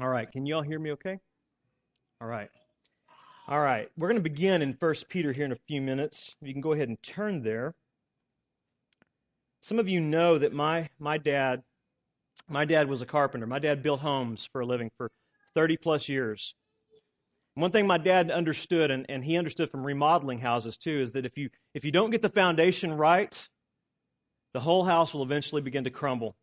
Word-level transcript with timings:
All 0.00 0.08
right. 0.08 0.30
Can 0.30 0.46
you 0.46 0.54
all 0.54 0.62
hear 0.62 0.78
me 0.78 0.92
okay? 0.92 1.18
All 2.20 2.28
right. 2.28 2.50
All 3.48 3.60
right. 3.60 3.88
We're 3.96 4.08
going 4.08 4.22
to 4.22 4.28
begin 4.28 4.62
in 4.62 4.76
1 4.78 4.94
Peter 5.08 5.32
here 5.32 5.44
in 5.44 5.52
a 5.52 5.58
few 5.66 5.80
minutes. 5.80 6.36
You 6.40 6.52
can 6.52 6.60
go 6.60 6.72
ahead 6.72 6.88
and 6.88 7.02
turn 7.02 7.42
there. 7.42 7.74
Some 9.60 9.78
of 9.78 9.88
you 9.88 10.00
know 10.00 10.38
that 10.38 10.52
my, 10.52 10.88
my 10.98 11.18
dad 11.18 11.62
my 12.48 12.64
dad 12.64 12.88
was 12.88 13.02
a 13.02 13.06
carpenter. 13.06 13.46
My 13.46 13.58
dad 13.58 13.82
built 13.82 14.00
homes 14.00 14.48
for 14.52 14.60
a 14.60 14.66
living 14.66 14.90
for 14.96 15.10
30 15.54 15.76
plus 15.76 16.08
years. 16.08 16.54
One 17.54 17.72
thing 17.72 17.86
my 17.86 17.98
dad 17.98 18.30
understood, 18.30 18.92
and, 18.92 19.06
and 19.08 19.24
he 19.24 19.36
understood 19.36 19.70
from 19.70 19.84
remodeling 19.84 20.38
houses 20.38 20.76
too, 20.76 21.00
is 21.00 21.12
that 21.12 21.26
if 21.26 21.36
you 21.36 21.50
if 21.74 21.84
you 21.84 21.90
don't 21.90 22.10
get 22.10 22.22
the 22.22 22.28
foundation 22.28 22.92
right, 22.92 23.48
the 24.54 24.60
whole 24.60 24.84
house 24.84 25.12
will 25.12 25.24
eventually 25.24 25.60
begin 25.60 25.84
to 25.84 25.90
crumble. 25.90 26.36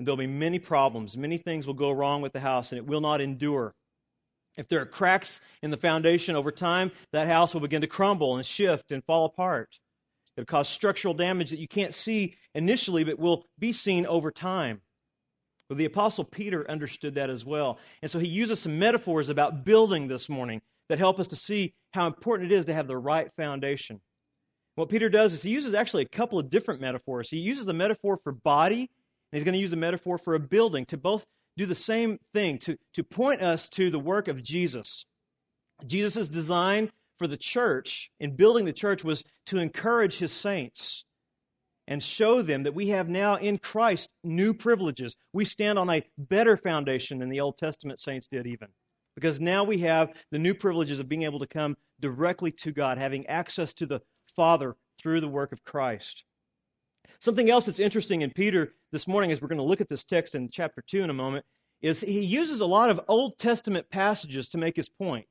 And 0.00 0.06
there'll 0.06 0.16
be 0.16 0.26
many 0.26 0.58
problems. 0.58 1.14
Many 1.14 1.36
things 1.36 1.66
will 1.66 1.74
go 1.74 1.90
wrong 1.90 2.22
with 2.22 2.32
the 2.32 2.40
house, 2.40 2.72
and 2.72 2.78
it 2.78 2.86
will 2.86 3.02
not 3.02 3.20
endure. 3.20 3.74
If 4.56 4.66
there 4.66 4.80
are 4.80 4.86
cracks 4.86 5.42
in 5.60 5.70
the 5.70 5.76
foundation 5.76 6.36
over 6.36 6.50
time, 6.50 6.90
that 7.12 7.28
house 7.28 7.52
will 7.52 7.60
begin 7.60 7.82
to 7.82 7.86
crumble 7.86 8.36
and 8.36 8.46
shift 8.46 8.92
and 8.92 9.04
fall 9.04 9.26
apart. 9.26 9.68
It'll 10.38 10.46
cause 10.46 10.70
structural 10.70 11.12
damage 11.12 11.50
that 11.50 11.58
you 11.58 11.68
can't 11.68 11.92
see 11.92 12.34
initially, 12.54 13.04
but 13.04 13.18
will 13.18 13.44
be 13.58 13.74
seen 13.74 14.06
over 14.06 14.30
time. 14.30 14.80
Well, 15.68 15.76
the 15.76 15.84
Apostle 15.84 16.24
Peter 16.24 16.64
understood 16.70 17.16
that 17.16 17.28
as 17.28 17.44
well. 17.44 17.78
And 18.00 18.10
so 18.10 18.18
he 18.18 18.26
uses 18.26 18.58
some 18.58 18.78
metaphors 18.78 19.28
about 19.28 19.66
building 19.66 20.08
this 20.08 20.30
morning 20.30 20.62
that 20.88 20.98
help 20.98 21.20
us 21.20 21.26
to 21.26 21.36
see 21.36 21.74
how 21.92 22.06
important 22.06 22.50
it 22.50 22.54
is 22.56 22.64
to 22.64 22.72
have 22.72 22.88
the 22.88 22.96
right 22.96 23.30
foundation. 23.36 24.00
What 24.76 24.88
Peter 24.88 25.10
does 25.10 25.34
is 25.34 25.42
he 25.42 25.50
uses 25.50 25.74
actually 25.74 26.04
a 26.04 26.08
couple 26.08 26.38
of 26.38 26.48
different 26.48 26.80
metaphors. 26.80 27.28
He 27.28 27.36
uses 27.36 27.68
a 27.68 27.74
metaphor 27.74 28.16
for 28.16 28.32
body, 28.32 28.88
he's 29.32 29.44
going 29.44 29.54
to 29.54 29.60
use 29.60 29.72
a 29.72 29.76
metaphor 29.76 30.18
for 30.18 30.34
a 30.34 30.40
building 30.40 30.86
to 30.86 30.96
both 30.96 31.24
do 31.56 31.66
the 31.66 31.74
same 31.74 32.18
thing, 32.32 32.58
to, 32.58 32.76
to 32.94 33.02
point 33.02 33.42
us 33.42 33.68
to 33.70 33.90
the 33.90 33.98
work 33.98 34.28
of 34.28 34.42
Jesus. 34.42 35.04
Jesus' 35.86 36.28
design 36.28 36.90
for 37.18 37.26
the 37.26 37.36
church 37.36 38.10
in 38.18 38.36
building 38.36 38.64
the 38.64 38.72
church 38.72 39.04
was 39.04 39.24
to 39.46 39.58
encourage 39.58 40.18
his 40.18 40.32
saints 40.32 41.04
and 41.86 42.02
show 42.02 42.40
them 42.40 42.62
that 42.62 42.74
we 42.74 42.88
have 42.88 43.08
now 43.08 43.36
in 43.36 43.58
Christ 43.58 44.08
new 44.22 44.54
privileges. 44.54 45.16
We 45.32 45.44
stand 45.44 45.78
on 45.78 45.90
a 45.90 46.04
better 46.16 46.56
foundation 46.56 47.18
than 47.18 47.28
the 47.28 47.40
Old 47.40 47.58
Testament 47.58 48.00
saints 48.00 48.28
did, 48.28 48.46
even. 48.46 48.68
Because 49.16 49.40
now 49.40 49.64
we 49.64 49.78
have 49.78 50.12
the 50.30 50.38
new 50.38 50.54
privileges 50.54 51.00
of 51.00 51.08
being 51.08 51.24
able 51.24 51.40
to 51.40 51.46
come 51.46 51.76
directly 52.00 52.52
to 52.52 52.70
God, 52.70 52.96
having 52.96 53.26
access 53.26 53.72
to 53.74 53.86
the 53.86 54.00
Father 54.36 54.76
through 55.02 55.20
the 55.20 55.28
work 55.28 55.52
of 55.52 55.64
Christ. 55.64 56.24
Something 57.18 57.50
else 57.50 57.66
that's 57.66 57.80
interesting 57.80 58.22
in 58.22 58.30
Peter 58.30 58.72
this 58.92 59.06
morning, 59.06 59.32
as 59.32 59.40
we're 59.40 59.48
going 59.48 59.58
to 59.58 59.64
look 59.64 59.80
at 59.80 59.88
this 59.88 60.04
text 60.04 60.34
in 60.34 60.48
chapter 60.50 60.82
2 60.86 61.02
in 61.02 61.10
a 61.10 61.14
moment, 61.14 61.44
is 61.80 62.00
he 62.00 62.24
uses 62.24 62.60
a 62.60 62.66
lot 62.66 62.90
of 62.90 63.00
Old 63.08 63.38
Testament 63.38 63.88
passages 63.90 64.48
to 64.48 64.58
make 64.58 64.76
his 64.76 64.88
point. 64.88 65.28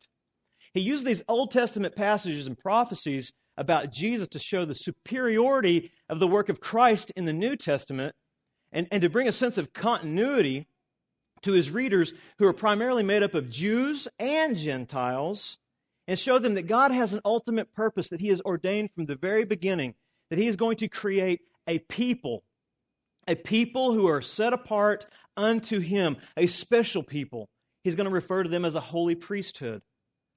He 0.73 0.81
uses 0.81 1.05
these 1.05 1.23
Old 1.27 1.51
Testament 1.51 1.95
passages 1.95 2.47
and 2.47 2.57
prophecies 2.57 3.31
about 3.57 3.91
Jesus 3.91 4.29
to 4.29 4.39
show 4.39 4.65
the 4.65 4.73
superiority 4.73 5.91
of 6.07 6.19
the 6.19 6.27
work 6.27 6.49
of 6.49 6.61
Christ 6.61 7.11
in 7.15 7.25
the 7.25 7.33
New 7.33 7.55
Testament 7.55 8.15
and, 8.71 8.87
and 8.91 9.01
to 9.01 9.09
bring 9.09 9.27
a 9.27 9.33
sense 9.33 9.57
of 9.57 9.73
continuity 9.73 10.67
to 11.41 11.51
his 11.51 11.71
readers 11.71 12.13
who 12.37 12.45
are 12.45 12.53
primarily 12.53 13.03
made 13.03 13.23
up 13.23 13.33
of 13.33 13.49
Jews 13.49 14.07
and 14.17 14.57
Gentiles 14.57 15.57
and 16.07 16.17
show 16.17 16.39
them 16.39 16.55
that 16.55 16.67
God 16.67 16.91
has 16.91 17.13
an 17.13 17.21
ultimate 17.23 17.73
purpose 17.73 18.09
that 18.09 18.19
he 18.19 18.29
has 18.29 18.41
ordained 18.41 18.91
from 18.93 19.05
the 19.05 19.15
very 19.15 19.45
beginning, 19.45 19.93
that 20.29 20.39
he 20.39 20.47
is 20.47 20.55
going 20.55 20.77
to 20.77 20.87
create 20.87 21.41
a 21.67 21.79
people, 21.79 22.43
a 23.29 23.35
people 23.35 23.93
who 23.93 24.07
are 24.07 24.21
set 24.21 24.53
apart 24.53 25.05
unto 25.37 25.79
him, 25.79 26.17
a 26.35 26.47
special 26.47 27.03
people. 27.03 27.47
He's 27.83 27.95
going 27.95 28.09
to 28.09 28.13
refer 28.13 28.43
to 28.43 28.49
them 28.49 28.65
as 28.65 28.75
a 28.75 28.81
holy 28.81 29.15
priesthood, 29.15 29.81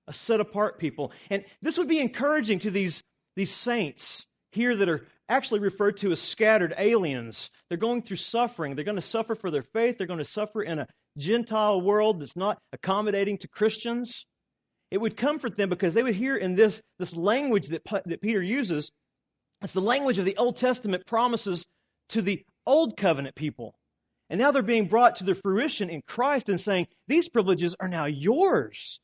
a 0.07 0.13
set 0.13 0.41
apart 0.41 0.79
people. 0.79 1.13
And 1.31 1.45
this 1.63 1.79
would 1.79 1.89
be 1.89 1.99
encouraging 1.99 2.61
to 2.61 2.71
these 2.71 3.03
these 3.35 3.51
saints 3.51 4.27
here 4.53 4.77
that 4.77 4.89
are 4.89 5.07
actually 5.29 5.61
referred 5.61 5.97
to 5.99 6.13
as 6.13 6.21
scattered 6.21 6.75
aliens. 6.77 7.49
They're 7.69 7.79
going 7.79 8.03
through 8.03 8.19
suffering. 8.19 8.75
They're 8.75 8.85
going 8.85 8.97
to 8.97 9.03
suffer 9.03 9.35
for 9.35 9.51
their 9.51 9.63
faith. 9.63 9.97
They're 9.97 10.07
going 10.07 10.19
to 10.19 10.25
suffer 10.27 10.63
in 10.63 10.79
a 10.79 10.87
Gentile 11.17 11.81
world 11.81 12.21
that's 12.21 12.37
not 12.37 12.59
accommodating 12.75 13.39
to 13.39 13.49
Christians. 13.49 14.27
It 14.91 14.99
would 14.99 15.17
comfort 15.17 15.57
them 15.57 15.71
because 15.71 15.95
they 15.95 16.03
would 16.03 16.15
hear 16.15 16.37
in 16.37 16.55
this, 16.55 16.83
this 16.99 17.17
language 17.17 17.69
that, 17.69 17.83
that 18.05 18.21
Peter 18.21 18.43
uses, 18.43 18.91
it's 19.63 19.73
the 19.73 19.81
language 19.81 20.19
of 20.19 20.27
the 20.27 20.37
Old 20.37 20.59
Testament 20.59 21.07
promises 21.07 21.65
to 22.11 22.21
the 22.21 22.45
Old 22.67 22.97
Covenant 22.97 23.35
people. 23.35 23.75
And 24.31 24.41
now 24.41 24.51
they're 24.51 24.63
being 24.63 24.89
brought 24.89 25.17
to 25.17 25.25
their 25.25 25.35
fruition 25.35 25.91
in 25.91 26.03
Christ 26.07 26.49
and 26.49 26.61
saying, 26.61 26.87
these 27.07 27.29
privileges 27.29 27.77
are 27.79 27.89
now 27.89 28.07
yours 28.07 29.01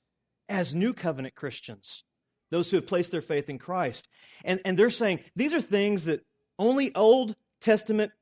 as 0.48 0.74
New 0.74 0.94
Covenant 0.94 1.34
Christians 1.34 2.02
those 2.50 2.70
who 2.70 2.76
have 2.76 2.86
placed 2.86 3.10
their 3.10 3.20
faith 3.20 3.48
in 3.48 3.58
Christ. 3.58 4.08
And, 4.44 4.60
and 4.64 4.78
they're 4.78 4.90
saying 4.90 5.20
these 5.36 5.54
are 5.54 5.60
things 5.60 6.04
that 6.04 6.24
only 6.58 6.94
Old 6.94 7.34
Testament 7.60 8.12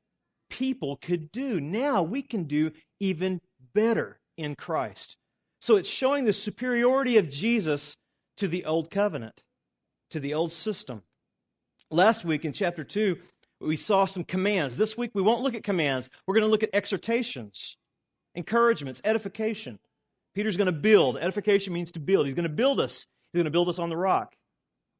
people 0.49 0.97
could 0.97 1.31
do. 1.31 1.59
Now 1.59 2.03
we 2.03 2.21
can 2.21 2.43
do 2.43 2.71
even 2.99 3.41
better 3.73 4.19
in 4.37 4.55
Christ. 4.55 5.17
So 5.61 5.75
it's 5.75 5.89
showing 5.89 6.25
the 6.25 6.33
superiority 6.33 7.17
of 7.17 7.29
Jesus 7.29 7.95
to 8.37 8.47
the 8.47 8.65
Old 8.65 8.91
Covenant, 8.91 9.41
to 10.11 10.19
the 10.19 10.35
old 10.35 10.53
system. 10.53 11.01
Last 11.89 12.23
week 12.23 12.45
in 12.45 12.53
chapter 12.53 12.83
2, 12.83 13.17
we 13.59 13.77
saw 13.77 14.05
some 14.05 14.23
commands. 14.23 14.75
This 14.75 14.97
week 14.97 15.11
we 15.13 15.21
won't 15.21 15.41
look 15.41 15.55
at 15.55 15.63
commands. 15.63 16.09
We're 16.25 16.35
going 16.35 16.45
to 16.45 16.51
look 16.51 16.63
at 16.63 16.69
exhortations, 16.73 17.77
encouragements, 18.35 19.01
edification. 19.03 19.79
Peter's 20.35 20.57
going 20.57 20.67
to 20.67 20.71
build. 20.71 21.17
Edification 21.17 21.73
means 21.73 21.91
to 21.91 21.99
build. 21.99 22.25
He's 22.25 22.35
going 22.35 22.43
to 22.43 22.49
build 22.49 22.79
us 22.79 23.07
He's 23.31 23.39
going 23.39 23.45
to 23.45 23.51
build 23.51 23.69
us 23.69 23.79
on 23.79 23.89
the 23.89 23.97
rock, 23.97 24.35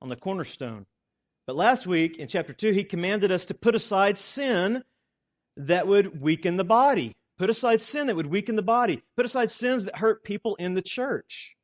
on 0.01 0.09
the 0.09 0.15
cornerstone. 0.15 0.85
But 1.45 1.55
last 1.55 1.87
week 1.87 2.17
in 2.17 2.27
chapter 2.27 2.53
2, 2.53 2.71
he 2.71 2.83
commanded 2.83 3.31
us 3.31 3.45
to 3.45 3.53
put 3.53 3.75
aside 3.75 4.17
sin 4.17 4.83
that 5.55 5.87
would 5.87 6.21
weaken 6.21 6.57
the 6.57 6.65
body. 6.65 7.15
Put 7.37 7.49
aside 7.49 7.81
sin 7.81 8.07
that 8.07 8.15
would 8.15 8.27
weaken 8.27 8.55
the 8.55 8.61
body. 8.61 9.01
Put 9.15 9.25
aside 9.25 9.51
sins 9.51 9.85
that 9.85 9.95
hurt 9.95 10.23
people 10.23 10.55
in 10.55 10.73
the 10.73 10.81
church. 10.81 11.55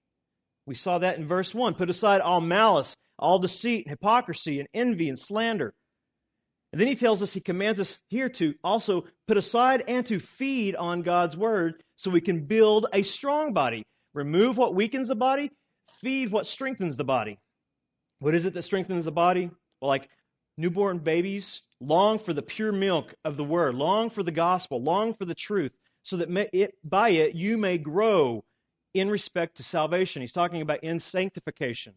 We 0.66 0.76
saw 0.76 1.00
that 1.00 1.18
in 1.18 1.26
verse 1.26 1.54
1. 1.54 1.76
Put 1.76 1.90
aside 1.90 2.22
all 2.22 2.40
malice, 2.40 2.96
all 3.20 3.40
deceit, 3.40 3.90
hypocrisy, 3.90 4.60
and 4.60 4.70
envy, 4.74 5.10
and 5.10 5.20
slander. 5.20 5.74
And 6.74 6.82
then 6.82 6.90
he 6.90 6.96
tells 6.96 7.22
us, 7.22 7.32
he 7.32 7.40
commands 7.40 7.80
us 7.80 8.00
here 8.10 8.30
to 8.30 8.56
also 8.64 9.06
put 9.28 9.38
aside 9.38 9.84
and 9.88 10.06
to 10.08 10.20
feed 10.20 10.76
on 10.76 11.04
God's 11.04 11.38
word 11.38 11.82
so 11.96 12.10
we 12.12 12.20
can 12.20 12.46
build 12.46 12.88
a 12.92 13.04
strong 13.04 13.54
body. 13.54 13.84
Remove 14.14 14.58
what 14.58 14.76
weakens 14.76 15.08
the 15.08 15.16
body 15.16 15.52
feed 16.02 16.32
what 16.32 16.48
strengthens 16.48 16.98
the 16.98 17.04
body. 17.04 17.40
What 18.20 18.36
is 18.36 18.46
it 18.46 18.54
that 18.54 18.64
strengthens 18.64 19.06
the 19.06 19.12
body? 19.12 19.50
Well, 19.82 19.90
like 19.90 20.10
newborn 20.58 21.00
babies 21.00 21.62
long 21.80 22.20
for 22.20 22.34
the 22.34 22.42
pure 22.42 22.72
milk 22.72 23.14
of 23.26 23.38
the 23.38 23.44
word, 23.44 23.76
long 23.76 24.10
for 24.10 24.24
the 24.24 24.32
gospel, 24.32 24.82
long 24.82 25.14
for 25.14 25.26
the 25.26 25.36
truth, 25.36 25.72
so 26.04 26.18
that 26.18 26.50
it, 26.54 26.74
by 26.84 27.10
it 27.10 27.36
you 27.36 27.58
may 27.58 27.78
grow 27.78 28.44
in 28.94 29.10
respect 29.10 29.58
to 29.58 29.64
salvation. 29.64 30.22
He's 30.22 30.32
talking 30.32 30.62
about 30.62 30.84
in 30.84 31.00
sanctification. 31.00 31.94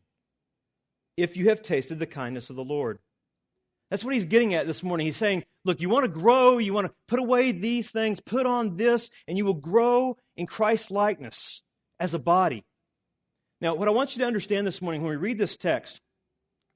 If 1.17 1.37
you 1.37 1.49
have 1.49 1.63
tasted 1.63 1.99
the 1.99 2.07
kindness 2.07 2.51
of 2.51 2.57
the 2.57 2.65
Lord. 2.65 2.99
That's 3.91 4.05
what 4.05 4.15
he's 4.15 4.25
getting 4.25 4.55
at 4.55 4.67
this 4.67 4.83
morning. 4.83 5.07
He's 5.07 5.17
saying, 5.17 5.45
look, 5.65 5.81
you 5.81 5.89
want 5.89 6.05
to 6.05 6.21
grow, 6.21 6.59
you 6.59 6.73
want 6.73 6.89
to 6.89 6.95
put 7.07 7.21
away 7.21 7.53
these 7.53 7.91
things, 7.91 8.21
put 8.21 8.47
on 8.47 8.77
this, 8.77 9.11
and 9.29 9.39
you 9.39 9.45
will 9.45 9.55
grow 9.55 10.17
in 10.37 10.47
Christ's 10.47 10.91
likeness 10.91 11.63
as 12.01 12.15
a 12.15 12.19
body. 12.19 12.65
Now, 13.61 13.75
what 13.75 13.89
I 13.89 13.93
want 13.93 14.17
you 14.17 14.21
to 14.21 14.27
understand 14.27 14.67
this 14.67 14.83
morning 14.83 15.03
when 15.03 15.11
we 15.11 15.17
read 15.17 15.39
this 15.39 15.57
text, 15.57 16.01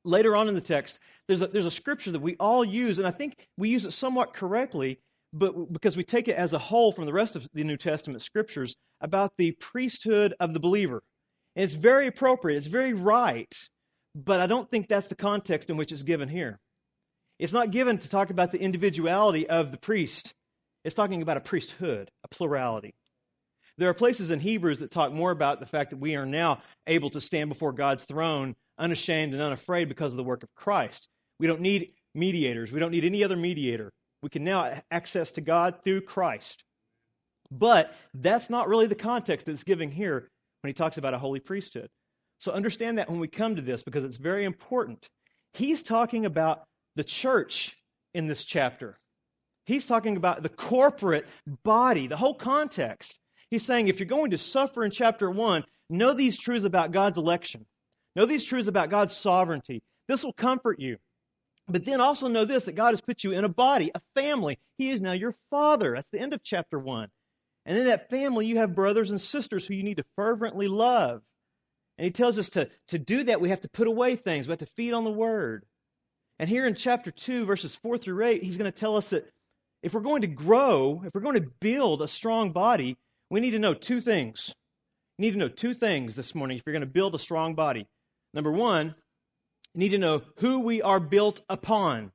later 0.04 0.36
on 0.36 0.48
in 0.48 0.54
the 0.54 0.60
text, 0.60 0.98
there's 1.26 1.42
a, 1.42 1.48
there's 1.48 1.66
a 1.66 1.70
scripture 1.70 2.12
that 2.12 2.22
we 2.22 2.36
all 2.36 2.64
use, 2.64 2.98
and 2.98 3.06
I 3.06 3.10
think 3.10 3.36
we 3.56 3.68
use 3.68 3.84
it 3.84 3.92
somewhat 3.92 4.32
correctly, 4.32 5.00
but 5.32 5.72
because 5.72 5.96
we 5.96 6.04
take 6.04 6.28
it 6.28 6.36
as 6.36 6.52
a 6.52 6.58
whole 6.58 6.92
from 6.92 7.06
the 7.06 7.12
rest 7.12 7.36
of 7.36 7.46
the 7.52 7.64
New 7.64 7.76
Testament 7.76 8.22
scriptures 8.22 8.76
about 9.00 9.32
the 9.36 9.52
priesthood 9.52 10.34
of 10.40 10.54
the 10.54 10.60
believer. 10.60 11.02
And 11.56 11.64
it's 11.64 11.74
very 11.74 12.06
appropriate, 12.06 12.56
it's 12.56 12.66
very 12.66 12.94
right, 12.94 13.52
but 14.14 14.40
I 14.40 14.46
don't 14.46 14.70
think 14.70 14.88
that's 14.88 15.08
the 15.08 15.16
context 15.16 15.70
in 15.70 15.76
which 15.76 15.92
it's 15.92 16.02
given 16.02 16.28
here. 16.28 16.58
It's 17.40 17.54
not 17.54 17.70
given 17.70 17.96
to 17.96 18.08
talk 18.08 18.28
about 18.28 18.52
the 18.52 18.60
individuality 18.60 19.48
of 19.48 19.70
the 19.70 19.78
priest. 19.78 20.34
It's 20.84 20.94
talking 20.94 21.22
about 21.22 21.38
a 21.38 21.40
priesthood, 21.40 22.10
a 22.22 22.28
plurality. 22.28 22.92
There 23.78 23.88
are 23.88 23.94
places 23.94 24.30
in 24.30 24.40
Hebrews 24.40 24.80
that 24.80 24.90
talk 24.90 25.10
more 25.10 25.30
about 25.30 25.58
the 25.58 25.64
fact 25.64 25.88
that 25.90 25.96
we 25.96 26.16
are 26.16 26.26
now 26.26 26.60
able 26.86 27.08
to 27.10 27.20
stand 27.20 27.48
before 27.48 27.72
God's 27.72 28.04
throne 28.04 28.56
unashamed 28.76 29.32
and 29.32 29.42
unafraid 29.42 29.88
because 29.88 30.12
of 30.12 30.18
the 30.18 30.22
work 30.22 30.42
of 30.42 30.54
Christ. 30.54 31.08
We 31.38 31.46
don't 31.46 31.62
need 31.62 31.92
mediators. 32.14 32.72
We 32.72 32.78
don't 32.78 32.90
need 32.90 33.06
any 33.06 33.24
other 33.24 33.36
mediator. 33.36 33.90
We 34.22 34.28
can 34.28 34.44
now 34.44 34.78
access 34.90 35.32
to 35.32 35.40
God 35.40 35.76
through 35.82 36.02
Christ. 36.02 36.62
But 37.50 37.94
that's 38.12 38.50
not 38.50 38.68
really 38.68 38.86
the 38.86 38.94
context 38.94 39.46
that's 39.46 39.64
given 39.64 39.90
here 39.90 40.28
when 40.60 40.68
he 40.68 40.74
talks 40.74 40.98
about 40.98 41.14
a 41.14 41.18
holy 41.18 41.40
priesthood. 41.40 41.88
So 42.38 42.52
understand 42.52 42.98
that 42.98 43.08
when 43.08 43.18
we 43.18 43.28
come 43.28 43.56
to 43.56 43.62
this 43.62 43.82
because 43.82 44.04
it's 44.04 44.18
very 44.18 44.44
important. 44.44 45.08
He's 45.54 45.82
talking 45.82 46.26
about 46.26 46.64
the 46.96 47.04
church 47.04 47.76
in 48.14 48.26
this 48.26 48.44
chapter. 48.44 48.98
He's 49.64 49.86
talking 49.86 50.16
about 50.16 50.42
the 50.42 50.48
corporate 50.48 51.26
body, 51.62 52.06
the 52.06 52.16
whole 52.16 52.34
context. 52.34 53.18
He's 53.50 53.64
saying 53.64 53.88
if 53.88 54.00
you're 54.00 54.06
going 54.06 54.32
to 54.32 54.38
suffer 54.38 54.84
in 54.84 54.90
chapter 54.90 55.30
1, 55.30 55.64
know 55.88 56.12
these 56.12 56.36
truths 56.36 56.64
about 56.64 56.92
God's 56.92 57.18
election. 57.18 57.66
Know 58.16 58.26
these 58.26 58.44
truths 58.44 58.68
about 58.68 58.90
God's 58.90 59.16
sovereignty. 59.16 59.82
This 60.08 60.24
will 60.24 60.32
comfort 60.32 60.80
you. 60.80 60.96
But 61.68 61.84
then 61.84 62.00
also 62.00 62.26
know 62.26 62.44
this 62.44 62.64
that 62.64 62.74
God 62.74 62.90
has 62.90 63.00
put 63.00 63.22
you 63.22 63.32
in 63.32 63.44
a 63.44 63.48
body, 63.48 63.92
a 63.94 64.00
family. 64.14 64.58
He 64.76 64.90
is 64.90 65.00
now 65.00 65.12
your 65.12 65.36
father. 65.50 65.94
That's 65.94 66.10
the 66.12 66.20
end 66.20 66.32
of 66.32 66.42
chapter 66.42 66.78
1. 66.78 67.08
And 67.66 67.78
in 67.78 67.84
that 67.84 68.10
family, 68.10 68.46
you 68.46 68.56
have 68.56 68.74
brothers 68.74 69.10
and 69.10 69.20
sisters 69.20 69.66
who 69.66 69.74
you 69.74 69.84
need 69.84 69.98
to 69.98 70.04
fervently 70.16 70.66
love. 70.66 71.22
And 71.98 72.04
he 72.04 72.10
tells 72.10 72.38
us 72.38 72.48
to, 72.50 72.68
to 72.88 72.98
do 72.98 73.24
that, 73.24 73.40
we 73.40 73.50
have 73.50 73.60
to 73.60 73.68
put 73.68 73.86
away 73.86 74.16
things. 74.16 74.48
We 74.48 74.52
have 74.52 74.60
to 74.60 74.66
feed 74.66 74.94
on 74.94 75.04
the 75.04 75.12
word. 75.12 75.64
And 76.40 76.48
here 76.48 76.64
in 76.64 76.74
chapter 76.74 77.10
2, 77.10 77.44
verses 77.44 77.76
4 77.76 77.98
through 77.98 78.24
8, 78.24 78.42
he's 78.42 78.56
going 78.56 78.72
to 78.72 78.76
tell 78.76 78.96
us 78.96 79.10
that 79.10 79.28
if 79.82 79.92
we're 79.92 80.00
going 80.00 80.22
to 80.22 80.26
grow, 80.26 81.02
if 81.04 81.14
we're 81.14 81.20
going 81.20 81.34
to 81.34 81.50
build 81.60 82.00
a 82.00 82.08
strong 82.08 82.52
body, 82.52 82.96
we 83.28 83.40
need 83.40 83.50
to 83.50 83.58
know 83.58 83.74
two 83.74 84.00
things. 84.00 84.50
You 85.18 85.26
need 85.26 85.32
to 85.32 85.38
know 85.38 85.48
two 85.48 85.74
things 85.74 86.14
this 86.14 86.34
morning 86.34 86.56
if 86.56 86.62
you're 86.64 86.72
going 86.72 86.80
to 86.80 86.86
build 86.86 87.14
a 87.14 87.18
strong 87.18 87.56
body. 87.56 87.86
Number 88.32 88.50
one, 88.50 88.94
you 89.74 89.80
need 89.80 89.90
to 89.90 89.98
know 89.98 90.22
who 90.38 90.60
we 90.60 90.80
are 90.80 90.98
built 90.98 91.42
upon. 91.50 92.10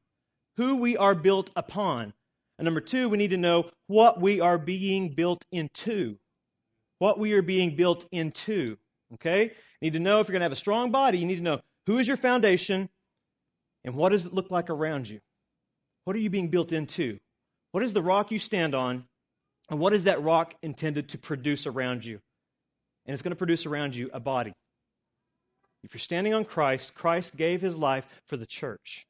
Who 0.57 0.77
we 0.77 0.97
are 0.97 1.13
built 1.13 1.51
upon. 1.55 2.11
And 2.57 2.65
number 2.65 2.81
two, 2.81 3.09
we 3.09 3.19
need 3.19 3.29
to 3.29 3.37
know 3.37 3.69
what 3.85 4.19
we 4.19 4.41
are 4.41 4.57
being 4.57 5.09
built 5.13 5.45
into. 5.51 6.17
What 6.97 7.19
we 7.19 7.33
are 7.33 7.43
being 7.43 7.75
built 7.75 8.07
into. 8.11 8.77
Okay? 9.13 9.43
You 9.43 9.51
need 9.81 9.93
to 9.93 9.99
know 9.99 10.19
if 10.19 10.27
you're 10.27 10.33
going 10.33 10.39
to 10.39 10.45
have 10.45 10.51
a 10.51 10.55
strong 10.55 10.89
body, 10.89 11.19
you 11.19 11.27
need 11.27 11.35
to 11.35 11.43
know 11.43 11.61
who 11.85 11.99
is 11.99 12.07
your 12.07 12.17
foundation 12.17 12.89
and 13.85 13.95
what 13.95 14.11
does 14.11 14.25
it 14.25 14.33
look 14.33 14.51
like 14.51 14.69
around 14.69 15.07
you. 15.07 15.19
What 16.03 16.15
are 16.15 16.19
you 16.19 16.29
being 16.29 16.49
built 16.49 16.71
into? 16.71 17.19
What 17.71 17.83
is 17.83 17.93
the 17.93 18.01
rock 18.01 18.31
you 18.31 18.39
stand 18.39 18.75
on? 18.75 19.05
And 19.69 19.79
what 19.79 19.93
is 19.93 20.03
that 20.03 20.21
rock 20.21 20.53
intended 20.61 21.09
to 21.09 21.17
produce 21.17 21.67
around 21.67 22.03
you? 22.03 22.19
And 23.05 23.13
it's 23.13 23.21
going 23.21 23.31
to 23.31 23.37
produce 23.37 23.65
around 23.65 23.95
you 23.95 24.09
a 24.11 24.19
body. 24.19 24.53
If 25.83 25.93
you're 25.93 25.99
standing 25.99 26.33
on 26.33 26.45
Christ, 26.45 26.95
Christ 26.95 27.35
gave 27.35 27.61
his 27.61 27.77
life 27.77 28.05
for 28.25 28.37
the 28.37 28.45
church. 28.45 29.05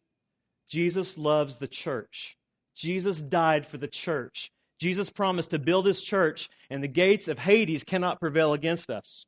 Jesus 0.70 1.18
loves 1.18 1.58
the 1.58 1.68
church. 1.68 2.36
Jesus 2.76 3.22
died 3.22 3.66
for 3.66 3.78
the 3.78 3.88
church. 3.88 4.52
Jesus 4.80 5.10
promised 5.10 5.52
to 5.52 5.60
build 5.60 5.86
his 5.86 6.02
church, 6.02 6.50
and 6.70 6.84
the 6.84 6.90
gates 6.90 7.30
of 7.30 7.40
Hades 7.40 7.86
cannot 7.86 8.20
prevail 8.20 8.54
against 8.54 8.90
us. 8.90 9.26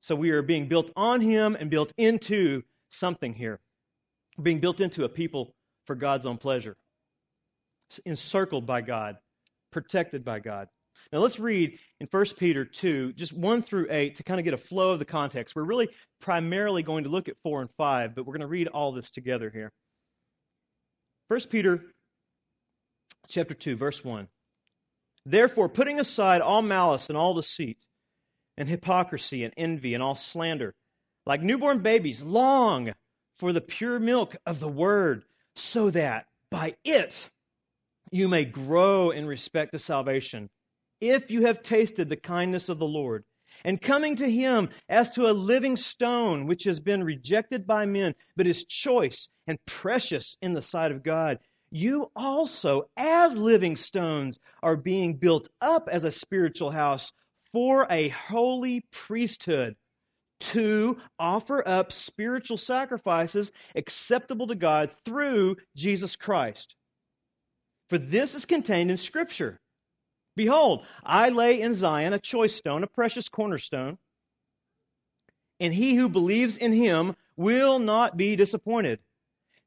So 0.00 0.16
we 0.16 0.30
are 0.30 0.42
being 0.42 0.66
built 0.66 0.90
on 0.96 1.20
him 1.20 1.56
and 1.58 1.70
built 1.70 1.92
into 1.96 2.62
something 2.90 3.34
here. 3.34 3.60
Being 4.40 4.60
built 4.60 4.80
into 4.80 5.04
a 5.04 5.08
people 5.08 5.54
for 5.86 5.94
God's 5.94 6.26
own 6.26 6.38
pleasure 6.38 6.76
encircled 8.04 8.66
by 8.66 8.80
God, 8.80 9.16
protected 9.72 10.24
by 10.24 10.38
God. 10.38 10.68
Now 11.12 11.18
let's 11.18 11.40
read 11.40 11.78
in 11.98 12.06
1 12.08 12.24
Peter 12.38 12.64
2, 12.64 13.14
just 13.14 13.32
1 13.32 13.62
through 13.62 13.88
8, 13.90 14.16
to 14.16 14.22
kind 14.22 14.38
of 14.38 14.44
get 14.44 14.54
a 14.54 14.58
flow 14.58 14.92
of 14.92 14.98
the 14.98 15.04
context. 15.04 15.56
We're 15.56 15.64
really 15.64 15.88
primarily 16.20 16.82
going 16.82 17.04
to 17.04 17.10
look 17.10 17.28
at 17.28 17.36
4 17.42 17.62
and 17.62 17.70
5, 17.76 18.14
but 18.14 18.26
we're 18.26 18.34
going 18.34 18.40
to 18.42 18.46
read 18.46 18.68
all 18.68 18.92
this 18.92 19.10
together 19.10 19.50
here. 19.50 19.72
1 21.28 21.40
Peter 21.50 21.82
chapter 23.28 23.54
2, 23.54 23.76
verse 23.76 24.04
1. 24.04 24.28
Therefore, 25.26 25.68
putting 25.68 25.98
aside 25.98 26.42
all 26.42 26.62
malice 26.62 27.08
and 27.08 27.18
all 27.18 27.34
deceit, 27.34 27.78
and 28.56 28.68
hypocrisy 28.68 29.44
and 29.44 29.54
envy 29.56 29.94
and 29.94 30.02
all 30.02 30.14
slander, 30.14 30.74
like 31.24 31.40
newborn 31.40 31.78
babies, 31.78 32.22
long 32.22 32.92
for 33.40 33.54
the 33.54 33.60
pure 33.62 33.98
milk 33.98 34.36
of 34.44 34.60
the 34.60 34.68
word, 34.68 35.24
so 35.56 35.90
that 35.90 36.26
by 36.50 36.76
it 36.84 37.26
you 38.12 38.28
may 38.28 38.44
grow 38.44 39.10
in 39.10 39.26
respect 39.26 39.72
to 39.72 39.78
salvation, 39.78 40.50
if 41.00 41.30
you 41.30 41.46
have 41.46 41.62
tasted 41.62 42.10
the 42.10 42.18
kindness 42.18 42.68
of 42.68 42.78
the 42.78 42.86
Lord, 42.86 43.24
and 43.64 43.80
coming 43.80 44.16
to 44.16 44.30
him 44.30 44.68
as 44.90 45.14
to 45.14 45.30
a 45.30 45.32
living 45.32 45.78
stone, 45.78 46.46
which 46.46 46.64
has 46.64 46.80
been 46.80 47.02
rejected 47.02 47.66
by 47.66 47.86
men, 47.86 48.14
but 48.36 48.46
is 48.46 48.64
choice 48.64 49.30
and 49.46 49.58
precious 49.64 50.36
in 50.42 50.52
the 50.52 50.60
sight 50.60 50.92
of 50.92 51.02
God. 51.02 51.38
You 51.70 52.10
also, 52.14 52.90
as 52.98 53.38
living 53.38 53.76
stones, 53.76 54.38
are 54.62 54.76
being 54.76 55.16
built 55.16 55.48
up 55.62 55.88
as 55.90 56.04
a 56.04 56.10
spiritual 56.10 56.70
house 56.70 57.10
for 57.52 57.86
a 57.88 58.08
holy 58.08 58.84
priesthood 58.90 59.76
to 60.40 60.98
offer 61.18 61.66
up 61.66 61.92
spiritual 61.92 62.56
sacrifices 62.56 63.52
acceptable 63.74 64.48
to 64.48 64.54
God 64.54 64.90
through 65.04 65.56
Jesus 65.76 66.16
Christ. 66.16 66.74
For 67.88 67.98
this 67.98 68.34
is 68.34 68.46
contained 68.46 68.90
in 68.90 68.96
Scripture. 68.96 69.60
Behold, 70.36 70.84
I 71.04 71.30
lay 71.30 71.60
in 71.60 71.74
Zion 71.74 72.12
a 72.12 72.18
choice 72.18 72.54
stone, 72.54 72.82
a 72.84 72.86
precious 72.86 73.28
cornerstone, 73.28 73.98
and 75.58 75.74
he 75.74 75.94
who 75.94 76.08
believes 76.08 76.56
in 76.56 76.72
him 76.72 77.14
will 77.36 77.78
not 77.78 78.16
be 78.16 78.36
disappointed. 78.36 79.00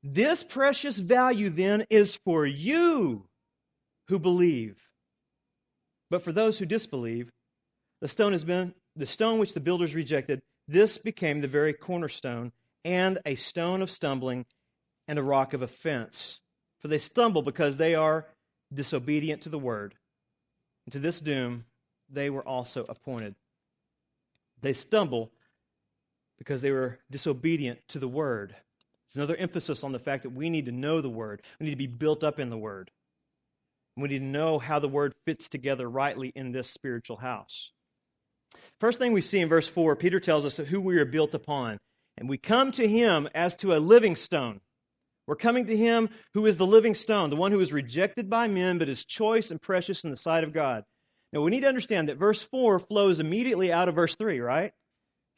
This 0.03 0.43
precious 0.43 0.97
value 0.97 1.49
then 1.49 1.85
is 1.89 2.15
for 2.15 2.45
you 2.45 3.27
who 4.07 4.19
believe. 4.19 4.77
But 6.09 6.23
for 6.23 6.31
those 6.31 6.57
who 6.57 6.65
disbelieve, 6.65 7.31
the 8.01 8.07
stone 8.07 8.31
has 8.31 8.43
been 8.43 8.73
the 8.95 9.05
stone 9.05 9.39
which 9.39 9.53
the 9.53 9.59
builders 9.59 9.95
rejected, 9.95 10.41
this 10.67 10.97
became 10.97 11.41
the 11.41 11.47
very 11.47 11.73
cornerstone 11.73 12.51
and 12.85 13.19
a 13.25 13.35
stone 13.35 13.81
of 13.81 13.91
stumbling 13.91 14.45
and 15.07 15.19
a 15.19 15.23
rock 15.23 15.53
of 15.53 15.61
offense. 15.61 16.39
For 16.79 16.87
they 16.87 16.99
stumble 16.99 17.41
because 17.41 17.77
they 17.77 17.95
are 17.95 18.25
disobedient 18.73 19.43
to 19.43 19.49
the 19.49 19.59
word. 19.59 19.93
And 20.85 20.93
to 20.93 20.99
this 20.99 21.19
doom 21.19 21.65
they 22.09 22.29
were 22.29 22.47
also 22.47 22.85
appointed. 22.87 23.35
They 24.61 24.73
stumble 24.73 25.31
because 26.37 26.61
they 26.61 26.71
were 26.71 26.99
disobedient 27.09 27.79
to 27.89 27.99
the 27.99 28.07
word. 28.07 28.55
It's 29.07 29.15
another 29.15 29.35
emphasis 29.35 29.83
on 29.83 29.91
the 29.91 29.99
fact 29.99 30.23
that 30.23 30.31
we 30.31 30.49
need 30.49 30.65
to 30.65 30.71
know 30.71 31.01
the 31.01 31.09
word. 31.09 31.41
We 31.59 31.65
need 31.65 31.71
to 31.71 31.77
be 31.77 31.87
built 31.87 32.23
up 32.23 32.39
in 32.39 32.49
the 32.49 32.57
word. 32.57 32.91
We 33.95 34.07
need 34.07 34.19
to 34.19 34.25
know 34.25 34.59
how 34.59 34.79
the 34.79 34.87
word 34.87 35.13
fits 35.25 35.49
together 35.49 35.87
rightly 35.87 36.31
in 36.33 36.51
this 36.51 36.69
spiritual 36.69 37.17
house. 37.17 37.71
First 38.79 38.99
thing 38.99 39.13
we 39.13 39.21
see 39.21 39.39
in 39.39 39.49
verse 39.49 39.67
4, 39.67 39.95
Peter 39.95 40.19
tells 40.19 40.45
us 40.45 40.57
who 40.57 40.81
we 40.81 40.97
are 40.97 41.05
built 41.05 41.33
upon. 41.33 41.77
And 42.17 42.29
we 42.29 42.37
come 42.37 42.71
to 42.73 42.87
him 42.87 43.27
as 43.33 43.55
to 43.57 43.73
a 43.73 43.77
living 43.77 44.15
stone. 44.15 44.61
We're 45.25 45.35
coming 45.35 45.67
to 45.67 45.77
him 45.77 46.09
who 46.33 46.45
is 46.45 46.57
the 46.57 46.67
living 46.67 46.95
stone, 46.95 47.29
the 47.29 47.35
one 47.35 47.51
who 47.51 47.61
is 47.61 47.71
rejected 47.71 48.29
by 48.29 48.47
men, 48.47 48.77
but 48.77 48.89
is 48.89 49.05
choice 49.05 49.51
and 49.51 49.61
precious 49.61 50.03
in 50.03 50.09
the 50.09 50.17
sight 50.17 50.43
of 50.43 50.53
God. 50.53 50.83
Now, 51.31 51.41
we 51.41 51.51
need 51.51 51.61
to 51.61 51.67
understand 51.67 52.09
that 52.09 52.17
verse 52.17 52.43
4 52.43 52.79
flows 52.79 53.19
immediately 53.19 53.71
out 53.71 53.89
of 53.89 53.95
verse 53.95 54.15
3, 54.15 54.39
right? 54.39 54.71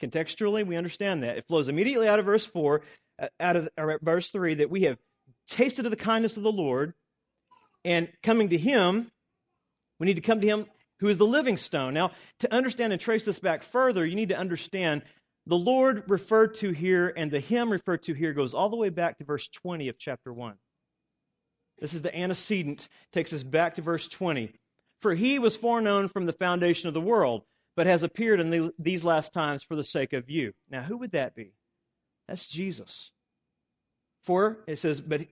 Contextually, 0.02 0.66
we 0.66 0.76
understand 0.76 1.22
that. 1.22 1.38
It 1.38 1.46
flows 1.46 1.68
immediately 1.68 2.08
out 2.08 2.18
of 2.18 2.26
verse 2.26 2.44
4, 2.44 2.82
uh, 3.22 3.28
out 3.40 3.56
of 3.56 3.68
verse 4.02 4.30
3, 4.30 4.56
that 4.56 4.70
we 4.70 4.82
have 4.82 4.98
tasted 5.48 5.86
of 5.86 5.90
the 5.90 5.96
kindness 5.96 6.36
of 6.36 6.42
the 6.42 6.52
Lord, 6.52 6.92
and 7.84 8.08
coming 8.22 8.50
to 8.50 8.58
him, 8.58 9.10
we 9.98 10.06
need 10.06 10.16
to 10.16 10.20
come 10.20 10.40
to 10.40 10.46
him 10.46 10.66
who 11.00 11.08
is 11.08 11.18
the 11.18 11.26
living 11.26 11.56
stone. 11.56 11.94
Now, 11.94 12.12
to 12.40 12.52
understand 12.52 12.92
and 12.92 13.00
trace 13.00 13.24
this 13.24 13.38
back 13.38 13.62
further, 13.62 14.04
you 14.04 14.14
need 14.14 14.30
to 14.30 14.38
understand 14.38 15.02
the 15.46 15.56
Lord 15.56 16.04
referred 16.08 16.54
to 16.56 16.70
here 16.72 17.12
and 17.16 17.30
the 17.30 17.40
him 17.40 17.70
referred 17.70 18.02
to 18.04 18.14
here 18.14 18.32
goes 18.32 18.54
all 18.54 18.68
the 18.68 18.76
way 18.76 18.88
back 18.88 19.18
to 19.18 19.24
verse 19.24 19.48
20 19.48 19.88
of 19.88 19.98
chapter 19.98 20.32
1. 20.32 20.54
This 21.78 21.94
is 21.94 22.02
the 22.02 22.16
antecedent, 22.16 22.88
takes 23.12 23.32
us 23.32 23.42
back 23.42 23.74
to 23.76 23.82
verse 23.82 24.08
20. 24.08 24.52
For 25.00 25.14
he 25.14 25.38
was 25.38 25.54
foreknown 25.54 26.08
from 26.08 26.26
the 26.26 26.32
foundation 26.32 26.88
of 26.88 26.94
the 26.94 27.00
world, 27.00 27.42
but 27.76 27.86
has 27.86 28.02
appeared 28.02 28.40
in 28.40 28.50
the, 28.50 28.72
these 28.78 29.04
last 29.04 29.32
times 29.32 29.62
for 29.62 29.76
the 29.76 29.84
sake 29.84 30.14
of 30.14 30.30
you. 30.30 30.52
Now, 30.70 30.82
who 30.82 30.96
would 30.96 31.12
that 31.12 31.34
be? 31.34 31.52
That's 32.26 32.46
Jesus. 32.46 33.10
For, 34.24 34.58
it 34.66 34.76
says, 34.76 35.00
but 35.00 35.26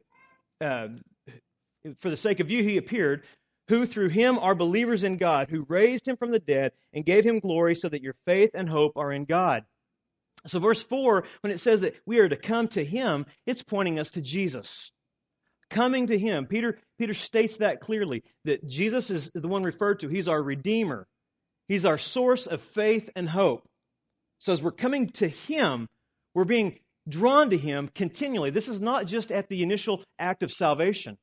uh, 0.60 0.88
for 2.00 2.10
the 2.10 2.16
sake 2.16 2.40
of 2.40 2.50
you 2.50 2.62
he 2.62 2.76
appeared, 2.76 3.24
who 3.68 3.86
through 3.86 4.10
him 4.10 4.38
are 4.38 4.54
believers 4.54 5.04
in 5.04 5.16
God, 5.16 5.48
who 5.48 5.66
raised 5.68 6.06
him 6.06 6.16
from 6.16 6.30
the 6.30 6.38
dead 6.38 6.72
and 6.92 7.04
gave 7.04 7.24
him 7.24 7.40
glory, 7.40 7.74
so 7.74 7.88
that 7.88 8.02
your 8.02 8.16
faith 8.26 8.50
and 8.54 8.68
hope 8.68 8.96
are 8.96 9.12
in 9.12 9.24
God. 9.24 9.64
So, 10.46 10.58
verse 10.60 10.82
4, 10.82 11.24
when 11.40 11.52
it 11.52 11.60
says 11.60 11.80
that 11.80 11.94
we 12.04 12.18
are 12.18 12.28
to 12.28 12.36
come 12.36 12.68
to 12.68 12.84
him, 12.84 13.24
it's 13.46 13.62
pointing 13.62 13.98
us 13.98 14.10
to 14.10 14.20
Jesus. 14.20 14.90
Coming 15.70 16.08
to 16.08 16.18
him. 16.18 16.46
Peter, 16.46 16.78
Peter 16.98 17.14
states 17.14 17.56
that 17.58 17.80
clearly 17.80 18.22
that 18.44 18.66
Jesus 18.66 19.10
is 19.10 19.30
the 19.34 19.48
one 19.48 19.62
referred 19.62 20.00
to. 20.00 20.08
He's 20.08 20.28
our 20.28 20.42
Redeemer, 20.42 21.06
He's 21.68 21.86
our 21.86 21.98
source 21.98 22.46
of 22.46 22.60
faith 22.60 23.08
and 23.16 23.28
hope. 23.28 23.66
So, 24.40 24.52
as 24.52 24.60
we're 24.60 24.72
coming 24.72 25.08
to 25.12 25.28
him, 25.28 25.88
we're 26.34 26.44
being 26.44 26.78
drawn 27.08 27.50
to 27.50 27.56
him 27.56 27.88
continually. 27.94 28.50
This 28.50 28.68
is 28.68 28.80
not 28.80 29.06
just 29.06 29.32
at 29.32 29.48
the 29.48 29.62
initial 29.62 30.02
act 30.18 30.42
of 30.42 30.52
salvation. 30.52 31.16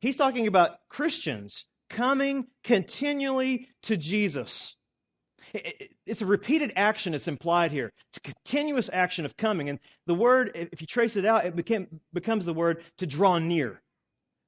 He's 0.00 0.16
talking 0.16 0.46
about 0.46 0.78
Christians 0.88 1.64
coming 1.92 2.46
continually 2.64 3.68
to 3.84 3.96
Jesus. 3.96 4.74
It's 6.06 6.22
a 6.22 6.26
repeated 6.26 6.72
action 6.76 7.12
that's 7.12 7.28
implied 7.28 7.72
here. 7.72 7.92
It's 8.08 8.18
a 8.18 8.32
continuous 8.32 8.88
action 8.92 9.26
of 9.26 9.36
coming. 9.36 9.68
And 9.68 9.78
the 10.06 10.14
word, 10.14 10.52
if 10.54 10.80
you 10.80 10.86
trace 10.86 11.16
it 11.16 11.26
out, 11.26 11.44
it 11.44 11.54
became, 11.54 12.00
becomes 12.12 12.44
the 12.44 12.54
word 12.54 12.82
to 12.98 13.06
draw 13.06 13.38
near. 13.38 13.80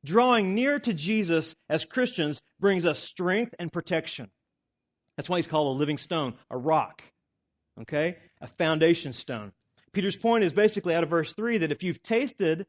Drawing 0.04 0.54
near 0.54 0.78
to 0.80 0.94
Jesus 0.94 1.54
as 1.68 1.84
Christians 1.84 2.40
brings 2.58 2.86
us 2.86 2.98
strength 2.98 3.54
and 3.58 3.72
protection. 3.72 4.30
That's 5.16 5.28
why 5.28 5.38
he's 5.38 5.46
called 5.46 5.76
a 5.76 5.78
living 5.78 5.98
stone, 5.98 6.34
a 6.50 6.56
rock, 6.56 7.02
okay? 7.82 8.16
A 8.40 8.46
foundation 8.46 9.12
stone. 9.12 9.52
Peter's 9.92 10.16
point 10.16 10.44
is 10.44 10.52
basically 10.52 10.94
out 10.94 11.04
of 11.04 11.10
verse 11.10 11.34
3 11.34 11.58
that 11.58 11.72
if 11.72 11.82
you've 11.82 12.02
tasted 12.02 12.66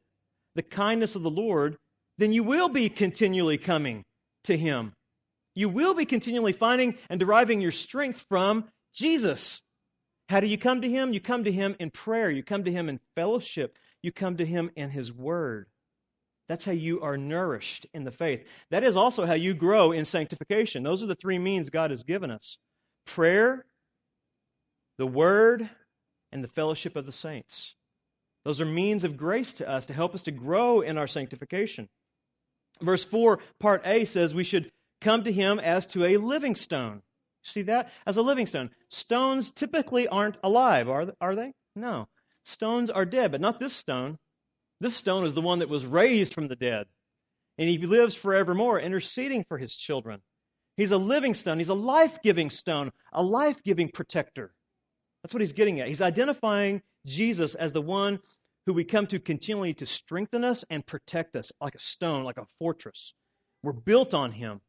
the 0.55 0.61
kindness 0.61 1.15
of 1.15 1.23
the 1.23 1.29
Lord, 1.29 1.77
then 2.17 2.33
you 2.33 2.43
will 2.43 2.69
be 2.69 2.89
continually 2.89 3.57
coming 3.57 4.03
to 4.45 4.57
him. 4.57 4.93
You 5.55 5.69
will 5.69 5.93
be 5.93 6.05
continually 6.05 6.53
finding 6.53 6.97
and 7.09 7.19
deriving 7.19 7.61
your 7.61 7.71
strength 7.71 8.25
from 8.29 8.65
Jesus. 8.93 9.61
How 10.27 10.39
do 10.39 10.47
you 10.47 10.57
come 10.57 10.81
to 10.81 10.89
him? 10.89 11.13
You 11.13 11.19
come 11.19 11.43
to 11.43 11.51
him 11.51 11.75
in 11.79 11.91
prayer, 11.91 12.29
you 12.29 12.43
come 12.43 12.63
to 12.63 12.71
him 12.71 12.89
in 12.89 12.99
fellowship, 13.15 13.77
you 14.01 14.11
come 14.11 14.37
to 14.37 14.45
him 14.45 14.71
in 14.75 14.89
his 14.89 15.13
word. 15.13 15.67
That's 16.47 16.65
how 16.65 16.73
you 16.73 17.01
are 17.01 17.17
nourished 17.17 17.87
in 17.93 18.03
the 18.03 18.11
faith. 18.11 18.45
That 18.69 18.83
is 18.83 18.95
also 18.95 19.25
how 19.25 19.33
you 19.33 19.53
grow 19.53 19.91
in 19.91 20.05
sanctification. 20.05 20.83
Those 20.83 21.01
are 21.01 21.07
the 21.07 21.15
three 21.15 21.39
means 21.39 21.69
God 21.69 21.91
has 21.91 22.03
given 22.03 22.31
us 22.31 22.57
prayer, 23.05 23.65
the 24.97 25.07
word, 25.07 25.69
and 26.31 26.43
the 26.43 26.47
fellowship 26.49 26.95
of 26.95 27.05
the 27.05 27.11
saints. 27.11 27.73
Those 28.43 28.61
are 28.61 28.65
means 28.65 29.03
of 29.03 29.17
grace 29.17 29.53
to 29.53 29.69
us 29.69 29.87
to 29.87 29.93
help 29.93 30.13
us 30.13 30.23
to 30.23 30.31
grow 30.31 30.81
in 30.81 30.97
our 30.97 31.07
sanctification. 31.07 31.89
Verse 32.81 33.03
4, 33.03 33.39
part 33.59 33.81
A 33.85 34.05
says 34.05 34.33
we 34.33 34.43
should 34.43 34.71
come 35.01 35.23
to 35.23 35.31
him 35.31 35.59
as 35.59 35.85
to 35.87 36.05
a 36.05 36.17
living 36.17 36.55
stone. 36.55 37.01
See 37.43 37.63
that? 37.63 37.91
As 38.05 38.17
a 38.17 38.21
living 38.21 38.47
stone. 38.47 38.71
Stones 38.89 39.51
typically 39.51 40.07
aren't 40.07 40.37
alive, 40.43 40.89
are, 40.89 41.35
they? 41.35 41.53
No. 41.75 42.07
Stones 42.43 42.89
are 42.89 43.05
dead, 43.05 43.31
but 43.31 43.41
not 43.41 43.59
this 43.59 43.73
stone. 43.73 44.17
This 44.81 44.95
stone 44.95 45.25
is 45.25 45.33
the 45.33 45.41
one 45.41 45.59
that 45.59 45.69
was 45.69 45.85
raised 45.85 46.33
from 46.33 46.47
the 46.47 46.55
dead. 46.55 46.87
And 47.57 47.69
he 47.69 47.77
lives 47.77 48.15
forevermore, 48.15 48.79
interceding 48.79 49.45
for 49.47 49.57
his 49.57 49.75
children. 49.75 50.21
He's 50.75 50.91
a 50.91 50.97
living 50.97 51.35
stone. 51.35 51.59
He's 51.59 51.69
a 51.69 51.75
life 51.75 52.21
giving 52.21 52.49
stone, 52.49 52.91
a 53.13 53.23
life 53.23 53.63
giving 53.63 53.89
protector. 53.89 54.53
That's 55.23 55.33
what 55.33 55.41
he's 55.41 55.53
getting 55.53 55.79
at. 55.79 55.87
He's 55.87 56.01
identifying 56.01 56.81
Jesus 57.05 57.55
as 57.55 57.71
the 57.71 57.81
one 57.81 58.19
who 58.65 58.73
we 58.73 58.83
come 58.83 59.07
to 59.07 59.19
continually 59.19 59.73
to 59.75 59.85
strengthen 59.85 60.43
us 60.43 60.63
and 60.69 60.85
protect 60.85 61.35
us 61.35 61.51
like 61.61 61.75
a 61.75 61.79
stone, 61.79 62.23
like 62.23 62.37
a 62.37 62.47
fortress. 62.59 63.13
We're 63.63 63.73
built 63.73 64.13
on 64.13 64.31
him. 64.31 64.61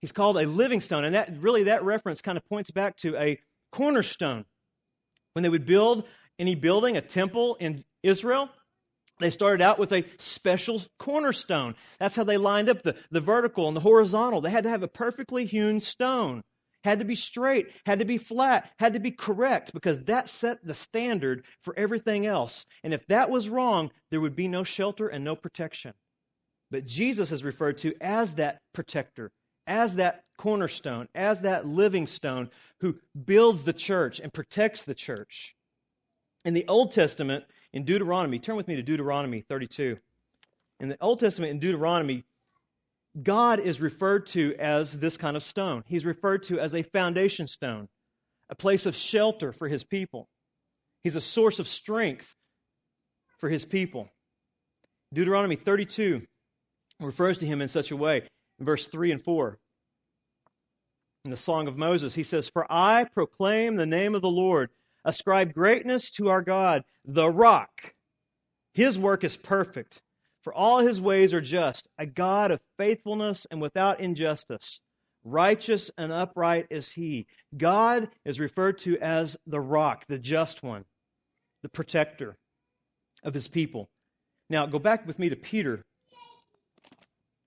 He's 0.00 0.12
called 0.12 0.36
a 0.36 0.46
living 0.46 0.80
stone. 0.80 1.04
And 1.04 1.14
that 1.14 1.36
really 1.40 1.64
that 1.64 1.84
reference 1.84 2.22
kind 2.22 2.38
of 2.38 2.44
points 2.46 2.70
back 2.70 2.96
to 2.98 3.16
a 3.16 3.38
cornerstone. 3.72 4.44
When 5.32 5.42
they 5.42 5.48
would 5.48 5.66
build 5.66 6.04
any 6.38 6.54
building, 6.54 6.96
a 6.96 7.00
temple 7.00 7.56
in 7.56 7.84
Israel, 8.02 8.50
they 9.20 9.30
started 9.30 9.62
out 9.62 9.78
with 9.78 9.92
a 9.92 10.04
special 10.18 10.82
cornerstone. 10.98 11.74
That's 11.98 12.16
how 12.16 12.24
they 12.24 12.36
lined 12.36 12.68
up 12.68 12.82
the, 12.82 12.96
the 13.10 13.20
vertical 13.20 13.68
and 13.68 13.76
the 13.76 13.80
horizontal. 13.80 14.40
They 14.40 14.50
had 14.50 14.64
to 14.64 14.70
have 14.70 14.82
a 14.82 14.88
perfectly 14.88 15.46
hewn 15.46 15.80
stone. 15.80 16.42
Had 16.84 16.98
to 16.98 17.04
be 17.04 17.14
straight, 17.14 17.70
had 17.86 18.00
to 18.00 18.04
be 18.04 18.18
flat, 18.18 18.70
had 18.78 18.94
to 18.94 19.00
be 19.00 19.12
correct, 19.12 19.72
because 19.72 20.00
that 20.04 20.28
set 20.28 20.64
the 20.64 20.74
standard 20.74 21.44
for 21.62 21.78
everything 21.78 22.26
else. 22.26 22.66
And 22.82 22.92
if 22.92 23.06
that 23.06 23.30
was 23.30 23.48
wrong, 23.48 23.90
there 24.10 24.20
would 24.20 24.34
be 24.34 24.48
no 24.48 24.64
shelter 24.64 25.08
and 25.08 25.24
no 25.24 25.36
protection. 25.36 25.94
But 26.70 26.86
Jesus 26.86 27.30
is 27.30 27.44
referred 27.44 27.78
to 27.78 27.94
as 28.00 28.34
that 28.34 28.60
protector, 28.72 29.30
as 29.66 29.96
that 29.96 30.24
cornerstone, 30.38 31.08
as 31.14 31.40
that 31.40 31.66
living 31.66 32.06
stone 32.06 32.50
who 32.80 32.98
builds 33.24 33.62
the 33.62 33.72
church 33.72 34.18
and 34.18 34.32
protects 34.32 34.84
the 34.84 34.94
church. 34.94 35.54
In 36.44 36.54
the 36.54 36.66
Old 36.66 36.92
Testament, 36.92 37.44
in 37.72 37.84
Deuteronomy, 37.84 38.40
turn 38.40 38.56
with 38.56 38.66
me 38.66 38.76
to 38.76 38.82
Deuteronomy 38.82 39.42
32. 39.42 39.98
In 40.80 40.88
the 40.88 40.96
Old 41.00 41.20
Testament, 41.20 41.52
in 41.52 41.60
Deuteronomy, 41.60 42.24
God 43.20 43.60
is 43.60 43.80
referred 43.80 44.26
to 44.28 44.54
as 44.58 44.98
this 44.98 45.16
kind 45.16 45.36
of 45.36 45.42
stone. 45.42 45.84
He's 45.86 46.04
referred 46.04 46.44
to 46.44 46.58
as 46.58 46.74
a 46.74 46.82
foundation 46.82 47.46
stone, 47.46 47.88
a 48.48 48.54
place 48.54 48.86
of 48.86 48.96
shelter 48.96 49.52
for 49.52 49.68
his 49.68 49.84
people. 49.84 50.28
He's 51.02 51.16
a 51.16 51.20
source 51.20 51.58
of 51.58 51.68
strength 51.68 52.34
for 53.38 53.48
his 53.48 53.64
people. 53.64 54.08
Deuteronomy 55.12 55.56
32 55.56 56.22
refers 57.00 57.38
to 57.38 57.46
him 57.46 57.60
in 57.60 57.68
such 57.68 57.90
a 57.90 57.96
way. 57.96 58.22
In 58.58 58.64
verse 58.64 58.86
3 58.86 59.12
and 59.12 59.22
4, 59.22 59.58
in 61.24 61.30
the 61.30 61.36
Song 61.36 61.68
of 61.68 61.76
Moses, 61.76 62.14
he 62.14 62.22
says, 62.22 62.48
For 62.48 62.66
I 62.70 63.04
proclaim 63.04 63.76
the 63.76 63.86
name 63.86 64.14
of 64.14 64.22
the 64.22 64.30
Lord 64.30 64.70
ascribe 65.04 65.52
greatness 65.52 66.10
to 66.12 66.28
our 66.28 66.42
God, 66.42 66.84
the 67.04 67.28
rock. 67.28 67.94
His 68.74 68.98
work 68.98 69.24
is 69.24 69.36
perfect, 69.36 70.00
for 70.42 70.54
all 70.54 70.80
his 70.80 71.00
ways 71.00 71.34
are 71.34 71.40
just, 71.40 71.88
a 71.98 72.06
God 72.06 72.50
of 72.50 72.60
faithfulness 72.78 73.46
and 73.50 73.60
without 73.60 74.00
injustice. 74.00 74.80
Righteous 75.24 75.90
and 75.96 76.12
upright 76.12 76.66
is 76.70 76.90
he. 76.90 77.26
God 77.56 78.08
is 78.24 78.40
referred 78.40 78.78
to 78.78 78.98
as 78.98 79.36
the 79.46 79.60
rock, 79.60 80.04
the 80.08 80.18
just 80.18 80.62
one, 80.62 80.84
the 81.62 81.68
protector 81.68 82.36
of 83.22 83.32
his 83.32 83.46
people. 83.46 83.88
Now, 84.50 84.66
go 84.66 84.80
back 84.80 85.06
with 85.06 85.18
me 85.18 85.28
to 85.28 85.36
Peter 85.36 85.84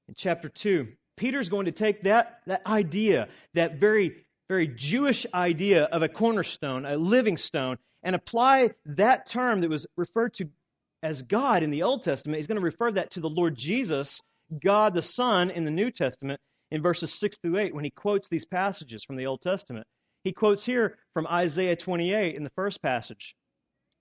in 0.07 0.13
chapter 0.15 0.47
2. 0.47 0.87
Peter's 1.17 1.49
going 1.49 1.65
to 1.65 1.71
take 1.71 2.03
that, 2.03 2.39
that 2.45 2.65
idea, 2.65 3.27
that 3.53 3.79
very 3.79 4.25
very 4.47 4.67
Jewish 4.67 5.25
idea 5.33 5.83
of 5.83 6.03
a 6.03 6.09
cornerstone, 6.09 6.85
a 6.85 6.97
living 6.97 7.37
stone, 7.37 7.77
and 8.03 8.15
apply 8.15 8.71
that 8.85 9.25
term 9.25 9.61
that 9.61 9.69
was 9.69 9.87
referred 9.97 10.33
to 10.35 10.49
as 11.05 11.21
God 11.21 11.61
in 11.61 11.69
the 11.69 11.83
Old 11.83 12.01
Testament. 12.01 12.37
He's 12.37 12.47
going 12.47 12.59
to 12.59 12.65
refer 12.65 12.91
that 12.91 13.11
to 13.11 13.19
the 13.19 13.29
Lord 13.29 13.55
Jesus, 13.55 14.21
God 14.59 14.95
the 14.95 15.03
Son, 15.03 15.51
in 15.51 15.63
the 15.63 15.71
New 15.71 15.91
Testament 15.91 16.41
in 16.71 16.81
verses 16.81 17.13
6 17.13 17.37
through 17.37 17.59
8 17.59 17.75
when 17.75 17.83
he 17.83 17.91
quotes 17.91 18.27
these 18.27 18.45
passages 18.45 19.03
from 19.03 19.15
the 19.15 19.27
Old 19.27 19.43
Testament. 19.43 19.85
He 20.23 20.33
quotes 20.33 20.65
here 20.65 20.97
from 21.13 21.27
Isaiah 21.27 21.75
28 21.75 22.35
in 22.35 22.43
the 22.43 22.49
first 22.55 22.81
passage, 22.81 23.35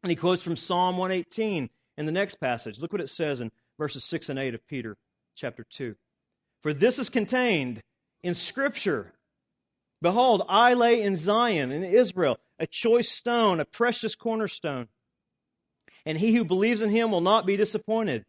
and 0.02 0.08
he 0.08 0.16
quotes 0.16 0.42
from 0.42 0.56
Psalm 0.56 0.96
118 0.96 1.68
in 1.99 2.06
the 2.06 2.12
next 2.12 2.37
passage. 2.37 2.80
Look 2.80 2.92
what 2.92 3.02
it 3.02 3.11
says 3.11 3.42
in 3.42 3.52
verses 3.78 4.02
6 4.04 4.30
and 4.30 4.38
8 4.38 4.54
of 4.54 4.66
Peter 4.66 4.96
chapter 5.37 5.66
2. 5.70 5.94
For 6.62 6.73
this 6.73 6.99
is 6.99 7.11
contained 7.11 7.82
in 8.23 8.34
Scripture 8.34 9.12
Behold, 10.00 10.42
I 10.49 10.75
lay 10.75 11.02
in 11.02 11.16
Zion, 11.16 11.70
in 11.70 11.82
Israel, 11.82 12.37
a 12.58 12.66
choice 12.66 13.11
stone, 13.11 13.61
a 13.61 13.64
precious 13.64 14.14
cornerstone. 14.14 14.88
And 16.06 16.18
he 16.18 16.34
who 16.34 16.44
believes 16.44 16.82
in 16.82 16.90
him 16.90 17.11
will 17.11 17.20
not 17.20 17.46
be 17.46 17.56
disappointed. 17.56 18.25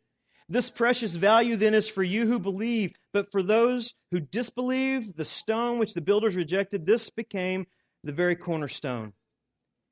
This 0.48 0.70
precious 0.70 1.16
value 1.16 1.56
then 1.56 1.74
is 1.74 1.88
for 1.88 2.04
you 2.04 2.28
who 2.28 2.38
believe, 2.38 2.94
but 3.14 3.32
for 3.32 3.42
those 3.42 3.94
who 4.12 4.20
disbelieve, 4.20 5.16
the 5.16 5.26
stone 5.26 5.80
which 5.80 5.94
the 5.94 6.02
builders 6.02 6.36
rejected, 6.36 6.86
this 6.86 7.10
became 7.10 7.66
the 8.04 8.14
very 8.14 8.36
cornerstone. 8.36 9.14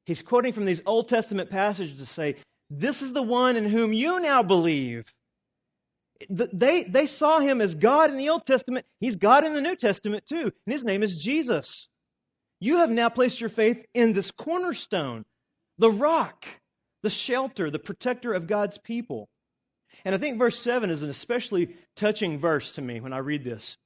He's 0.05 0.21
quoting 0.21 0.53
from 0.53 0.65
these 0.65 0.81
Old 0.85 1.09
Testament 1.09 1.49
passages 1.49 1.99
to 1.99 2.05
say, 2.05 2.35
This 2.69 3.01
is 3.01 3.13
the 3.13 3.23
one 3.23 3.55
in 3.55 3.65
whom 3.65 3.93
you 3.93 4.19
now 4.19 4.43
believe. 4.43 5.05
They, 6.29 6.83
they 6.83 7.07
saw 7.07 7.39
him 7.39 7.59
as 7.59 7.73
God 7.75 8.11
in 8.11 8.17
the 8.17 8.29
Old 8.29 8.45
Testament. 8.45 8.85
He's 8.99 9.15
God 9.15 9.45
in 9.45 9.53
the 9.53 9.61
New 9.61 9.75
Testament 9.75 10.25
too. 10.25 10.51
And 10.65 10.73
his 10.73 10.83
name 10.83 11.03
is 11.03 11.21
Jesus. 11.21 11.87
You 12.59 12.77
have 12.77 12.91
now 12.91 13.09
placed 13.09 13.41
your 13.41 13.49
faith 13.49 13.83
in 13.93 14.13
this 14.13 14.31
cornerstone, 14.31 15.25
the 15.79 15.91
rock, 15.91 16.45
the 17.03 17.09
shelter, 17.09 17.69
the 17.69 17.79
protector 17.79 18.33
of 18.33 18.47
God's 18.47 18.77
people. 18.79 19.29
And 20.03 20.15
I 20.15 20.17
think 20.17 20.39
verse 20.39 20.59
7 20.59 20.89
is 20.89 21.03
an 21.03 21.09
especially 21.09 21.75
touching 21.95 22.39
verse 22.39 22.71
to 22.73 22.81
me 22.81 22.99
when 22.99 23.13
I 23.13 23.19
read 23.19 23.43
this. 23.43 23.77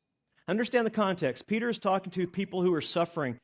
Understand 0.48 0.88
the 0.88 0.92
context. 0.92 1.46
Peter 1.46 1.70
is 1.70 1.78
talking 1.78 2.12
to 2.12 2.26
people 2.26 2.62
who 2.62 2.74
are 2.74 2.82
suffering, 2.82 3.38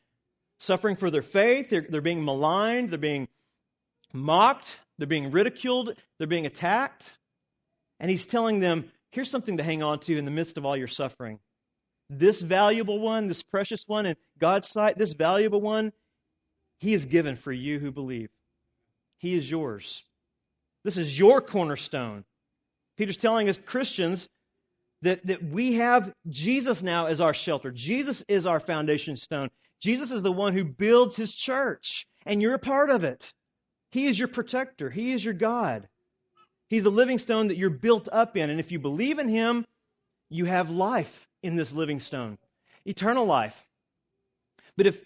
suffering 0.60 0.96
for 0.96 1.12
their 1.12 1.22
faith. 1.22 1.70
They're, 1.70 1.86
they're 1.88 2.02
being 2.02 2.24
maligned, 2.24 2.90
they're 2.90 2.98
being 2.98 3.28
mocked, 4.14 4.68
they're 4.98 5.08
being 5.08 5.32
ridiculed, 5.32 5.96
they're 6.18 6.28
being 6.28 6.46
attacked. 6.46 7.18
And 8.00 8.10
he's 8.10 8.26
telling 8.26 8.60
them, 8.60 8.90
here's 9.12 9.30
something 9.30 9.58
to 9.58 9.64
hang 9.64 9.84
on 9.84 10.00
to 10.02 10.18
in 10.18 10.26
the 10.26 10.32
midst 10.32 10.58
of 10.58 10.66
all 10.66 10.78
your 10.78 10.88
suffering. 10.88 11.40
This 12.10 12.42
valuable 12.42 13.00
one, 13.00 13.28
this 13.28 13.44
precious 13.44 13.84
one 13.88 14.06
in 14.06 14.16
God's 14.40 14.70
sight, 14.70 14.98
this 14.98 15.14
valuable 15.14 15.62
one, 15.62 15.92
he 16.80 16.94
is 16.94 17.06
given 17.06 17.36
for 17.36 17.52
you 17.52 17.80
who 17.80 17.92
believe. 17.92 18.30
He 19.24 19.36
is 19.36 19.50
yours. 19.50 20.04
This 20.84 20.98
is 20.98 21.18
your 21.18 21.40
cornerstone. 21.40 22.26
Peter's 22.98 23.16
telling 23.16 23.48
us, 23.48 23.58
Christians, 23.58 24.28
that, 25.02 25.26
that 25.28 25.42
we 25.42 25.76
have 25.76 26.12
Jesus 26.28 26.84
now 26.84 27.06
as 27.06 27.22
our 27.22 27.34
shelter. 27.34 27.72
Jesus 27.72 28.26
is 28.28 28.46
our 28.46 28.60
foundation 28.60 29.16
stone. 29.16 29.50
Jesus 29.80 30.12
is 30.12 30.24
the 30.24 30.32
one 30.32 30.52
who 30.52 30.66
builds 30.66 31.16
his 31.16 31.34
church, 31.34 32.06
and 32.26 32.42
you're 32.42 32.54
a 32.54 32.60
part 32.60 32.90
of 32.90 33.06
it. 33.06 33.34
He 33.92 34.08
is 34.08 34.20
your 34.20 34.28
protector, 34.28 34.90
He 34.90 35.14
is 35.14 35.24
your 35.24 35.34
God. 35.34 35.88
He's 36.68 36.84
the 36.84 36.92
living 36.92 37.18
stone 37.18 37.48
that 37.48 37.56
you're 37.56 37.70
built 37.70 38.10
up 38.12 38.36
in. 38.36 38.50
And 38.50 38.60
if 38.60 38.74
you 38.74 38.80
believe 38.80 39.20
in 39.20 39.30
Him, 39.30 39.66
you 40.30 40.44
have 40.44 40.70
life 40.70 41.30
in 41.42 41.56
this 41.56 41.72
living 41.72 42.02
stone, 42.02 42.38
eternal 42.86 43.26
life. 43.26 43.58
But 44.76 44.88
if 44.88 45.00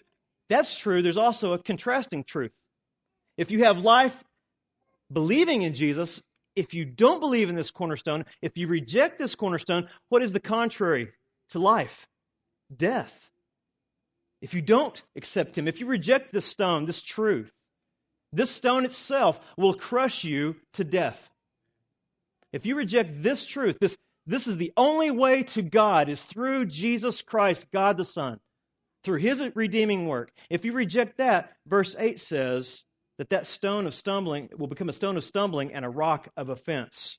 that's 0.48 0.76
true, 0.76 1.02
there's 1.02 1.16
also 1.16 1.52
a 1.52 1.62
contrasting 1.62 2.24
truth. 2.24 2.50
If 3.38 3.52
you 3.52 3.64
have 3.64 3.78
life 3.78 4.14
believing 5.10 5.62
in 5.62 5.72
Jesus, 5.72 6.20
if 6.56 6.74
you 6.74 6.84
don't 6.84 7.20
believe 7.20 7.48
in 7.48 7.54
this 7.54 7.70
cornerstone, 7.70 8.24
if 8.42 8.58
you 8.58 8.66
reject 8.66 9.16
this 9.16 9.36
cornerstone, 9.36 9.88
what 10.08 10.22
is 10.22 10.32
the 10.32 10.40
contrary 10.40 11.12
to 11.50 11.60
life? 11.60 12.06
Death. 12.76 13.14
if 14.40 14.54
you 14.54 14.60
don't 14.60 15.00
accept 15.16 15.56
him, 15.56 15.66
if 15.66 15.80
you 15.80 15.86
reject 15.86 16.32
this 16.32 16.44
stone, 16.44 16.84
this 16.84 17.02
truth, 17.02 17.52
this 18.32 18.50
stone 18.50 18.84
itself 18.84 19.40
will 19.56 19.74
crush 19.74 20.24
you 20.24 20.54
to 20.74 20.84
death. 20.84 21.30
If 22.52 22.66
you 22.66 22.76
reject 22.76 23.22
this 23.22 23.46
truth, 23.46 23.78
this, 23.80 23.96
this 24.26 24.46
is 24.46 24.56
the 24.56 24.72
only 24.76 25.10
way 25.10 25.44
to 25.44 25.62
God 25.62 26.08
is 26.08 26.22
through 26.22 26.66
Jesus 26.66 27.22
Christ, 27.22 27.66
God 27.72 27.96
the 27.96 28.04
Son, 28.04 28.38
through 29.02 29.18
his 29.18 29.42
redeeming 29.54 30.06
work. 30.06 30.30
If 30.50 30.64
you 30.64 30.72
reject 30.72 31.18
that, 31.18 31.52
verse 31.66 31.96
8 31.98 32.20
says 32.20 32.82
that 33.18 33.30
that 33.30 33.46
stone 33.46 33.86
of 33.86 33.94
stumbling 33.94 34.48
will 34.56 34.68
become 34.68 34.88
a 34.88 34.92
stone 34.92 35.16
of 35.16 35.24
stumbling 35.24 35.74
and 35.74 35.84
a 35.84 35.88
rock 35.88 36.28
of 36.36 36.48
offense. 36.48 37.18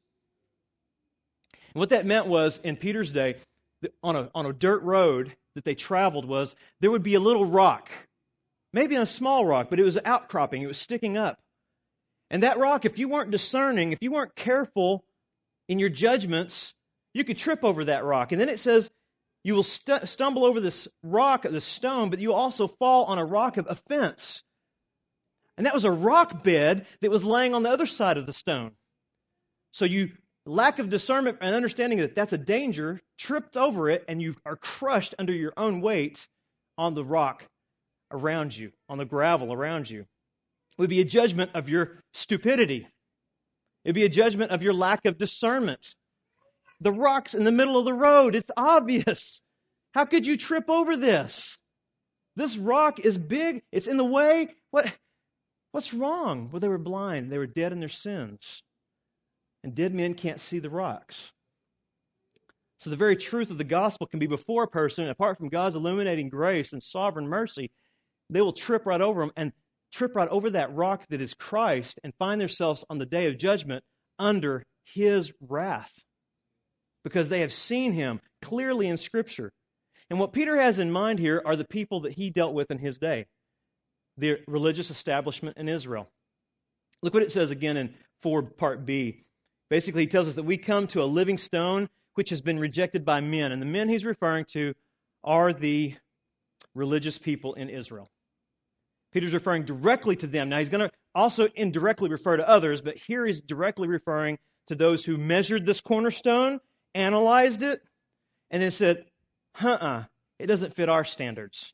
And 1.73 1.79
what 1.79 1.89
that 1.89 2.05
meant 2.05 2.27
was 2.27 2.59
in 2.63 2.77
Peter's 2.77 3.11
day, 3.11 3.35
on 4.01 4.15
a, 4.15 4.29
on 4.33 4.45
a 4.45 4.53
dirt 4.53 4.81
road 4.83 5.35
that 5.55 5.63
they 5.63 5.75
traveled 5.75 6.25
was 6.25 6.55
there 6.79 6.91
would 6.91 7.03
be 7.03 7.15
a 7.15 7.19
little 7.19 7.45
rock, 7.45 7.89
maybe 8.73 8.95
a 8.95 9.05
small 9.05 9.45
rock, 9.45 9.69
but 9.69 9.79
it 9.79 9.83
was 9.83 9.97
outcropping, 10.03 10.61
it 10.61 10.67
was 10.67 10.79
sticking 10.79 11.17
up. 11.17 11.39
And 12.31 12.43
that 12.43 12.59
rock, 12.59 12.85
if 12.85 12.99
you 12.99 13.09
weren't 13.09 13.31
discerning, 13.31 13.91
if 13.91 13.99
you 14.01 14.11
weren't 14.11 14.35
careful 14.35 15.03
in 15.67 15.79
your 15.79 15.89
judgments, 15.89 16.73
you 17.13 17.23
could 17.23 17.37
trip 17.37 17.63
over 17.63 17.85
that 17.85 18.03
rock. 18.03 18.31
And 18.31 18.39
then 18.39 18.49
it 18.49 18.59
says, 18.59 18.89
you 19.43 19.55
will 19.55 19.63
st- 19.63 20.07
stumble 20.07 20.45
over 20.45 20.59
this 20.59 20.87
rock, 21.01 21.43
this 21.43 21.65
stone, 21.65 22.09
but 22.09 22.19
you 22.19 22.33
also 22.33 22.67
fall 22.67 23.05
on 23.05 23.17
a 23.17 23.25
rock 23.25 23.57
of 23.57 23.67
offense. 23.69 24.43
And 25.59 25.65
that 25.65 25.73
was 25.73 25.83
a 25.83 25.91
rock 25.91 26.41
bed 26.41 26.85
that 27.01 27.11
was 27.11 27.21
laying 27.21 27.53
on 27.53 27.63
the 27.63 27.69
other 27.69 27.85
side 27.85 28.15
of 28.15 28.25
the 28.25 28.31
stone. 28.31 28.71
So 29.71 29.83
you 29.83 30.11
lack 30.45 30.79
of 30.79 30.89
discernment 30.89 31.39
and 31.41 31.53
understanding 31.53 31.99
that 31.99 32.15
that's 32.15 32.31
a 32.31 32.37
danger, 32.37 33.01
tripped 33.17 33.57
over 33.57 33.89
it, 33.89 34.05
and 34.07 34.21
you 34.21 34.37
are 34.45 34.55
crushed 34.55 35.15
under 35.19 35.33
your 35.33 35.51
own 35.57 35.81
weight 35.81 36.25
on 36.77 36.93
the 36.93 37.03
rock 37.03 37.45
around 38.09 38.55
you, 38.55 38.71
on 38.87 38.97
the 38.97 39.03
gravel 39.03 39.51
around 39.51 39.89
you. 39.89 39.99
It 39.99 40.07
would 40.77 40.89
be 40.89 41.01
a 41.01 41.05
judgment 41.05 41.51
of 41.55 41.67
your 41.67 42.01
stupidity. 42.13 42.87
It 43.83 43.89
would 43.89 43.95
be 43.95 44.05
a 44.05 44.09
judgment 44.09 44.51
of 44.51 44.63
your 44.63 44.73
lack 44.73 45.03
of 45.03 45.17
discernment. 45.17 45.93
The 46.79 46.93
rock's 46.93 47.33
in 47.33 47.43
the 47.43 47.51
middle 47.51 47.77
of 47.77 47.83
the 47.83 47.93
road. 47.93 48.33
It's 48.33 48.51
obvious. 48.55 49.41
How 49.93 50.05
could 50.05 50.25
you 50.25 50.37
trip 50.37 50.69
over 50.69 50.95
this? 50.95 51.57
This 52.37 52.55
rock 52.55 53.01
is 53.01 53.17
big. 53.17 53.61
It's 53.73 53.87
in 53.87 53.97
the 53.97 54.05
way. 54.05 54.55
What, 54.71 54.89
what's 55.71 55.93
wrong? 55.93 56.49
Well, 56.51 56.59
they 56.59 56.67
were 56.67 56.77
blind. 56.77 57.31
They 57.31 57.37
were 57.37 57.47
dead 57.47 57.71
in 57.71 57.79
their 57.79 57.89
sins. 57.89 58.61
And 59.63 59.75
dead 59.75 59.93
men 59.93 60.13
can't 60.13 60.39
see 60.39 60.59
the 60.59 60.69
rocks. 60.69 61.31
So 62.79 62.89
the 62.89 62.95
very 62.95 63.17
truth 63.17 63.49
of 63.49 63.57
the 63.57 63.65
gospel 63.65 64.07
can 64.07 64.19
be 64.19 64.27
before 64.27 64.63
a 64.63 64.67
person, 64.69 65.09
apart 65.09 65.37
from 65.37 65.49
God's 65.49 65.75
illuminating 65.75 66.29
grace 66.29 66.71
and 66.71 66.81
sovereign 66.81 67.27
mercy, 67.27 67.71
they 68.29 68.41
will 68.41 68.53
trip 68.53 68.85
right 68.85 69.01
over 69.01 69.21
them 69.21 69.31
and 69.35 69.51
trip 69.91 70.15
right 70.15 70.29
over 70.29 70.51
that 70.51 70.73
rock 70.73 71.05
that 71.09 71.19
is 71.19 71.33
Christ 71.33 71.99
and 72.03 72.13
find 72.19 72.39
themselves 72.39 72.85
on 72.89 72.97
the 72.97 73.05
day 73.05 73.27
of 73.27 73.37
judgment 73.37 73.83
under 74.17 74.63
his 74.85 75.33
wrath 75.41 75.91
because 77.03 77.29
they 77.29 77.41
have 77.41 77.53
seen 77.53 77.91
him 77.91 78.21
clearly 78.41 78.87
in 78.87 78.97
Scripture. 78.97 79.51
And 80.09 80.19
what 80.19 80.33
Peter 80.33 80.55
has 80.55 80.79
in 80.79 80.91
mind 80.91 81.19
here 81.19 81.41
are 81.45 81.55
the 81.55 81.67
people 81.67 82.01
that 82.01 82.13
he 82.13 82.29
dealt 82.29 82.53
with 82.53 82.71
in 82.71 82.77
his 82.77 82.97
day, 82.97 83.25
the 84.19 84.37
religious 84.47 84.91
establishment 84.91 85.57
in 85.57 85.69
Israel. 85.69 86.09
Look 87.01 87.13
what 87.13 87.23
it 87.23 87.31
says 87.31 87.51
again 87.51 87.77
in 87.77 87.93
4 88.21 88.43
part 88.43 88.85
B. 88.85 89.23
Basically, 89.69 90.03
he 90.03 90.07
tells 90.07 90.27
us 90.27 90.35
that 90.35 90.43
we 90.43 90.57
come 90.57 90.87
to 90.87 91.03
a 91.03 91.05
living 91.05 91.37
stone 91.37 91.89
which 92.15 92.31
has 92.31 92.41
been 92.41 92.59
rejected 92.59 93.05
by 93.05 93.21
men. 93.21 93.51
And 93.51 93.61
the 93.61 93.65
men 93.65 93.87
he's 93.87 94.03
referring 94.03 94.45
to 94.51 94.73
are 95.23 95.53
the 95.53 95.95
religious 96.75 97.17
people 97.17 97.53
in 97.53 97.69
Israel. 97.69 98.07
Peter's 99.11 99.33
referring 99.33 99.63
directly 99.63 100.15
to 100.17 100.27
them. 100.27 100.49
Now, 100.49 100.59
he's 100.59 100.69
going 100.69 100.87
to 100.87 100.95
also 101.15 101.47
indirectly 101.55 102.09
refer 102.09 102.37
to 102.37 102.47
others, 102.47 102.81
but 102.81 102.97
here 102.97 103.25
he's 103.25 103.41
directly 103.41 103.87
referring 103.87 104.37
to 104.67 104.75
those 104.75 105.03
who 105.03 105.17
measured 105.17 105.65
this 105.65 105.81
cornerstone, 105.81 106.59
analyzed 106.93 107.63
it, 107.63 107.81
and 108.51 108.61
then 108.61 108.71
said, 108.71 109.05
uh 109.61 109.69
uh, 109.69 110.03
it 110.37 110.47
doesn't 110.47 110.75
fit 110.75 110.89
our 110.89 111.03
standards. 111.03 111.73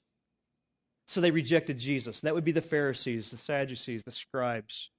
So 1.08 1.22
they 1.22 1.32
rejected 1.32 1.78
Jesus. 1.78 2.22
That 2.22 2.34
would 2.34 2.46
be 2.46 2.52
the 2.52 2.62
Pharisees, 2.62 3.32
the 3.32 3.38
Sadducees, 3.38 4.04
the 4.04 4.12
scribes. 4.12 4.90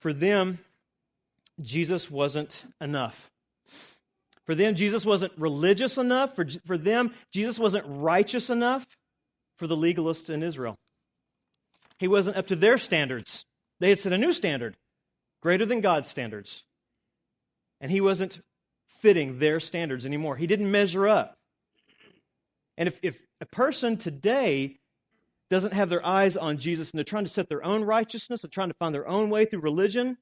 For 0.00 0.12
them, 0.12 0.58
Jesus 1.60 2.10
wasn't 2.10 2.64
enough. 2.80 3.30
For 4.46 4.54
them, 4.54 4.74
Jesus 4.74 5.04
wasn't 5.04 5.32
religious 5.36 5.98
enough. 5.98 6.34
For, 6.34 6.46
for 6.66 6.78
them, 6.78 7.14
Jesus 7.32 7.58
wasn't 7.58 7.84
righteous 7.86 8.50
enough 8.50 8.86
for 9.58 9.66
the 9.66 9.76
legalists 9.76 10.30
in 10.30 10.42
Israel. 10.42 10.78
He 11.98 12.08
wasn't 12.08 12.38
up 12.38 12.46
to 12.46 12.56
their 12.56 12.78
standards. 12.78 13.44
They 13.78 13.90
had 13.90 13.98
set 13.98 14.12
a 14.12 14.18
new 14.18 14.32
standard, 14.32 14.76
greater 15.42 15.66
than 15.66 15.82
God's 15.82 16.08
standards. 16.08 16.62
And 17.80 17.90
he 17.90 18.00
wasn't 18.00 18.40
fitting 19.00 19.38
their 19.38 19.60
standards 19.60 20.06
anymore. 20.06 20.36
He 20.36 20.46
didn't 20.46 20.70
measure 20.70 21.06
up. 21.06 21.36
And 22.80 22.88
if, 22.88 22.98
if 23.02 23.22
a 23.42 23.46
person 23.46 23.98
today 23.98 24.78
doesn't 25.50 25.74
have 25.74 25.90
their 25.90 26.04
eyes 26.04 26.38
on 26.38 26.56
Jesus 26.56 26.90
and 26.90 26.98
they're 26.98 27.04
trying 27.04 27.26
to 27.26 27.30
set 27.30 27.46
their 27.46 27.62
own 27.62 27.84
righteousness 27.84 28.42
and 28.42 28.50
trying 28.50 28.70
to 28.70 28.76
find 28.78 28.94
their 28.94 29.06
own 29.06 29.28
way 29.28 29.44
through 29.44 29.60
religion, 29.60 30.16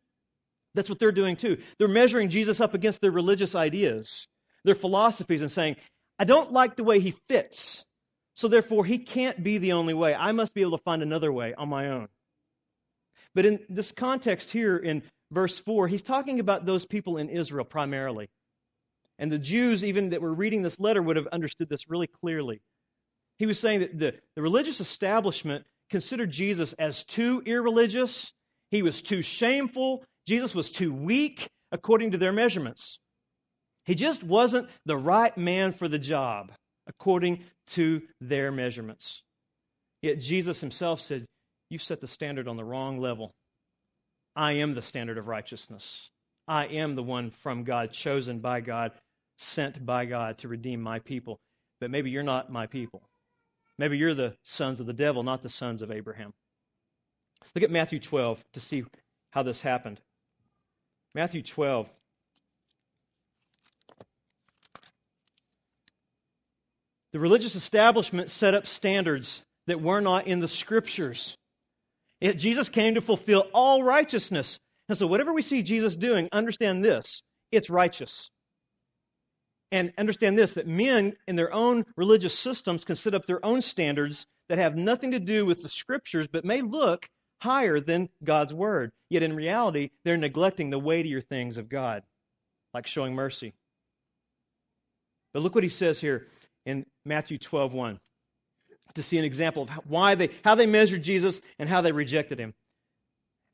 that's 0.74 0.90
what 0.90 0.98
they're 0.98 1.12
doing 1.12 1.36
too. 1.36 1.58
They're 1.78 1.86
measuring 1.86 2.30
Jesus 2.30 2.60
up 2.60 2.74
against 2.74 3.00
their 3.00 3.12
religious 3.12 3.54
ideas, 3.54 4.26
their 4.64 4.74
philosophies, 4.74 5.40
and 5.40 5.52
saying, 5.52 5.76
I 6.18 6.24
don't 6.24 6.52
like 6.52 6.74
the 6.74 6.82
way 6.82 6.98
he 6.98 7.12
fits. 7.28 7.84
So 8.34 8.48
therefore, 8.48 8.84
he 8.84 8.98
can't 8.98 9.40
be 9.40 9.58
the 9.58 9.74
only 9.74 9.94
way. 9.94 10.12
I 10.12 10.32
must 10.32 10.52
be 10.52 10.62
able 10.62 10.78
to 10.78 10.82
find 10.82 11.00
another 11.00 11.32
way 11.32 11.54
on 11.54 11.68
my 11.68 11.90
own. 11.90 12.08
But 13.36 13.46
in 13.46 13.60
this 13.68 13.92
context 13.92 14.50
here 14.50 14.76
in 14.76 15.04
verse 15.30 15.60
4, 15.60 15.86
he's 15.86 16.02
talking 16.02 16.40
about 16.40 16.66
those 16.66 16.86
people 16.86 17.18
in 17.18 17.28
Israel 17.28 17.64
primarily. 17.64 18.28
And 19.18 19.32
the 19.32 19.38
Jews, 19.38 19.82
even 19.84 20.10
that 20.10 20.22
were 20.22 20.32
reading 20.32 20.62
this 20.62 20.78
letter, 20.78 21.02
would 21.02 21.16
have 21.16 21.26
understood 21.28 21.68
this 21.68 21.88
really 21.88 22.06
clearly. 22.06 22.60
He 23.38 23.46
was 23.46 23.58
saying 23.58 23.80
that 23.80 23.98
the, 23.98 24.14
the 24.36 24.42
religious 24.42 24.80
establishment 24.80 25.64
considered 25.90 26.30
Jesus 26.30 26.72
as 26.74 27.04
too 27.04 27.42
irreligious, 27.44 28.32
he 28.70 28.82
was 28.82 29.02
too 29.02 29.22
shameful, 29.22 30.04
Jesus 30.26 30.54
was 30.54 30.70
too 30.70 30.92
weak 30.92 31.48
according 31.72 32.12
to 32.12 32.18
their 32.18 32.32
measurements. 32.32 32.98
He 33.86 33.94
just 33.94 34.22
wasn't 34.22 34.68
the 34.84 34.96
right 34.96 35.36
man 35.36 35.72
for 35.72 35.88
the 35.88 35.98
job 35.98 36.52
according 36.86 37.44
to 37.68 38.02
their 38.20 38.52
measurements. 38.52 39.22
Yet 40.02 40.20
Jesus 40.20 40.60
himself 40.60 41.00
said, 41.00 41.24
You've 41.70 41.82
set 41.82 42.00
the 42.00 42.08
standard 42.08 42.48
on 42.48 42.56
the 42.56 42.64
wrong 42.64 42.98
level. 42.98 43.32
I 44.36 44.52
am 44.52 44.74
the 44.74 44.82
standard 44.82 45.18
of 45.18 45.26
righteousness. 45.26 46.08
I 46.46 46.66
am 46.66 46.94
the 46.94 47.02
one 47.02 47.30
from 47.42 47.64
God, 47.64 47.92
chosen 47.92 48.38
by 48.38 48.60
God, 48.60 48.92
sent 49.38 49.84
by 49.84 50.04
God 50.04 50.38
to 50.38 50.48
redeem 50.48 50.80
my 50.82 50.98
people. 50.98 51.40
But 51.80 51.90
maybe 51.90 52.10
you're 52.10 52.22
not 52.22 52.50
my 52.50 52.66
people. 52.66 53.02
Maybe 53.78 53.96
you're 53.96 54.14
the 54.14 54.34
sons 54.44 54.80
of 54.80 54.86
the 54.86 54.92
devil, 54.92 55.22
not 55.22 55.42
the 55.42 55.48
sons 55.48 55.82
of 55.82 55.90
Abraham. 55.90 56.34
Look 57.54 57.64
at 57.64 57.70
Matthew 57.70 58.00
12 58.00 58.42
to 58.54 58.60
see 58.60 58.84
how 59.30 59.44
this 59.44 59.60
happened. 59.60 60.00
Matthew 61.14 61.42
12. 61.42 61.88
The 67.12 67.20
religious 67.20 67.54
establishment 67.54 68.30
set 68.30 68.54
up 68.54 68.66
standards 68.66 69.42
that 69.66 69.80
were 69.80 70.00
not 70.00 70.26
in 70.26 70.40
the 70.40 70.48
scriptures. 70.48 71.36
It, 72.20 72.34
Jesus 72.34 72.68
came 72.68 72.94
to 72.94 73.00
fulfill 73.00 73.46
all 73.54 73.82
righteousness. 73.82 74.58
And 74.88 74.98
so, 74.98 75.06
whatever 75.06 75.32
we 75.32 75.42
see 75.42 75.62
Jesus 75.62 75.96
doing, 75.96 76.28
understand 76.32 76.84
this 76.84 77.22
it's 77.50 77.70
righteous. 77.70 78.30
And 79.70 79.92
understand 79.98 80.38
this 80.38 80.54
that 80.54 80.66
men 80.66 81.14
in 81.26 81.36
their 81.36 81.52
own 81.52 81.84
religious 81.96 82.38
systems 82.38 82.84
can 82.84 82.96
set 82.96 83.14
up 83.14 83.26
their 83.26 83.44
own 83.44 83.60
standards 83.60 84.26
that 84.48 84.58
have 84.58 84.76
nothing 84.76 85.10
to 85.10 85.20
do 85.20 85.44
with 85.44 85.62
the 85.62 85.68
scriptures, 85.68 86.26
but 86.26 86.44
may 86.44 86.62
look 86.62 87.08
higher 87.40 87.78
than 87.78 88.08
God's 88.24 88.54
word. 88.54 88.92
Yet 89.10 89.22
in 89.22 89.36
reality, 89.36 89.90
they're 90.04 90.16
neglecting 90.16 90.70
the 90.70 90.78
weightier 90.78 91.20
things 91.20 91.58
of 91.58 91.68
God, 91.68 92.02
like 92.72 92.86
showing 92.86 93.14
mercy. 93.14 93.52
But 95.32 95.42
look 95.42 95.54
what 95.54 95.64
he 95.64 95.70
says 95.70 96.00
here 96.00 96.26
in 96.64 96.86
Matthew 97.04 97.38
12:1 97.38 98.00
to 98.94 99.02
see 99.02 99.18
an 99.18 99.24
example 99.24 99.64
of 99.64 99.70
why 99.86 100.14
they 100.14 100.30
how 100.42 100.54
they 100.54 100.66
measured 100.66 101.02
Jesus 101.02 101.40
and 101.58 101.68
how 101.68 101.82
they 101.82 101.92
rejected 101.92 102.38
him. 102.38 102.54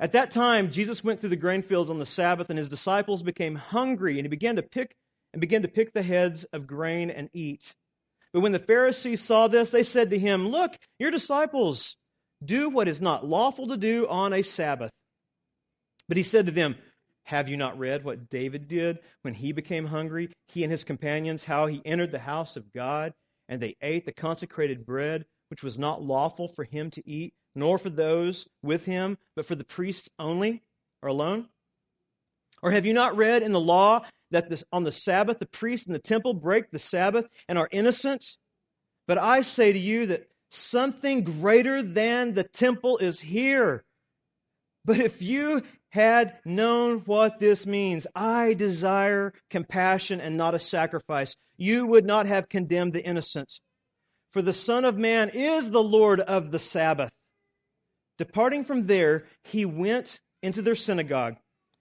At 0.00 0.12
that 0.12 0.30
time, 0.30 0.70
Jesus 0.70 1.04
went 1.04 1.20
through 1.20 1.30
the 1.30 1.36
grain 1.36 1.62
fields 1.62 1.90
on 1.90 1.98
the 1.98 2.06
Sabbath, 2.06 2.50
and 2.50 2.58
his 2.58 2.68
disciples 2.68 3.22
became 3.22 3.54
hungry, 3.54 4.18
and 4.18 4.24
he 4.24 4.28
began 4.28 4.56
to 4.56 4.62
pick 4.62 4.96
and 5.34 5.40
began 5.40 5.62
to 5.62 5.68
pick 5.68 5.92
the 5.92 6.02
heads 6.02 6.44
of 6.44 6.68
grain 6.68 7.10
and 7.10 7.28
eat. 7.32 7.74
But 8.32 8.40
when 8.40 8.52
the 8.52 8.60
Pharisees 8.60 9.20
saw 9.20 9.48
this, 9.48 9.70
they 9.70 9.82
said 9.82 10.10
to 10.10 10.18
him, 10.18 10.48
Look, 10.48 10.78
your 11.00 11.10
disciples 11.10 11.96
do 12.44 12.70
what 12.70 12.86
is 12.86 13.00
not 13.00 13.26
lawful 13.26 13.66
to 13.68 13.76
do 13.76 14.06
on 14.06 14.32
a 14.32 14.42
Sabbath. 14.42 14.92
But 16.06 16.18
he 16.18 16.22
said 16.22 16.46
to 16.46 16.52
them, 16.52 16.76
Have 17.24 17.48
you 17.48 17.56
not 17.56 17.80
read 17.80 18.04
what 18.04 18.30
David 18.30 18.68
did 18.68 19.00
when 19.22 19.34
he 19.34 19.50
became 19.50 19.86
hungry, 19.86 20.30
he 20.48 20.62
and 20.62 20.70
his 20.70 20.84
companions, 20.84 21.42
how 21.42 21.66
he 21.66 21.82
entered 21.84 22.12
the 22.12 22.18
house 22.20 22.56
of 22.56 22.72
God 22.72 23.12
And 23.48 23.60
they 23.60 23.76
ate 23.82 24.06
the 24.06 24.12
consecrated 24.12 24.86
bread, 24.86 25.24
which 25.48 25.64
was 25.64 25.80
not 25.80 26.00
lawful 26.00 26.46
for 26.46 26.62
him 26.62 26.92
to 26.92 27.08
eat, 27.10 27.34
nor 27.56 27.76
for 27.78 27.90
those 27.90 28.46
with 28.62 28.84
him, 28.84 29.18
but 29.34 29.46
for 29.46 29.56
the 29.56 29.64
priests 29.64 30.08
only, 30.16 30.62
or 31.02 31.08
alone? 31.08 31.48
Or 32.62 32.70
have 32.70 32.86
you 32.86 32.94
not 32.94 33.16
read 33.16 33.42
in 33.42 33.52
the 33.52 33.60
law 33.60 34.06
that 34.34 34.50
this, 34.50 34.64
on 34.72 34.84
the 34.84 34.92
Sabbath 34.92 35.38
the 35.38 35.46
priests 35.46 35.86
in 35.86 35.92
the 35.92 35.98
temple 35.98 36.34
break 36.34 36.70
the 36.70 36.78
Sabbath 36.78 37.26
and 37.48 37.56
are 37.56 37.68
innocent? 37.70 38.24
But 39.06 39.18
I 39.18 39.42
say 39.42 39.72
to 39.72 39.78
you 39.78 40.06
that 40.06 40.28
something 40.50 41.24
greater 41.24 41.82
than 41.82 42.34
the 42.34 42.44
temple 42.44 42.98
is 42.98 43.20
here. 43.20 43.84
But 44.84 44.98
if 44.98 45.22
you 45.22 45.62
had 45.90 46.38
known 46.44 46.98
what 47.06 47.38
this 47.38 47.66
means, 47.66 48.06
I 48.14 48.54
desire 48.54 49.32
compassion 49.50 50.20
and 50.20 50.36
not 50.36 50.54
a 50.54 50.58
sacrifice, 50.58 51.36
you 51.56 51.86
would 51.86 52.04
not 52.04 52.26
have 52.26 52.48
condemned 52.48 52.92
the 52.92 53.04
innocent. 53.04 53.52
For 54.32 54.42
the 54.42 54.52
Son 54.52 54.84
of 54.84 54.98
Man 54.98 55.30
is 55.30 55.70
the 55.70 55.82
Lord 55.82 56.20
of 56.20 56.50
the 56.50 56.58
Sabbath. 56.58 57.12
Departing 58.18 58.64
from 58.64 58.86
there, 58.86 59.26
he 59.44 59.64
went 59.64 60.18
into 60.42 60.62
their 60.62 60.74
synagogue. 60.74 61.36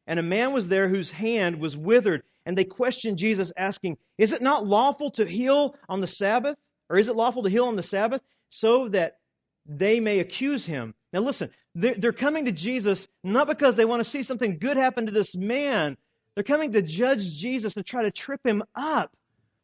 And 0.08 0.20
a 0.20 0.24
man 0.24 0.54
was 0.54 0.68
there 0.68 0.88
whose 0.88 1.12
hand 1.12 1.60
was 1.60 1.78
withered. 1.78 2.24
And 2.46 2.58
they 2.58 2.66
questioned 2.66 3.18
Jesus, 3.18 3.52
asking, 3.56 3.98
Is 4.18 4.34
it 4.34 4.42
not 4.42 4.66
lawful 4.66 5.12
to 5.12 5.26
heal 5.26 5.76
on 5.88 6.02
the 6.02 6.08
Sabbath? 6.08 6.58
Or 6.90 6.98
is 6.98 7.08
it 7.08 7.16
lawful 7.16 7.44
to 7.44 7.50
heal 7.50 7.66
on 7.66 7.76
the 7.76 7.84
Sabbath? 7.84 8.22
So 8.50 8.90
that 8.90 9.18
they 9.66 10.00
may 10.00 10.20
accuse 10.20 10.66
him. 10.66 10.94
Now 11.14 11.22
listen, 11.22 11.50
they're, 11.76 12.12
coming 12.12 12.46
to 12.46 12.52
Jesus 12.52 13.08
not 13.24 13.48
because 13.48 13.76
they 13.76 13.86
want 13.86 14.04
to 14.04 14.10
see 14.10 14.24
something 14.24 14.60
good 14.60 14.78
happen 14.78 15.06
to 15.06 15.12
this 15.12 15.36
man. 15.36 15.98
They're 16.36 16.44
coming 16.44 16.74
to 16.74 16.82
judge 16.82 17.34
Jesus 17.34 17.76
and 17.76 17.86
try 17.86 18.04
to 18.04 18.12
trip 18.12 18.42
him 18.46 18.64
up. 18.76 19.12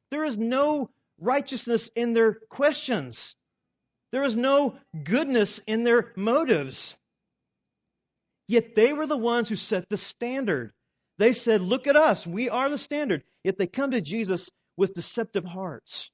There 0.10 0.25
is 0.25 0.38
no 0.38 0.89
righteousness 1.19 1.89
in 1.95 2.13
their 2.13 2.34
questions. 2.49 3.36
There 4.12 4.23
is 4.23 4.36
no 4.36 4.78
goodness 5.04 5.60
in 5.67 5.84
their 5.84 6.12
motives. 6.15 6.95
Yet 8.49 8.73
they 8.73 8.93
were 8.93 9.05
the 9.05 9.15
ones 9.15 9.47
who 9.47 9.55
set 9.55 9.88
the 9.89 9.97
standard. 9.97 10.73
They 11.19 11.33
said, 11.33 11.62
Look 11.62 11.85
at 11.85 11.95
us, 11.95 12.25
we 12.25 12.49
are 12.49 12.67
the 12.67 12.79
standard. 12.79 13.23
Yet 13.43 13.59
they 13.59 13.67
come 13.67 13.91
to 13.91 14.01
Jesus 14.01 14.49
with 14.75 14.95
deceptive 14.95 15.45
hearts. 15.45 16.09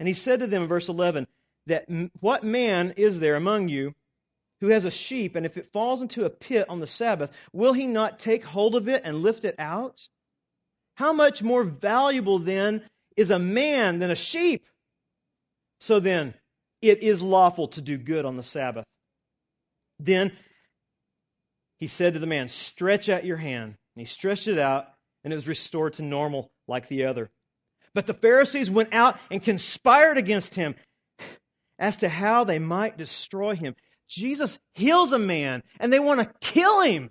And 0.00 0.08
he 0.08 0.14
said 0.14 0.40
to 0.40 0.48
them 0.48 0.62
in 0.62 0.68
verse 0.68 0.88
11, 0.88 1.28
that 1.66 1.86
what 2.18 2.42
man 2.42 2.94
is 2.96 3.20
there 3.20 3.36
among 3.36 3.68
you 3.68 3.94
who 4.60 4.68
has 4.68 4.84
a 4.84 4.90
sheep, 4.90 5.36
and 5.36 5.46
if 5.46 5.56
it 5.56 5.72
falls 5.72 6.02
into 6.02 6.24
a 6.24 6.30
pit 6.30 6.66
on 6.68 6.80
the 6.80 6.86
Sabbath, 6.88 7.30
will 7.52 7.72
he 7.72 7.86
not 7.86 8.18
take 8.18 8.42
hold 8.42 8.74
of 8.74 8.88
it 8.88 9.02
and 9.04 9.22
lift 9.22 9.44
it 9.44 9.54
out? 9.58 10.08
How 10.96 11.12
much 11.12 11.44
more 11.44 11.62
valuable 11.62 12.40
then 12.40 12.82
is 13.16 13.30
a 13.30 13.38
man 13.38 14.00
than 14.00 14.10
a 14.10 14.16
sheep? 14.16 14.66
So 15.78 16.00
then, 16.00 16.34
it 16.82 17.04
is 17.04 17.22
lawful 17.22 17.68
to 17.68 17.80
do 17.80 17.96
good 17.98 18.24
on 18.24 18.36
the 18.36 18.42
Sabbath. 18.42 18.84
Then 20.00 20.32
he 21.78 21.86
said 21.86 22.14
to 22.14 22.20
the 22.20 22.26
man, 22.26 22.48
Stretch 22.48 23.08
out 23.08 23.24
your 23.24 23.36
hand. 23.36 23.76
And 23.98 24.00
he 24.00 24.04
stretched 24.04 24.46
it 24.46 24.58
out, 24.58 24.86
and 25.24 25.32
it 25.32 25.36
was 25.36 25.48
restored 25.48 25.94
to 25.94 26.02
normal 26.02 26.52
like 26.68 26.88
the 26.88 27.06
other. 27.06 27.30
But 27.94 28.06
the 28.06 28.14
Pharisees 28.14 28.70
went 28.70 28.94
out 28.94 29.18
and 29.30 29.42
conspired 29.42 30.18
against 30.18 30.54
him 30.54 30.76
as 31.78 31.98
to 31.98 32.08
how 32.08 32.44
they 32.44 32.58
might 32.58 32.96
destroy 32.96 33.56
him. 33.56 33.74
Jesus 34.08 34.58
heals 34.74 35.12
a 35.12 35.18
man, 35.18 35.62
and 35.80 35.92
they 35.92 35.98
want 35.98 36.20
to 36.20 36.32
kill 36.40 36.80
him. 36.80 37.10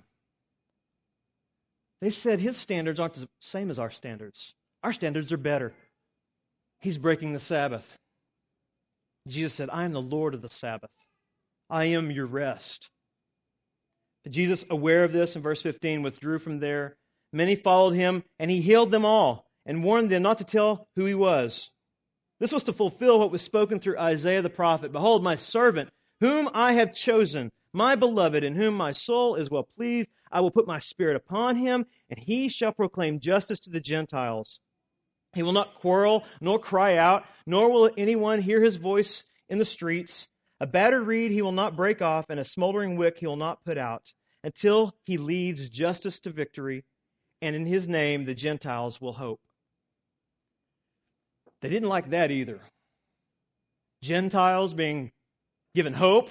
They 2.00 2.12
said 2.12 2.40
his 2.40 2.58
standards 2.58 3.00
aren't 3.00 3.16
the 3.16 3.28
same 3.42 3.70
as 3.70 3.80
our 3.80 3.92
standards. 3.92 4.54
Our 4.84 4.94
standards 4.94 5.34
are 5.34 5.38
better. 5.38 5.74
He's 6.80 6.98
breaking 6.98 7.34
the 7.34 7.40
Sabbath. 7.40 7.86
Jesus 9.28 9.54
said, 9.54 9.70
I 9.72 9.84
am 9.84 9.92
the 9.92 10.02
Lord 10.02 10.36
of 10.36 10.42
the 10.42 10.50
Sabbath. 10.50 10.92
I 11.70 11.86
am 11.86 12.12
your 12.12 12.28
rest. 12.28 12.90
Jesus, 14.30 14.66
aware 14.70 15.04
of 15.04 15.12
this 15.12 15.36
in 15.36 15.42
verse 15.42 15.62
15, 15.62 16.02
withdrew 16.02 16.40
from 16.40 16.60
there. 16.60 16.98
Many 17.34 17.56
followed 17.56 17.94
him, 17.94 18.24
and 18.40 18.50
he 18.50 18.62
healed 18.62 18.92
them 18.92 19.06
all 19.06 19.48
and 19.66 19.84
warned 19.84 20.10
them 20.10 20.24
not 20.24 20.38
to 20.38 20.46
tell 20.46 20.88
who 20.96 21.06
he 21.06 21.14
was. 21.14 21.70
This 22.40 22.52
was 22.52 22.64
to 22.64 22.74
fulfill 22.74 23.20
what 23.20 23.32
was 23.32 23.42
spoken 23.42 23.80
through 23.80 24.00
Isaiah 24.00 24.42
the 24.42 24.50
prophet 24.50 24.92
Behold, 24.92 25.24
my 25.24 25.36
servant, 25.36 25.90
whom 26.20 26.50
I 26.54 26.74
have 26.74 26.94
chosen, 26.94 27.52
my 27.74 27.96
beloved, 27.96 28.44
in 28.44 28.56
whom 28.56 28.76
my 28.76 28.94
soul 28.94 29.36
is 29.36 29.50
well 29.50 29.68
pleased. 29.76 30.10
I 30.32 30.42
will 30.42 30.52
put 30.52 30.68
my 30.68 30.80
spirit 30.80 31.16
upon 31.16 31.58
him, 31.58 31.86
and 32.10 32.18
he 32.18 32.50
shall 32.50 32.72
proclaim 32.72 33.20
justice 33.20 33.60
to 33.62 33.70
the 33.70 33.80
Gentiles. 33.80 34.60
He 35.34 35.44
will 35.44 35.54
not 35.54 35.76
quarrel, 35.76 36.24
nor 36.40 36.60
cry 36.60 36.96
out, 36.96 37.26
nor 37.46 37.72
will 37.72 37.92
anyone 37.98 38.42
hear 38.42 38.62
his 38.62 38.78
voice 38.78 39.24
in 39.50 39.58
the 39.58 39.66
streets. 39.66 40.28
A 40.60 40.66
battered 40.66 41.06
reed 41.06 41.32
he 41.32 41.42
will 41.42 41.52
not 41.52 41.76
break 41.76 42.02
off, 42.02 42.26
and 42.30 42.40
a 42.40 42.46
smoldering 42.46 42.96
wick 42.96 43.18
he 43.20 43.28
will 43.28 43.36
not 43.36 43.64
put 43.64 43.78
out 43.78 44.14
until 44.48 44.96
he 45.04 45.18
leads 45.18 45.68
justice 45.68 46.22
to 46.22 46.30
victory, 46.30 46.86
and 47.42 47.54
in 47.54 47.66
his 47.66 47.90
name 47.90 48.24
the 48.24 48.34
Gentiles 48.34 49.02
will 49.02 49.12
hope. 49.12 49.42
They 51.60 51.70
didn't 51.70 51.90
like 51.90 52.12
that 52.12 52.32
either. 52.32 52.62
Gentiles 54.02 54.74
being 54.74 55.12
given 55.76 55.92
hope 55.92 56.30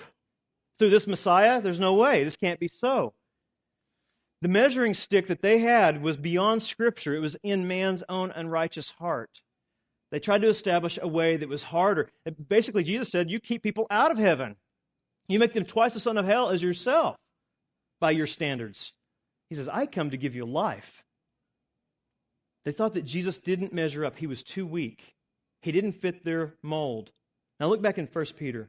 through 0.78 0.88
this 0.88 1.06
Messiah? 1.06 1.60
There's 1.60 1.78
no 1.78 1.92
way. 1.92 2.24
This 2.24 2.38
can't 2.38 2.58
be 2.58 2.68
so. 2.68 3.12
The 4.40 4.48
measuring 4.48 4.94
stick 4.94 5.26
that 5.26 5.42
they 5.42 5.58
had 5.58 6.00
was 6.00 6.16
beyond 6.16 6.62
Scripture, 6.62 7.14
it 7.14 7.20
was 7.20 7.36
in 7.42 7.68
man's 7.68 8.02
own 8.08 8.30
unrighteous 8.30 8.88
heart. 8.92 9.42
They 10.10 10.20
tried 10.20 10.40
to 10.40 10.48
establish 10.48 10.98
a 11.02 11.06
way 11.06 11.36
that 11.36 11.50
was 11.50 11.62
harder. 11.62 12.08
Basically, 12.48 12.82
Jesus 12.82 13.10
said, 13.10 13.30
You 13.30 13.40
keep 13.40 13.62
people 13.62 13.86
out 13.90 14.10
of 14.10 14.16
heaven. 14.16 14.56
You 15.28 15.38
make 15.38 15.52
them 15.52 15.66
twice 15.66 15.92
the 15.92 16.00
son 16.00 16.16
of 16.16 16.24
hell 16.24 16.48
as 16.48 16.62
yourself 16.62 17.18
by 18.00 18.10
your 18.10 18.26
standards. 18.26 18.92
He 19.48 19.56
says, 19.56 19.68
I 19.68 19.86
come 19.86 20.10
to 20.10 20.16
give 20.16 20.34
you 20.34 20.44
life. 20.44 21.02
They 22.64 22.72
thought 22.72 22.94
that 22.94 23.04
Jesus 23.04 23.38
didn't 23.38 23.72
measure 23.72 24.04
up, 24.04 24.16
he 24.18 24.26
was 24.26 24.42
too 24.42 24.66
weak. 24.66 25.02
He 25.62 25.72
didn't 25.72 25.92
fit 25.92 26.24
their 26.24 26.54
mold. 26.62 27.10
Now 27.58 27.68
look 27.68 27.80
back 27.80 27.98
in 27.98 28.06
1 28.06 28.24
Peter, 28.36 28.68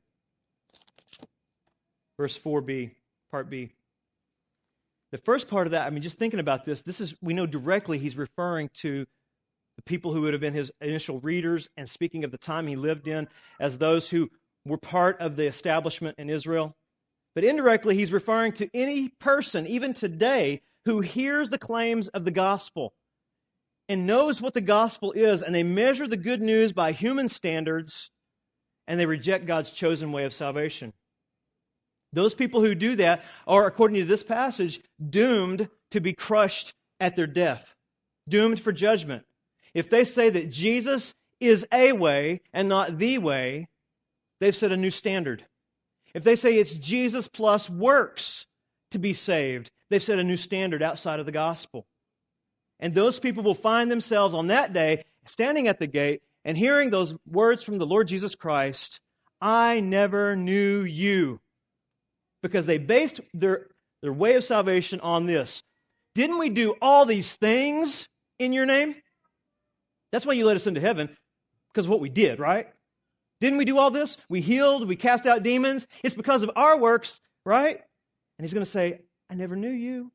verse 2.18 2.38
4b, 2.38 2.92
part 3.32 3.50
B. 3.50 3.72
The 5.12 5.18
first 5.20 5.48
part 5.48 5.68
of 5.68 5.72
that, 5.72 5.86
I 5.86 5.90
mean, 5.90 6.02
just 6.02 6.18
thinking 6.18 6.40
about 6.40 6.66
this, 6.66 6.82
this 6.82 7.02
is, 7.02 7.16
we 7.22 7.34
know 7.34 7.46
directly 7.46 7.98
he's 7.98 8.18
referring 8.18 8.70
to 8.76 9.06
the 9.78 9.82
people 9.84 10.14
who 10.14 10.22
would 10.22 10.34
have 10.34 10.42
been 10.42 10.54
his 10.54 10.72
initial 10.82 11.20
readers 11.20 11.70
and 11.78 11.90
speaking 11.90 12.24
of 12.24 12.32
the 12.32 12.38
time 12.38 12.68
he 12.68 12.76
lived 12.76 13.08
in 13.08 13.28
as 13.60 13.78
those 13.78 14.10
who 14.10 14.30
were 14.66 14.78
part 14.78 15.22
of 15.22 15.36
the 15.36 15.48
establishment 15.48 16.18
in 16.18 16.30
Israel. 16.30 16.76
But 17.38 17.44
indirectly, 17.44 17.94
he's 17.94 18.12
referring 18.12 18.54
to 18.54 18.70
any 18.74 19.10
person, 19.10 19.68
even 19.68 19.94
today, 19.94 20.64
who 20.86 21.02
hears 21.02 21.52
the 21.52 21.60
claims 21.60 22.08
of 22.08 22.26
the 22.26 22.32
gospel 22.32 22.96
and 23.88 24.08
knows 24.08 24.42
what 24.42 24.56
the 24.56 24.60
gospel 24.62 25.12
is, 25.12 25.44
and 25.44 25.54
they 25.54 25.62
measure 25.62 26.08
the 26.08 26.18
good 26.18 26.42
news 26.42 26.74
by 26.74 26.94
human 26.94 27.30
standards, 27.30 28.10
and 28.88 29.00
they 29.00 29.06
reject 29.06 29.46
God's 29.46 29.70
chosen 29.70 30.12
way 30.12 30.26
of 30.26 30.34
salvation. 30.34 30.94
Those 32.12 32.34
people 32.34 32.62
who 32.62 32.74
do 32.74 32.96
that 32.96 33.24
are, 33.46 33.68
according 33.68 34.00
to 34.00 34.06
this 34.06 34.24
passage, 34.24 34.82
doomed 35.08 35.70
to 35.92 36.00
be 36.00 36.14
crushed 36.14 36.74
at 37.00 37.16
their 37.16 37.28
death, 37.28 37.76
doomed 38.28 38.60
for 38.60 38.72
judgment. 38.72 39.26
If 39.76 39.92
they 39.92 40.06
say 40.06 40.32
that 40.32 40.50
Jesus 40.50 41.14
is 41.40 41.68
a 41.72 41.92
way 41.92 42.42
and 42.52 42.68
not 42.68 42.98
the 42.98 43.20
way, 43.20 43.68
they've 44.40 44.56
set 44.56 44.72
a 44.72 44.76
new 44.76 44.90
standard. 44.90 45.46
If 46.14 46.24
they 46.24 46.36
say 46.36 46.56
it's 46.56 46.74
Jesus 46.74 47.28
plus 47.28 47.70
works 47.70 48.46
to 48.92 49.00
be 49.00 49.14
saved, 49.14 49.70
they've 49.90 50.02
set 50.02 50.20
a 50.20 50.24
new 50.24 50.38
standard 50.38 50.82
outside 50.82 51.20
of 51.20 51.26
the 51.26 51.32
gospel. 51.32 51.86
And 52.80 52.94
those 52.94 53.20
people 53.20 53.44
will 53.44 53.56
find 53.56 53.90
themselves 53.90 54.34
on 54.34 54.48
that 54.48 54.74
day 54.74 55.04
standing 55.26 55.68
at 55.68 55.80
the 55.80 55.88
gate 55.88 56.22
and 56.46 56.58
hearing 56.58 56.90
those 56.90 57.14
words 57.26 57.64
from 57.64 57.78
the 57.78 57.86
Lord 57.86 58.08
Jesus 58.08 58.36
Christ 58.36 59.00
I 59.40 59.82
never 59.82 60.36
knew 60.36 60.82
you. 60.82 61.40
Because 62.42 62.66
they 62.66 62.78
based 62.78 63.20
their, 63.34 63.68
their 64.02 64.14
way 64.14 64.36
of 64.36 64.44
salvation 64.44 65.00
on 65.02 65.26
this. 65.26 65.62
Didn't 66.16 66.40
we 66.40 66.50
do 66.50 66.76
all 66.82 67.06
these 67.06 67.34
things 67.34 68.08
in 68.40 68.54
your 68.54 68.66
name? 68.66 68.96
That's 70.12 70.26
why 70.26 70.34
you 70.34 70.46
let 70.46 70.56
us 70.56 70.66
into 70.66 70.82
heaven, 70.82 71.16
because 71.72 71.86
of 71.86 71.92
what 71.92 72.00
we 72.00 72.10
did, 72.10 72.40
right? 72.40 72.68
Didn't 73.40 73.58
we 73.58 73.66
do 73.66 73.78
all 73.78 73.92
this? 73.92 74.18
We 74.30 74.42
healed, 74.42 74.88
we 74.88 74.96
cast 74.96 75.26
out 75.26 75.44
demons. 75.44 75.86
It's 76.04 76.16
because 76.16 76.44
of 76.44 76.52
our 76.56 76.78
works, 76.78 77.20
right? 77.46 77.76
And 77.76 78.46
he's 78.46 78.54
going 78.54 78.66
to 78.66 78.72
say, 78.72 79.02
I 79.30 79.36
never 79.36 79.56
knew 79.56 79.72
you. 79.72 80.12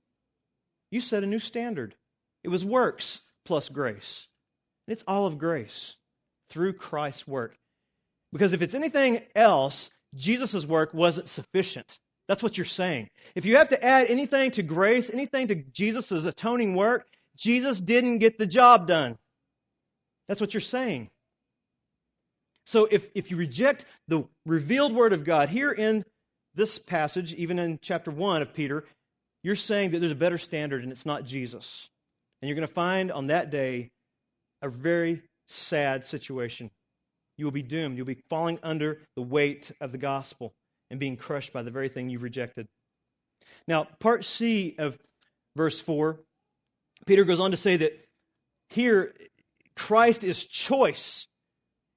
You 0.91 1.01
set 1.01 1.23
a 1.23 1.27
new 1.27 1.39
standard. 1.39 1.95
It 2.43 2.49
was 2.49 2.65
works 2.65 3.21
plus 3.45 3.69
grace. 3.69 4.27
It's 4.89 5.05
all 5.07 5.27
of 5.27 5.39
grace 5.39 5.95
through 6.51 6.75
Christ's 6.75 7.27
work. 7.27 7.57
Because 8.33 8.53
if 8.53 8.63
it's 8.63 8.75
anything 8.75 9.23
else, 9.35 9.91
Jesus' 10.15 10.67
work 10.67 10.93
wasn't 10.93 11.29
sufficient. 11.29 11.99
That's 12.29 12.43
what 12.43 12.57
you're 12.57 12.65
saying. 12.65 13.09
If 13.35 13.47
you 13.47 13.57
have 13.57 13.71
to 13.71 13.85
add 13.85 14.09
anything 14.09 14.53
to 14.53 14.63
grace, 14.63 15.11
anything 15.11 15.49
to 15.49 15.55
Jesus' 15.55 16.25
atoning 16.25 16.75
work, 16.75 17.07
Jesus 17.37 17.81
didn't 17.81 18.19
get 18.19 18.39
the 18.39 18.47
job 18.47 18.87
done. 18.87 19.19
That's 20.29 20.41
what 20.41 20.55
you're 20.55 20.61
saying. 20.61 21.11
So 22.67 22.87
if, 22.91 23.09
if 23.15 23.31
you 23.31 23.37
reject 23.37 23.85
the 24.09 24.25
revealed 24.47 24.95
word 24.95 25.13
of 25.13 25.25
God, 25.25 25.49
here 25.49 25.73
in 25.73 26.05
this 26.55 26.79
passage, 26.79 27.35
even 27.35 27.59
in 27.59 27.79
chapter 27.83 28.11
1 28.11 28.43
of 28.43 28.55
Peter, 28.55 28.85
you're 29.43 29.57
saying 29.57 29.91
that 29.91 29.99
there's 29.99 30.13
a 30.13 30.17
better 30.17 30.39
standard 30.39 30.83
and 30.83 30.93
it's 30.93 31.07
not 31.07 31.25
Jesus. 31.25 31.89
And 32.41 32.49
you're 32.49 32.57
going 32.57 32.69
to 32.69 32.75
find 32.75 33.11
on 33.11 33.29
that 33.29 33.51
day 33.51 33.91
a 34.63 34.69
very 34.69 35.23
sad 35.49 36.05
situation. 36.05 36.71
You 37.37 37.47
will 37.47 37.53
be 37.53 37.63
doomed. 37.63 37.97
You'll 37.97 38.07
be 38.07 38.23
falling 38.31 38.59
under 38.63 39.01
the 39.17 39.23
weight 39.23 39.73
of 39.81 39.93
the 39.93 39.99
gospel 39.99 40.53
and 40.91 41.01
being 41.01 41.17
crushed 41.17 41.53
by 41.53 41.63
the 41.63 41.71
very 41.71 41.89
thing 41.89 42.11
you've 42.11 42.23
rejected. 42.23 42.67
Now, 43.67 43.87
part 44.01 44.25
C 44.25 44.77
of 44.79 44.97
verse 45.57 45.81
4, 45.81 46.19
Peter 47.07 47.25
goes 47.25 47.41
on 47.41 47.51
to 47.53 47.57
say 47.57 47.79
that 47.79 47.93
here 48.71 49.15
Christ 49.75 50.25
is 50.25 50.45
choice. 50.45 51.27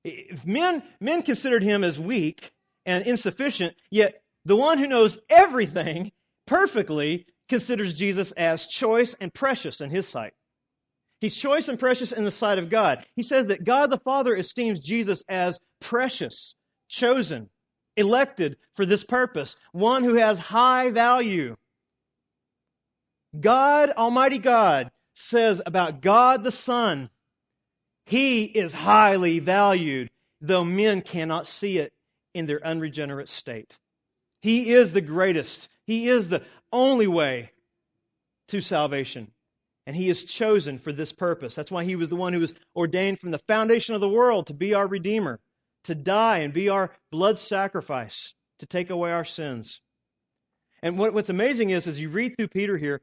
If 0.05 0.45
men, 0.45 0.83
men 1.01 1.23
considered 1.23 1.63
him 1.63 1.83
as 1.83 1.99
weak 1.99 2.51
and 2.85 3.05
insufficient, 3.07 3.75
yet 3.89 4.21
the 4.45 4.55
one 4.55 4.77
who 4.77 4.85
knows 4.85 5.17
everything 5.29 6.11
perfectly 6.45 7.25
considers 7.49 7.95
Jesus 7.95 8.31
as 8.33 8.67
choice 8.67 9.15
and 9.19 9.33
precious 9.33 9.81
in 9.81 9.89
his 9.89 10.07
sight. 10.07 10.33
He's 11.21 11.35
choice 11.35 11.69
and 11.69 11.79
precious 11.79 12.11
in 12.11 12.23
the 12.23 12.29
sight 12.29 12.59
of 12.59 12.69
God. 12.69 13.03
He 13.15 13.23
says 13.23 13.47
that 13.47 13.63
God 13.63 13.89
the 13.89 13.97
Father 13.97 14.35
esteems 14.35 14.79
Jesus 14.79 15.23
as 15.27 15.59
precious, 15.81 16.53
chosen, 16.87 17.49
elected 17.97 18.57
for 18.75 18.85
this 18.85 19.03
purpose, 19.03 19.55
one 19.71 20.03
who 20.03 20.15
has 20.15 20.37
high 20.37 20.91
value. 20.91 21.55
God, 23.39 23.89
Almighty 23.89 24.37
God, 24.37 24.91
says 25.15 25.63
about 25.65 26.01
God 26.01 26.43
the 26.43 26.51
Son, 26.51 27.09
He 28.05 28.43
is 28.43 28.73
highly 28.73 29.39
valued, 29.39 30.11
though 30.41 30.63
men 30.63 31.01
cannot 31.01 31.47
see 31.47 31.79
it 31.79 31.93
in 32.33 32.45
their 32.45 32.65
unregenerate 32.65 33.29
state. 33.29 33.77
He 34.41 34.73
is 34.73 34.93
the 34.93 35.01
greatest. 35.01 35.69
He 35.87 36.07
is 36.09 36.27
the 36.27 36.43
only 36.71 37.07
way 37.07 37.51
to 38.49 38.61
salvation. 38.61 39.31
And 39.87 39.95
he 39.95 40.09
is 40.09 40.23
chosen 40.23 40.77
for 40.77 40.91
this 40.91 41.11
purpose. 41.11 41.55
That's 41.55 41.71
why 41.71 41.83
he 41.83 41.95
was 41.95 42.09
the 42.09 42.15
one 42.15 42.33
who 42.33 42.39
was 42.39 42.53
ordained 42.75 43.19
from 43.19 43.31
the 43.31 43.39
foundation 43.39 43.95
of 43.95 44.01
the 44.01 44.09
world 44.09 44.47
to 44.47 44.53
be 44.53 44.73
our 44.73 44.87
Redeemer, 44.87 45.39
to 45.85 45.95
die 45.95 46.39
and 46.39 46.53
be 46.53 46.69
our 46.69 46.91
blood 47.11 47.39
sacrifice, 47.39 48.33
to 48.59 48.65
take 48.65 48.89
away 48.89 49.11
our 49.11 49.25
sins. 49.25 49.81
And 50.81 50.99
what, 50.99 51.13
what's 51.13 51.29
amazing 51.29 51.71
is, 51.71 51.87
as 51.87 51.99
you 51.99 52.09
read 52.09 52.35
through 52.35 52.49
Peter 52.49 52.77
here, 52.77 53.01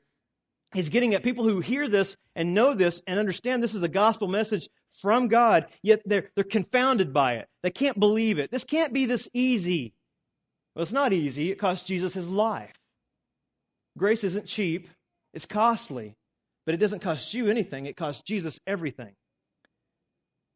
he's 0.74 0.88
getting 0.88 1.14
at 1.14 1.22
people 1.22 1.44
who 1.44 1.60
hear 1.60 1.88
this 1.88 2.16
and 2.34 2.54
know 2.54 2.74
this 2.74 3.02
and 3.06 3.18
understand 3.18 3.62
this 3.62 3.74
is 3.74 3.82
a 3.82 3.88
gospel 3.88 4.28
message 4.28 4.68
from 5.00 5.28
God, 5.28 5.66
yet 5.82 6.02
they're, 6.04 6.30
they're 6.34 6.44
confounded 6.44 7.12
by 7.12 7.34
it. 7.34 7.48
They 7.62 7.70
can't 7.70 7.98
believe 7.98 8.38
it. 8.38 8.50
This 8.50 8.64
can't 8.64 8.92
be 8.92 9.06
this 9.06 9.28
easy. 9.32 9.94
Well, 10.74 10.82
it's 10.82 10.92
not 10.92 11.12
easy. 11.12 11.50
It 11.50 11.58
cost 11.58 11.86
Jesus 11.86 12.14
his 12.14 12.28
life. 12.28 12.72
Grace 13.96 14.24
isn't 14.24 14.46
cheap, 14.46 14.88
it's 15.34 15.46
costly. 15.46 16.16
But 16.64 16.74
it 16.74 16.78
doesn't 16.78 17.00
cost 17.00 17.34
you 17.34 17.48
anything, 17.48 17.86
it 17.86 17.96
costs 17.96 18.22
Jesus 18.22 18.60
everything. 18.66 19.14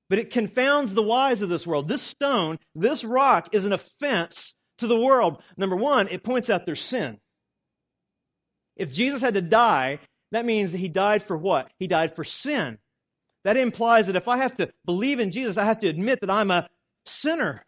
But 0.09 0.21
it 0.21 0.31
confounds 0.31 0.95
the 0.95 1.03
wise 1.03 1.43
of 1.43 1.49
this 1.49 1.67
world. 1.67 1.89
This 1.89 2.03
stone, 2.03 2.59
this 2.75 3.03
rock, 3.03 3.49
is 3.53 3.65
an 3.65 3.73
offense 3.73 4.55
to 4.79 4.87
the 4.87 4.99
world. 4.99 5.43
Number 5.57 5.75
one, 5.75 6.09
it 6.09 6.23
points 6.23 6.49
out 6.49 6.65
their 6.65 6.77
sin. 6.77 7.19
If 8.77 8.93
Jesus 8.93 9.21
had 9.21 9.35
to 9.35 9.43
die, 9.43 9.99
that 10.33 10.45
means 10.45 10.73
that 10.73 10.79
he 10.79 10.89
died 10.89 11.23
for 11.23 11.37
what? 11.37 11.71
He 11.79 11.87
died 11.87 12.15
for 12.15 12.25
sin. 12.25 12.79
That 13.45 13.57
implies 13.57 14.09
that 14.09 14.17
if 14.17 14.29
I 14.29 14.39
have 14.39 14.57
to 14.57 14.73
believe 14.85 15.21
in 15.21 15.31
Jesus, 15.31 15.57
I 15.57 15.65
have 15.65 15.79
to 15.81 15.89
admit 15.89 16.21
that 16.21 16.31
I'm 16.31 16.51
a 16.51 16.69
sinner. 17.05 17.65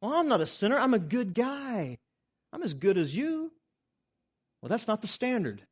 Well, 0.00 0.12
I'm 0.12 0.28
not 0.28 0.40
a 0.40 0.46
sinner. 0.46 0.78
I'm 0.78 0.94
a 0.94 0.98
good 0.98 1.34
guy. 1.34 1.98
I'm 2.52 2.62
as 2.62 2.74
good 2.74 2.98
as 2.98 3.14
you. 3.14 3.50
Well, 4.60 4.68
that's 4.68 4.88
not 4.88 5.00
the 5.00 5.08
standard. 5.08 5.62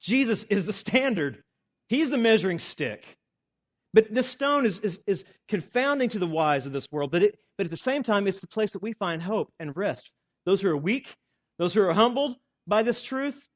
Jesus 0.00 0.44
is 0.44 0.66
the 0.66 0.72
standard, 0.72 1.42
He's 1.88 2.10
the 2.10 2.18
measuring 2.18 2.60
stick. 2.60 3.04
But 3.92 4.14
this 4.14 4.28
stone 4.28 4.66
is, 4.66 4.78
is, 4.80 5.00
is 5.06 5.24
confounding 5.48 6.10
to 6.10 6.20
the 6.20 6.26
wise 6.26 6.66
of 6.66 6.72
this 6.72 6.86
world, 6.92 7.10
but, 7.10 7.24
it, 7.24 7.38
but 7.58 7.66
at 7.66 7.70
the 7.70 7.76
same 7.76 8.04
time, 8.04 8.28
it's 8.28 8.40
the 8.40 8.46
place 8.46 8.72
that 8.72 8.82
we 8.82 8.92
find 8.92 9.20
hope 9.20 9.52
and 9.58 9.76
rest. 9.76 10.10
Those 10.46 10.62
who 10.62 10.68
are 10.68 10.76
weak, 10.76 11.12
those 11.58 11.74
who 11.74 11.82
are 11.82 11.92
humbled 11.92 12.36
by 12.68 12.84
this 12.84 13.02
truth, 13.02 13.48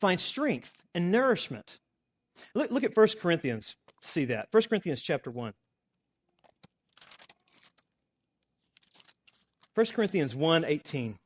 find 0.00 0.20
strength 0.20 0.72
and 0.94 1.12
nourishment. 1.12 1.78
Look, 2.54 2.70
look 2.70 2.84
at 2.84 2.96
1 2.96 3.08
Corinthians 3.20 3.76
to 4.02 4.08
see 4.08 4.24
that. 4.26 4.48
1 4.50 4.62
Corinthians 4.64 5.02
chapter 5.02 5.30
1. 5.30 5.52
1 9.74 9.86
Corinthians 9.86 10.34
1 10.34 10.64
18. 10.64 11.16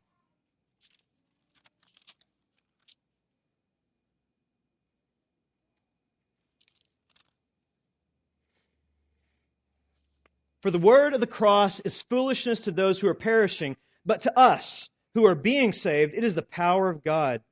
For 10.60 10.70
the 10.70 10.78
word 10.78 11.12
of 11.12 11.20
the 11.20 11.26
cross 11.26 11.80
is 11.80 12.00
foolishness 12.00 12.60
to 12.60 12.70
those 12.70 12.98
who 12.98 13.06
are 13.08 13.14
perishing, 13.14 13.76
but 14.06 14.22
to 14.22 14.38
us 14.38 14.88
who 15.12 15.26
are 15.26 15.34
being 15.34 15.74
saved, 15.74 16.14
it 16.14 16.24
is 16.24 16.34
the 16.34 16.42
power 16.42 16.88
of 16.88 17.04
God. 17.04 17.42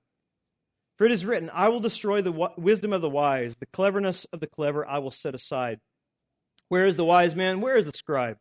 For 0.99 1.07
it 1.07 1.13
is 1.13 1.25
written, 1.25 1.51
I 1.53 1.69
will 1.69 1.81
destroy 1.81 2.23
the 2.23 2.51
wisdom 2.57 2.93
of 2.93 3.01
the 3.01 3.11
wise, 3.11 3.57
the 3.57 3.67
cleverness 3.67 4.27
of 4.33 4.41
the 4.41 4.47
clever 4.47 4.87
I 4.87 4.99
will 4.99 5.11
set 5.11 5.35
aside. 5.35 5.79
Where 6.69 6.87
is 6.87 6.97
the 6.97 7.05
wise 7.05 7.35
man? 7.35 7.61
Where 7.61 7.77
is 7.77 7.87
the 7.87 7.93
scribe? 7.97 8.39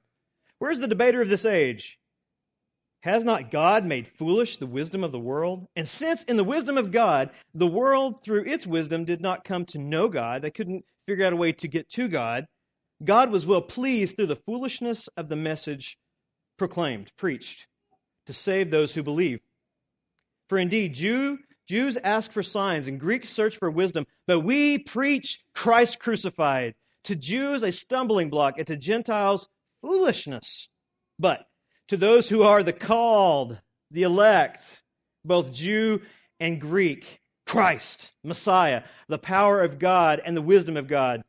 Where 0.60 0.72
is 0.72 0.80
the 0.80 0.88
debater 0.88 1.22
of 1.22 1.30
this 1.30 1.46
age? 1.46 1.98
Has 3.04 3.24
not 3.24 3.50
God 3.50 3.84
made 3.84 4.08
foolish 4.08 4.58
the 4.58 4.68
wisdom 4.68 5.04
of 5.04 5.12
the 5.12 5.20
world? 5.20 5.68
And 5.76 5.88
since 5.88 6.24
in 6.24 6.38
the 6.38 6.44
wisdom 6.44 6.78
of 6.78 6.92
God, 6.92 7.32
the 7.56 7.68
world 7.68 8.24
through 8.24 8.44
its 8.46 8.68
wisdom 8.68 9.06
did 9.06 9.22
not 9.22 9.44
come 9.44 9.66
to 9.68 9.80
know 9.80 10.08
God, 10.08 10.44
they 10.44 10.52
couldn't 10.52 10.86
figure 11.08 11.26
out 11.26 11.34
a 11.34 11.38
way 11.38 11.52
to 11.54 11.68
get 11.68 11.90
to 11.90 12.08
God, 12.08 12.46
God 13.04 13.32
was 13.32 13.46
well 13.46 13.62
pleased 13.62 14.16
through 14.16 14.28
the 14.28 14.36
foolishness 14.36 15.10
of 15.18 15.30
the 15.30 15.36
message 15.36 15.98
proclaimed, 16.58 17.12
preached, 17.18 17.66
to 18.28 18.34
save 18.34 18.70
those 18.70 18.94
who 18.94 19.02
believe. 19.02 19.40
For 20.48 20.60
indeed, 20.60 20.94
Jew, 20.94 21.40
Jews 21.72 21.96
ask 21.96 22.34
for 22.34 22.44
signs 22.44 22.90
and 22.90 23.00
Greeks 23.00 23.30
search 23.30 23.56
for 23.56 23.72
wisdom, 23.72 24.06
but 24.28 24.42
we 24.42 24.78
preach 24.78 25.42
Christ 25.56 26.00
crucified. 26.00 26.76
To 27.06 27.16
Jews, 27.16 27.64
a 27.64 27.72
stumbling 27.72 28.30
block, 28.30 28.56
and 28.58 28.68
to 28.68 28.76
Gentiles, 28.76 29.48
foolishness. 29.82 30.68
But 31.18 31.46
to 31.88 31.96
those 31.96 32.28
who 32.28 32.44
are 32.44 32.62
the 32.62 32.74
called, 32.74 33.58
the 33.90 34.04
elect, 34.04 34.82
both 35.24 35.54
Jew 35.54 36.02
and 36.42 36.60
Greek, 36.60 37.22
Christ, 37.46 38.12
Messiah, 38.22 38.84
the 39.08 39.18
power 39.18 39.62
of 39.62 39.80
God 39.80 40.22
and 40.26 40.36
the 40.36 40.42
wisdom 40.42 40.76
of 40.76 40.90
God. 40.90 41.24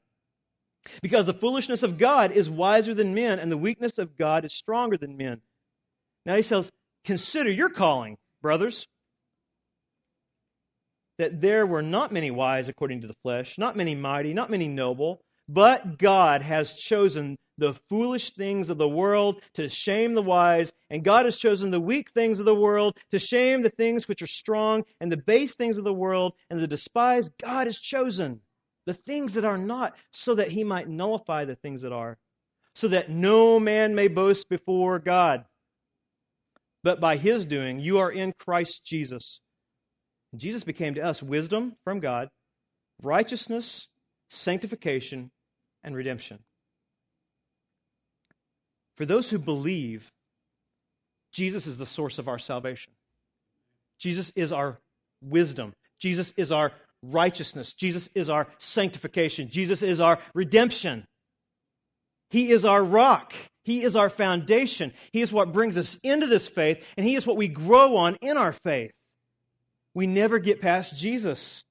Because 1.02 1.24
the 1.24 1.35
foolishness 1.35 1.85
of 1.85 1.98
God 1.98 2.33
is 2.33 2.50
wiser 2.50 2.94
than 2.94 3.14
men, 3.14 3.38
and 3.38 3.48
the 3.48 3.57
weakness 3.57 3.96
of 3.96 4.16
God 4.18 4.44
is 4.44 4.52
stronger 4.52 4.96
than 4.96 5.16
men. 5.16 5.40
Now 6.26 6.35
he 6.35 6.42
says, 6.42 6.68
Consider 7.05 7.50
your 7.52 7.70
calling, 7.70 8.18
brothers, 8.40 8.88
that 11.18 11.40
there 11.40 11.66
were 11.66 11.83
not 11.83 12.12
many 12.12 12.31
wise 12.31 12.68
according 12.68 13.03
to 13.03 13.07
the 13.07 13.16
flesh, 13.22 13.59
not 13.59 13.77
many 13.77 13.94
mighty, 13.94 14.35
not 14.35 14.51
many 14.51 14.68
noble, 14.68 15.20
but 15.48 15.98
God 15.98 16.42
has 16.42 16.75
chosen 16.75 17.37
the 17.59 17.75
foolish 17.88 18.31
things 18.31 18.70
of 18.70 18.79
the 18.79 18.88
world 18.88 19.42
to 19.55 19.68
shame 19.68 20.14
the 20.14 20.22
wise, 20.22 20.72
and 20.90 21.05
God 21.05 21.27
has 21.27 21.37
chosen 21.37 21.70
the 21.70 21.81
weak 21.81 22.11
things 22.11 22.40
of 22.40 22.46
the 22.46 22.55
world 22.55 22.96
to 23.11 23.18
shame 23.18 23.62
the 23.62 23.70
things 23.70 24.09
which 24.09 24.22
are 24.22 24.27
strong, 24.27 24.85
and 25.01 25.12
the 25.12 25.16
base 25.16 25.55
things 25.55 25.79
of 25.79 25.85
the 25.85 25.92
world, 25.92 26.33
and 26.48 26.61
the 26.61 26.66
despised 26.66 27.33
God 27.40 27.66
has 27.66 27.79
chosen 27.79 28.40
the 28.87 28.94
things 28.94 29.35
that 29.35 29.44
are 29.44 29.59
not, 29.59 29.94
so 30.12 30.35
that 30.35 30.48
he 30.48 30.64
might 30.64 30.88
nullify 30.88 31.44
the 31.44 31.57
things 31.57 31.83
that 31.83 31.92
are, 31.92 32.18
so 32.75 32.88
that 32.88 33.11
no 33.11 33.61
man 33.61 33.94
may 33.94 34.09
boast 34.09 34.48
before 34.48 34.98
God. 34.98 35.44
But 36.83 37.01
by 37.01 37.16
his 37.16 37.46
doing, 37.46 37.79
you 37.79 37.98
are 37.98 38.11
in 38.11 38.33
Christ 38.33 38.85
Jesus. 38.85 39.40
Jesus 40.37 40.64
became 40.64 40.95
to 40.95 41.03
us 41.03 41.23
wisdom 41.23 41.75
from 41.85 42.01
God, 42.01 42.29
righteousness, 43.03 43.87
sanctification, 44.31 45.31
and 45.85 45.95
redemption. 45.95 46.38
For 48.97 49.07
those 49.07 49.29
who 49.29 49.38
believe, 49.38 50.11
Jesus 51.33 51.66
is 51.66 51.77
the 51.77 51.87
source 51.87 52.18
of 52.18 52.29
our 52.29 52.38
salvation. 52.38 52.92
Jesus 53.99 54.33
is 54.35 54.53
our 54.53 54.79
wisdom. 55.23 55.73
Jesus 56.01 56.33
is 56.37 56.53
our 56.53 56.73
righteousness. 57.03 57.73
Jesus 57.73 58.09
is 58.14 58.31
our 58.31 58.49
sanctification. 58.59 59.49
Jesus 59.51 59.83
is 59.83 60.01
our 60.01 60.18
redemption. 60.35 61.05
He 62.31 62.51
is 62.51 62.64
our 62.64 62.83
rock. 62.83 63.35
He 63.64 63.83
is 63.83 63.97
our 63.97 64.11
foundation. 64.11 64.92
He 65.12 65.21
is 65.21 65.33
what 65.33 65.53
brings 65.53 65.79
us 65.79 65.99
into 66.03 66.27
this 66.27 66.49
faith, 66.49 66.85
and 66.97 67.07
He 67.07 67.14
is 67.14 67.27
what 67.27 67.37
we 67.37 67.49
grow 67.49 67.97
on 67.97 68.16
in 68.21 68.37
our 68.37 68.53
faith. 68.53 68.92
We 69.94 70.07
never 70.07 70.38
get 70.38 70.61
past 70.61 70.96
Jesus. 70.96 71.64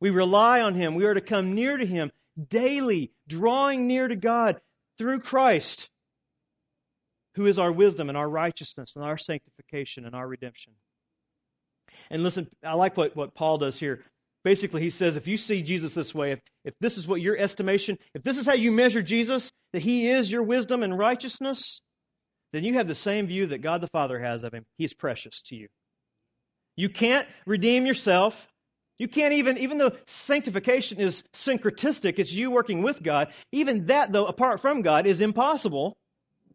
We 0.00 0.10
rely 0.10 0.60
on 0.60 0.74
Him. 0.74 0.94
We 0.94 1.04
are 1.06 1.14
to 1.14 1.20
come 1.20 1.54
near 1.54 1.76
to 1.76 1.86
Him 1.86 2.10
daily, 2.48 3.12
drawing 3.28 3.86
near 3.86 4.08
to 4.08 4.16
God 4.16 4.60
through 4.98 5.20
Christ. 5.20 5.88
who 7.34 7.46
is 7.46 7.58
our 7.58 7.72
wisdom 7.72 8.08
and 8.08 8.18
our 8.18 8.28
righteousness 8.28 8.94
and 8.96 9.04
our 9.04 9.18
sanctification 9.18 10.04
and 10.06 10.14
our 10.14 10.26
redemption. 10.26 10.72
And 12.10 12.22
listen, 12.22 12.48
I 12.64 12.74
like 12.74 12.96
what, 12.96 13.16
what 13.16 13.34
Paul 13.34 13.58
does 13.58 13.78
here. 13.78 14.02
Basically, 14.44 14.82
he 14.82 14.90
says 14.90 15.16
if 15.16 15.26
you 15.26 15.36
see 15.36 15.62
Jesus 15.62 15.94
this 15.94 16.14
way, 16.14 16.32
if, 16.32 16.40
if 16.64 16.74
this 16.80 16.98
is 16.98 17.06
what 17.06 17.20
your 17.20 17.36
estimation, 17.36 17.98
if 18.14 18.22
this 18.22 18.38
is 18.38 18.46
how 18.46 18.52
you 18.52 18.72
measure 18.72 19.02
Jesus, 19.02 19.50
that 19.72 19.82
he 19.82 20.08
is 20.08 20.30
your 20.30 20.42
wisdom 20.42 20.82
and 20.82 20.96
righteousness, 20.96 21.80
then 22.52 22.62
you 22.62 22.74
have 22.74 22.86
the 22.88 22.94
same 22.94 23.26
view 23.26 23.46
that 23.46 23.62
God 23.62 23.80
the 23.80 23.88
Father 23.88 24.18
has 24.18 24.44
of 24.44 24.52
him. 24.52 24.64
He's 24.76 24.92
precious 24.92 25.42
to 25.46 25.56
you. 25.56 25.68
You 26.76 26.88
can't 26.88 27.28
redeem 27.46 27.86
yourself. 27.86 28.46
You 28.98 29.08
can't 29.08 29.34
even, 29.34 29.58
even 29.58 29.78
though 29.78 29.92
sanctification 30.06 31.00
is 31.00 31.24
synergistic, 31.32 32.18
it's 32.18 32.32
you 32.32 32.50
working 32.50 32.82
with 32.82 33.02
God, 33.02 33.32
even 33.50 33.86
that, 33.86 34.12
though, 34.12 34.26
apart 34.26 34.60
from 34.60 34.82
God, 34.82 35.06
is 35.06 35.20
impossible 35.20 35.96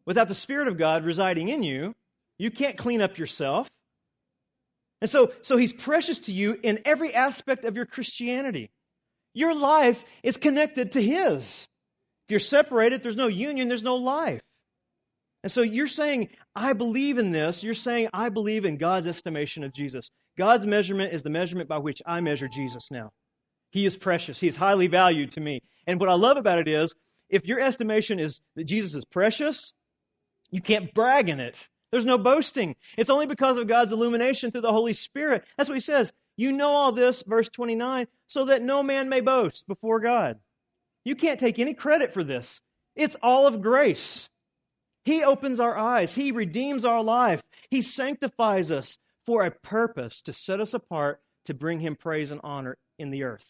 without 0.06 0.30
the 0.30 0.36
Spirit 0.36 0.68
of 0.68 0.78
God 0.78 1.04
residing 1.04 1.50
in 1.50 1.64
you. 1.64 1.94
You 2.38 2.50
can't 2.50 2.78
clean 2.78 3.02
up 3.02 3.18
yourself. 3.18 3.70
And 5.02 5.10
so, 5.10 5.32
so 5.42 5.58
he's 5.58 5.74
precious 5.74 6.20
to 6.20 6.34
you 6.34 6.58
in 6.62 6.80
every 6.86 7.14
aspect 7.14 7.66
of 7.66 7.76
your 7.76 7.86
Christianity. 7.86 8.70
Your 9.34 9.54
life 9.54 10.04
is 10.24 10.38
connected 10.38 10.94
to 10.94 11.02
his. 11.02 11.68
If 12.28 12.32
you're 12.32 12.40
separated, 12.40 13.04
there's 13.04 13.16
no 13.16 13.28
union, 13.28 13.68
there's 13.68 13.84
no 13.84 13.96
life. 13.96 14.42
And 15.44 15.52
so 15.52 15.62
you're 15.62 15.88
saying, 15.88 16.30
I 16.60 16.74
believe 16.74 17.18
in 17.18 17.32
this. 17.32 17.64
You're 17.64 17.74
saying, 17.74 18.10
I 18.14 18.28
believe 18.28 18.66
in 18.66 18.76
God's 18.76 19.08
estimation 19.08 19.64
of 19.64 19.72
Jesus. 19.72 20.12
God's 20.38 20.68
measurement 20.68 21.14
is 21.14 21.24
the 21.24 21.30
measurement 21.30 21.70
by 21.70 21.78
which 21.78 22.02
I 22.06 22.20
measure 22.20 22.50
Jesus 22.50 22.92
now. 22.92 23.14
He 23.72 23.86
is 23.86 23.96
precious. 23.96 24.42
He 24.42 24.50
is 24.50 24.58
highly 24.58 24.88
valued 24.88 25.32
to 25.32 25.40
me. 25.40 25.62
And 25.88 26.02
what 26.02 26.10
I 26.10 26.16
love 26.16 26.36
about 26.36 26.60
it 26.60 26.68
is, 26.68 26.94
if 27.30 27.46
your 27.46 27.62
estimation 27.62 28.20
is 28.20 28.42
that 28.58 28.66
Jesus 28.66 28.94
is 28.94 29.06
precious, 29.06 29.72
you 30.52 30.60
can't 30.60 30.94
brag 30.94 31.30
in 31.30 31.40
it. 31.40 31.70
There's 31.92 32.04
no 32.04 32.18
boasting. 32.18 32.76
It's 32.98 33.10
only 33.10 33.26
because 33.26 33.56
of 33.56 33.68
God's 33.68 33.94
illumination 33.94 34.52
through 34.52 34.62
the 34.62 34.74
Holy 34.74 34.94
Spirit. 34.94 35.46
That's 35.56 35.70
what 35.70 35.78
he 35.78 35.82
says. 35.82 36.12
You 36.36 36.52
know 36.52 36.72
all 36.72 36.92
this, 36.92 37.24
verse 37.26 37.48
29, 37.48 38.06
so 38.28 38.46
that 38.46 38.64
no 38.64 38.84
man 38.84 39.08
may 39.08 39.22
boast 39.22 39.66
before 39.66 40.02
God. 40.02 40.38
You 41.06 41.16
can't 41.16 41.40
take 41.40 41.58
any 41.58 41.74
credit 41.74 42.14
for 42.14 42.24
this. 42.24 42.60
It's 42.98 43.16
all 43.24 43.48
of 43.48 43.62
grace. 43.62 44.28
He 45.10 45.24
opens 45.24 45.60
our 45.60 45.76
eyes. 45.76 46.14
He 46.14 46.32
redeems 46.32 46.86
our 46.86 47.02
life. 47.02 47.42
He 47.72 47.82
sanctifies 47.82 48.70
us 48.70 49.00
for 49.26 49.44
a 49.44 49.50
purpose 49.50 50.22
to 50.22 50.34
set 50.34 50.60
us 50.60 50.76
apart 50.76 51.20
to 51.46 51.56
bring 51.56 51.80
him 51.80 51.96
praise 51.96 52.30
and 52.30 52.40
honor 52.44 52.78
in 53.00 53.10
the 53.10 53.24
earth 53.24 53.48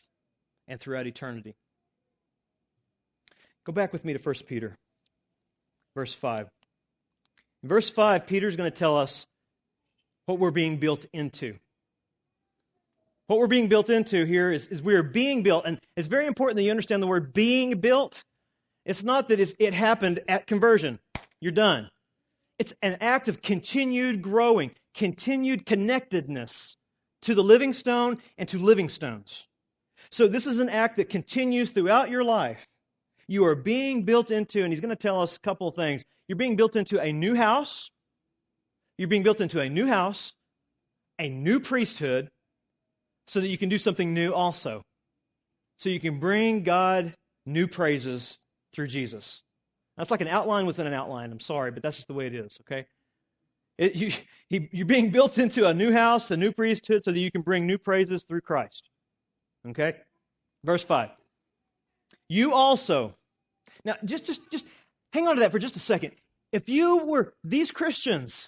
and 0.69 0.79
throughout 0.79 1.05
eternity. 1.05 1.57
Go 3.65 3.73
back 3.73 3.91
with 3.91 4.05
me 4.05 4.13
to 4.13 4.19
1 4.19 4.35
Peter, 4.47 4.77
verse 5.95 6.13
5. 6.13 6.47
In 7.63 7.67
verse 7.67 7.89
5, 7.89 8.25
Peter's 8.25 8.55
going 8.55 8.71
to 8.71 8.77
tell 8.77 8.97
us 8.97 9.25
what 10.27 10.39
we're 10.39 10.51
being 10.51 10.77
built 10.77 11.07
into. 11.11 11.57
What 13.27 13.37
we're 13.37 13.47
being 13.47 13.67
built 13.67 13.89
into 13.89 14.23
here 14.23 14.49
is, 14.49 14.67
is 14.67 14.81
we're 14.81 15.03
being 15.03 15.43
built, 15.43 15.65
and 15.65 15.77
it's 15.97 16.07
very 16.07 16.25
important 16.25 16.55
that 16.55 16.63
you 16.63 16.71
understand 16.71 17.03
the 17.03 17.07
word 17.07 17.33
being 17.33 17.81
built. 17.81 18.23
It's 18.85 19.03
not 19.03 19.27
that 19.27 19.41
it 19.41 19.73
happened 19.73 20.21
at 20.29 20.47
conversion. 20.47 20.99
You're 21.41 21.51
done. 21.51 21.89
It's 22.57 22.73
an 22.81 22.97
act 23.01 23.29
of 23.29 23.41
continued 23.41 24.21
growing, 24.21 24.71
continued 24.93 25.65
connectedness 25.65 26.75
to 27.23 27.35
the 27.35 27.43
living 27.43 27.73
stone 27.73 28.17
and 28.37 28.49
to 28.49 28.59
living 28.59 28.89
stones. 28.89 29.45
So 30.11 30.27
this 30.27 30.47
is 30.47 30.59
an 30.59 30.69
act 30.69 30.97
that 30.97 31.09
continues 31.09 31.71
throughout 31.71 32.09
your 32.09 32.23
life. 32.23 32.65
You 33.27 33.45
are 33.45 33.55
being 33.55 34.03
built 34.03 34.31
into, 34.31 34.63
and 34.63 34.73
he's 34.73 34.79
going 34.79 34.89
to 34.89 34.95
tell 34.95 35.21
us 35.21 35.35
a 35.35 35.39
couple 35.39 35.67
of 35.67 35.75
things. 35.75 36.03
You're 36.27 36.37
being 36.37 36.55
built 36.55 36.75
into 36.75 36.99
a 36.99 37.11
new 37.11 37.35
house. 37.35 37.89
You're 38.97 39.07
being 39.07 39.23
built 39.23 39.39
into 39.39 39.61
a 39.61 39.69
new 39.69 39.87
house, 39.87 40.33
a 41.19 41.29
new 41.29 41.59
priesthood, 41.59 42.29
so 43.27 43.39
that 43.39 43.47
you 43.47 43.57
can 43.57 43.69
do 43.69 43.77
something 43.77 44.13
new 44.13 44.33
also. 44.33 44.81
So 45.77 45.89
you 45.89 45.99
can 45.99 46.19
bring 46.19 46.63
God 46.63 47.13
new 47.45 47.67
praises 47.67 48.37
through 48.73 48.87
Jesus. 48.87 49.41
That's 49.99 50.09
like 50.09 50.21
an 50.21 50.29
outline 50.29 50.65
within 50.65 50.87
an 50.87 50.93
outline. 50.93 51.29
I'm 51.29 51.41
sorry, 51.41 51.71
but 51.71 51.83
that's 51.83 51.97
just 51.97 52.07
the 52.07 52.13
way 52.13 52.25
it 52.25 52.33
is, 52.33 52.57
okay? 52.61 52.87
It, 53.77 53.95
you, 53.95 54.13
he, 54.47 54.69
you're 54.71 54.85
being 54.85 55.09
built 55.09 55.37
into 55.37 55.67
a 55.67 55.73
new 55.73 55.91
house, 55.91 56.31
a 56.31 56.37
new 56.37 56.53
priesthood, 56.53 57.03
so 57.03 57.11
that 57.11 57.19
you 57.19 57.29
can 57.29 57.41
bring 57.41 57.67
new 57.67 57.77
praises 57.77 58.23
through 58.23 58.39
Christ. 58.39 58.89
Okay? 59.67 59.95
Verse 60.63 60.85
5. 60.85 61.09
You 62.29 62.53
also. 62.53 63.13
Now, 63.83 63.95
just, 64.05 64.25
just, 64.25 64.49
just 64.49 64.65
hang 65.11 65.27
on 65.27 65.35
to 65.35 65.41
that 65.41 65.51
for 65.51 65.59
just 65.59 65.75
a 65.75 65.79
second. 65.81 66.13
If 66.53 66.69
you 66.69 67.05
were 67.05 67.33
these 67.43 67.69
Christians 67.69 68.47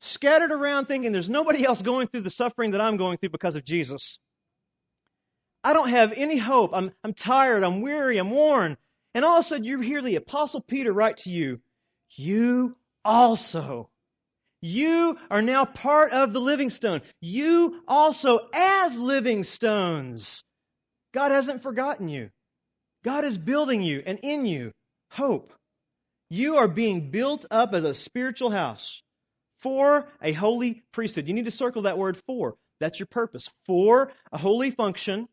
scattered 0.00 0.50
around 0.50 0.86
thinking 0.86 1.12
there's 1.12 1.30
nobody 1.30 1.64
else 1.64 1.82
going 1.82 2.08
through 2.08 2.22
the 2.22 2.30
suffering 2.30 2.72
that 2.72 2.80
I'm 2.80 2.96
going 2.96 3.18
through 3.18 3.30
because 3.30 3.54
of 3.54 3.64
Jesus, 3.64 4.18
I 5.62 5.72
don't 5.72 5.90
have 5.90 6.12
any 6.16 6.36
hope. 6.36 6.72
I'm, 6.74 6.90
I'm 7.04 7.14
tired. 7.14 7.62
I'm 7.62 7.80
weary. 7.80 8.18
I'm 8.18 8.32
worn. 8.32 8.76
And 9.14 9.24
all 9.24 9.38
of 9.38 9.44
a 9.44 9.48
sudden, 9.48 9.64
you 9.64 9.80
hear 9.80 10.02
the 10.02 10.16
Apostle 10.16 10.60
Peter 10.60 10.92
write 10.92 11.18
to 11.18 11.30
you, 11.30 11.60
You 12.10 12.76
also. 13.04 13.90
You 14.60 15.16
are 15.30 15.42
now 15.42 15.64
part 15.64 16.12
of 16.12 16.32
the 16.32 16.40
living 16.40 16.70
stone. 16.70 17.02
You 17.20 17.82
also, 17.86 18.48
as 18.52 18.96
living 18.98 19.44
stones. 19.44 20.42
God 21.12 21.30
hasn't 21.30 21.62
forgotten 21.62 22.08
you. 22.08 22.30
God 23.04 23.24
is 23.24 23.38
building 23.38 23.82
you 23.82 24.02
and 24.04 24.18
in 24.22 24.46
you 24.46 24.72
hope. 25.10 25.52
You 26.28 26.56
are 26.56 26.68
being 26.68 27.10
built 27.10 27.46
up 27.50 27.72
as 27.72 27.84
a 27.84 27.94
spiritual 27.94 28.50
house 28.50 29.02
for 29.60 30.08
a 30.20 30.32
holy 30.32 30.82
priesthood. 30.92 31.28
You 31.28 31.34
need 31.34 31.46
to 31.46 31.50
circle 31.50 31.82
that 31.82 31.98
word 31.98 32.16
for. 32.26 32.56
That's 32.80 32.98
your 32.98 33.06
purpose. 33.06 33.48
For 33.64 34.12
a 34.32 34.38
holy 34.38 34.70
function, 34.70 35.28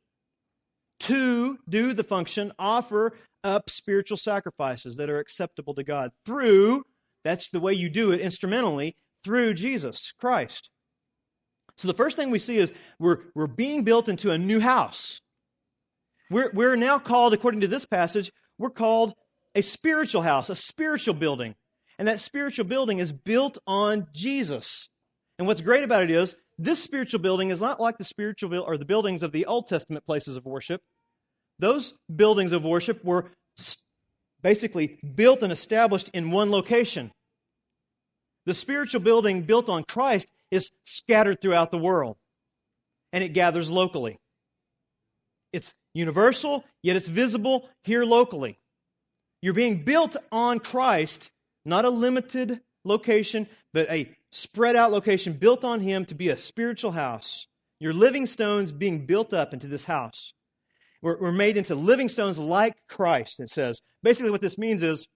to 1.01 1.57
do 1.67 1.93
the 1.93 2.03
function, 2.03 2.53
offer 2.57 3.17
up 3.45 3.69
spiritual 3.69 4.17
sacrifices 4.17 4.97
that 4.97 5.10
are 5.10 5.19
acceptable 5.19 5.75
to 5.75 5.84
God 5.84 6.12
through, 6.25 6.84
that's 7.23 7.49
the 7.49 7.60
way 7.60 7.73
you 7.73 7.89
do 7.89 8.12
it 8.12 8.19
instrumentally, 8.19 8.97
through 9.23 9.53
Jesus 9.53 10.12
Christ. 10.19 10.69
So 11.77 11.88
the 11.88 11.93
first 11.93 12.15
thing 12.15 12.31
we 12.31 12.39
see 12.39 12.58
is 12.58 12.73
we're, 12.99 13.19
we're 13.36 13.47
being 13.47 13.84
built 13.84 14.10
into 14.10 14.31
a 14.31 14.38
new 14.38 14.60
house. 14.60 15.21
We're, 16.31 16.51
we're 16.53 16.75
now 16.75 16.99
called, 16.99 17.34
according 17.34 17.62
to 17.62 17.67
this 17.67 17.86
passage, 17.86 18.31
we're 18.58 18.69
called 18.69 19.13
a 19.53 19.62
spiritual 19.62 20.21
house, 20.21 20.49
a 20.49 20.55
spiritual 20.55 21.13
building. 21.13 21.55
And 21.99 22.08
that 22.08 22.19
spiritual 22.19 22.65
building 22.65 22.99
is 22.99 23.12
built 23.12 23.58
on 23.67 24.08
Jesus. 24.13 24.89
And 25.38 25.47
what's 25.47 25.62
great 25.62 25.84
about 25.84 26.03
it 26.03 26.12
is 26.12 26.36
this 26.58 26.81
spiritual 26.81 27.19
building 27.19 27.49
is 27.49 27.62
not 27.62 27.79
like 27.79 27.97
the 27.97 28.05
spiritual 28.05 28.58
or 28.60 28.77
the 28.77 28.86
buildings 28.86 29.23
of 29.23 29.31
the 29.31 29.45
Old 29.45 29.67
Testament 29.67 30.05
places 30.05 30.36
of 30.36 30.45
worship. 30.45 30.81
Those 31.60 31.94
buildings 32.13 32.52
of 32.52 32.63
worship 32.63 33.04
were 33.04 33.32
basically 34.41 35.00
built 35.15 35.41
and 35.44 35.52
established 35.52 36.10
in 36.13 36.32
one 36.32 36.52
location. 36.52 37.12
The 38.46 38.54
spiritual 38.54 39.02
building 39.02 39.44
built 39.44 39.70
on 39.70 39.84
Christ 39.84 40.28
is 40.52 40.70
scattered 40.84 41.41
throughout 41.41 41.72
the 41.72 41.78
world, 41.78 42.18
and 43.12 43.24
it 43.24 43.34
gathers 43.34 43.72
locally. 43.72 44.20
It's 45.52 45.74
universal, 45.94 46.63
yet 46.84 46.96
it's 46.96 47.08
visible 47.08 47.70
here 47.84 48.04
locally. 48.04 48.60
You're 49.41 49.54
being 49.54 49.84
built 49.84 50.18
on 50.32 50.60
Christ, 50.60 51.32
not 51.63 51.86
a 51.86 51.89
limited 51.89 52.60
location, 52.84 53.48
but 53.74 53.89
a 53.89 54.13
spread 54.32 54.76
out 54.76 54.91
location 54.91 55.34
built 55.34 55.63
on 55.63 55.80
Him 55.80 56.06
to 56.06 56.15
be 56.15 56.30
a 56.30 56.38
spiritual 56.38 56.91
house. 56.91 57.48
You're 57.80 57.94
living 57.94 58.28
stones 58.28 58.72
being 58.72 59.06
built 59.06 59.34
up 59.34 59.54
into 59.54 59.68
this 59.68 59.86
house. 59.86 60.34
We're, 61.06 61.20
we're 61.20 61.32
made 61.32 61.56
into 61.56 61.76
living 61.76 62.10
stones 62.10 62.39
like 62.39 62.74
Christ, 62.89 63.39
it 63.39 63.49
says. 63.49 63.80
Basically, 64.01 64.32
what 64.32 64.41
this 64.41 64.58
means 64.58 64.82
is 64.82 65.08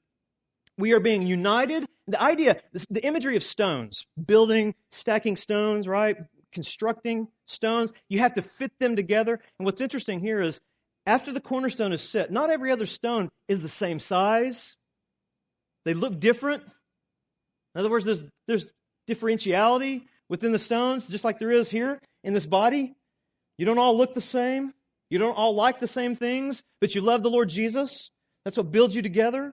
we 0.77 0.93
are 0.93 0.99
being 0.99 1.23
united. 1.25 1.83
The 2.07 2.21
idea, 2.21 2.61
the 2.91 3.03
imagery 3.03 3.37
of 3.37 3.41
stones, 3.41 4.05
building, 4.23 4.75
stacking 4.91 5.35
stones, 5.35 5.87
right? 5.87 6.15
Constructing 6.53 7.27
stones, 7.47 7.91
you 8.07 8.19
have 8.19 8.35
to 8.35 8.43
fit 8.43 8.71
them 8.79 8.95
together. 8.95 9.39
And 9.57 9.65
what's 9.65 9.81
interesting 9.81 10.19
here 10.19 10.43
is 10.43 10.59
after 11.07 11.33
the 11.33 11.41
cornerstone 11.41 11.91
is 11.91 12.03
set, 12.03 12.31
not 12.31 12.51
every 12.51 12.71
other 12.71 12.85
stone 12.85 13.27
is 13.47 13.63
the 13.63 13.67
same 13.67 13.99
size. 13.99 14.75
They 15.85 15.95
look 15.95 16.19
different. 16.19 16.61
In 17.73 17.79
other 17.79 17.89
words, 17.89 18.05
there's, 18.05 18.23
there's 18.45 18.67
differentiality 19.09 20.03
within 20.29 20.51
the 20.51 20.59
stones, 20.59 21.07
just 21.07 21.23
like 21.23 21.39
there 21.39 21.49
is 21.49 21.67
here 21.67 21.99
in 22.23 22.35
this 22.35 22.45
body. 22.45 22.93
You 23.57 23.65
don't 23.65 23.79
all 23.79 23.97
look 23.97 24.13
the 24.13 24.21
same. 24.21 24.71
You 25.09 25.19
don't 25.19 25.35
all 25.35 25.55
like 25.55 25.79
the 25.79 25.87
same 25.87 26.15
things, 26.15 26.61
but 26.81 26.93
you 26.93 27.01
love 27.01 27.23
the 27.23 27.29
Lord 27.29 27.49
Jesus. 27.49 28.11
That's 28.45 28.57
what 28.57 28.71
builds 28.71 28.95
you 28.95 29.01
together. 29.01 29.51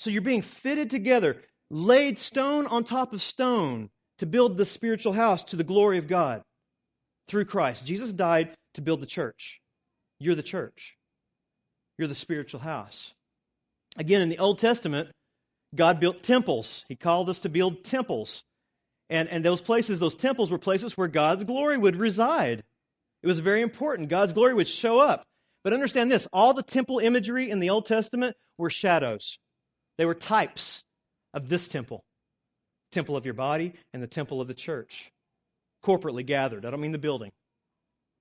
So 0.00 0.10
you're 0.10 0.22
being 0.22 0.42
fitted 0.42 0.90
together, 0.90 1.42
laid 1.70 2.18
stone 2.18 2.66
on 2.66 2.84
top 2.84 3.12
of 3.12 3.22
stone 3.22 3.90
to 4.18 4.26
build 4.26 4.56
the 4.56 4.64
spiritual 4.64 5.12
house 5.12 5.42
to 5.44 5.56
the 5.56 5.64
glory 5.64 5.98
of 5.98 6.08
God 6.08 6.42
through 7.28 7.44
Christ. 7.44 7.86
Jesus 7.86 8.12
died 8.12 8.54
to 8.74 8.80
build 8.80 9.00
the 9.00 9.06
church. 9.06 9.60
You're 10.18 10.34
the 10.34 10.42
church. 10.42 10.96
You're 11.98 12.08
the 12.08 12.14
spiritual 12.14 12.60
house. 12.60 13.12
Again, 13.96 14.22
in 14.22 14.28
the 14.28 14.38
Old 14.38 14.58
Testament, 14.58 15.10
God 15.74 16.00
built 16.00 16.22
temples. 16.22 16.84
He 16.88 16.96
called 16.96 17.28
us 17.28 17.40
to 17.40 17.48
build 17.48 17.84
temples. 17.84 18.42
And, 19.10 19.28
and 19.28 19.44
those 19.44 19.60
places, 19.60 19.98
those 19.98 20.14
temples 20.14 20.50
were 20.50 20.58
places 20.58 20.96
where 20.96 21.08
God's 21.08 21.44
glory 21.44 21.76
would 21.76 21.96
reside. 21.96 22.62
It 23.22 23.26
was 23.26 23.38
very 23.38 23.62
important. 23.62 24.08
God's 24.08 24.32
glory 24.32 24.54
would 24.54 24.68
show 24.68 25.00
up. 25.00 25.24
But 25.64 25.72
understand 25.72 26.10
this 26.10 26.28
all 26.32 26.54
the 26.54 26.62
temple 26.62 26.98
imagery 26.98 27.50
in 27.50 27.60
the 27.60 27.70
Old 27.70 27.86
Testament 27.86 28.36
were 28.56 28.70
shadows, 28.70 29.38
they 29.98 30.04
were 30.04 30.14
types 30.14 30.84
of 31.34 31.48
this 31.48 31.68
temple 31.68 32.04
temple 32.92 33.16
of 33.16 33.24
your 33.24 33.34
body 33.34 33.74
and 33.92 34.02
the 34.02 34.06
temple 34.06 34.40
of 34.40 34.48
the 34.48 34.54
church. 34.54 35.10
Corporately 35.84 36.24
gathered. 36.24 36.64
I 36.64 36.70
don't 36.70 36.80
mean 36.80 36.92
the 36.92 36.98
building, 36.98 37.30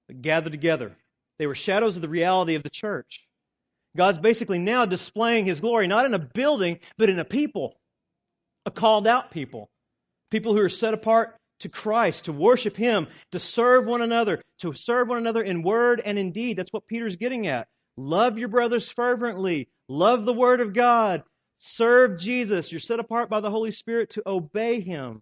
but 0.08 0.22
gathered 0.22 0.52
together. 0.52 0.96
They 1.40 1.48
were 1.48 1.56
shadows 1.56 1.96
of 1.96 2.02
the 2.02 2.10
reality 2.10 2.56
of 2.56 2.64
the 2.64 2.70
church. 2.70 3.26
God's 3.96 4.20
basically 4.20 4.60
now 4.60 4.86
displaying 4.86 5.46
his 5.46 5.62
glory, 5.62 5.88
not 5.88 6.06
in 6.06 6.14
a 6.14 6.20
building, 6.20 6.80
but 6.98 7.10
in 7.10 7.18
a 7.18 7.26
people, 7.26 7.76
a 8.66 8.72
called 8.72 9.08
out 9.08 9.32
people. 9.32 9.70
People 10.30 10.54
who 10.54 10.62
are 10.62 10.70
set 10.70 10.94
apart 10.94 11.37
to 11.60 11.70
Christ, 11.70 12.26
to 12.26 12.34
worship 12.34 12.76
Him, 12.76 13.08
to 13.32 13.40
serve 13.40 13.86
one 13.86 14.02
another, 14.02 14.42
to 14.60 14.74
serve 14.74 15.10
one 15.10 15.18
another 15.18 15.42
in 15.42 15.64
word 15.64 16.02
and 16.04 16.18
in 16.18 16.32
deed. 16.32 16.58
That's 16.58 16.74
what 16.74 16.88
Peter's 16.88 17.16
getting 17.16 17.48
at. 17.48 17.68
Love 17.98 18.38
your 18.38 18.50
brothers 18.50 18.90
fervently. 18.90 19.70
Love 19.88 20.26
the 20.26 20.34
Word 20.34 20.62
of 20.62 20.74
God. 20.74 21.24
Serve 21.58 22.20
Jesus. 22.20 22.72
You're 22.72 22.80
set 22.80 23.00
apart 23.00 23.30
by 23.30 23.40
the 23.40 23.50
Holy 23.50 23.72
Spirit 23.72 24.12
to 24.12 24.24
obey 24.26 24.80
Him. 24.80 25.22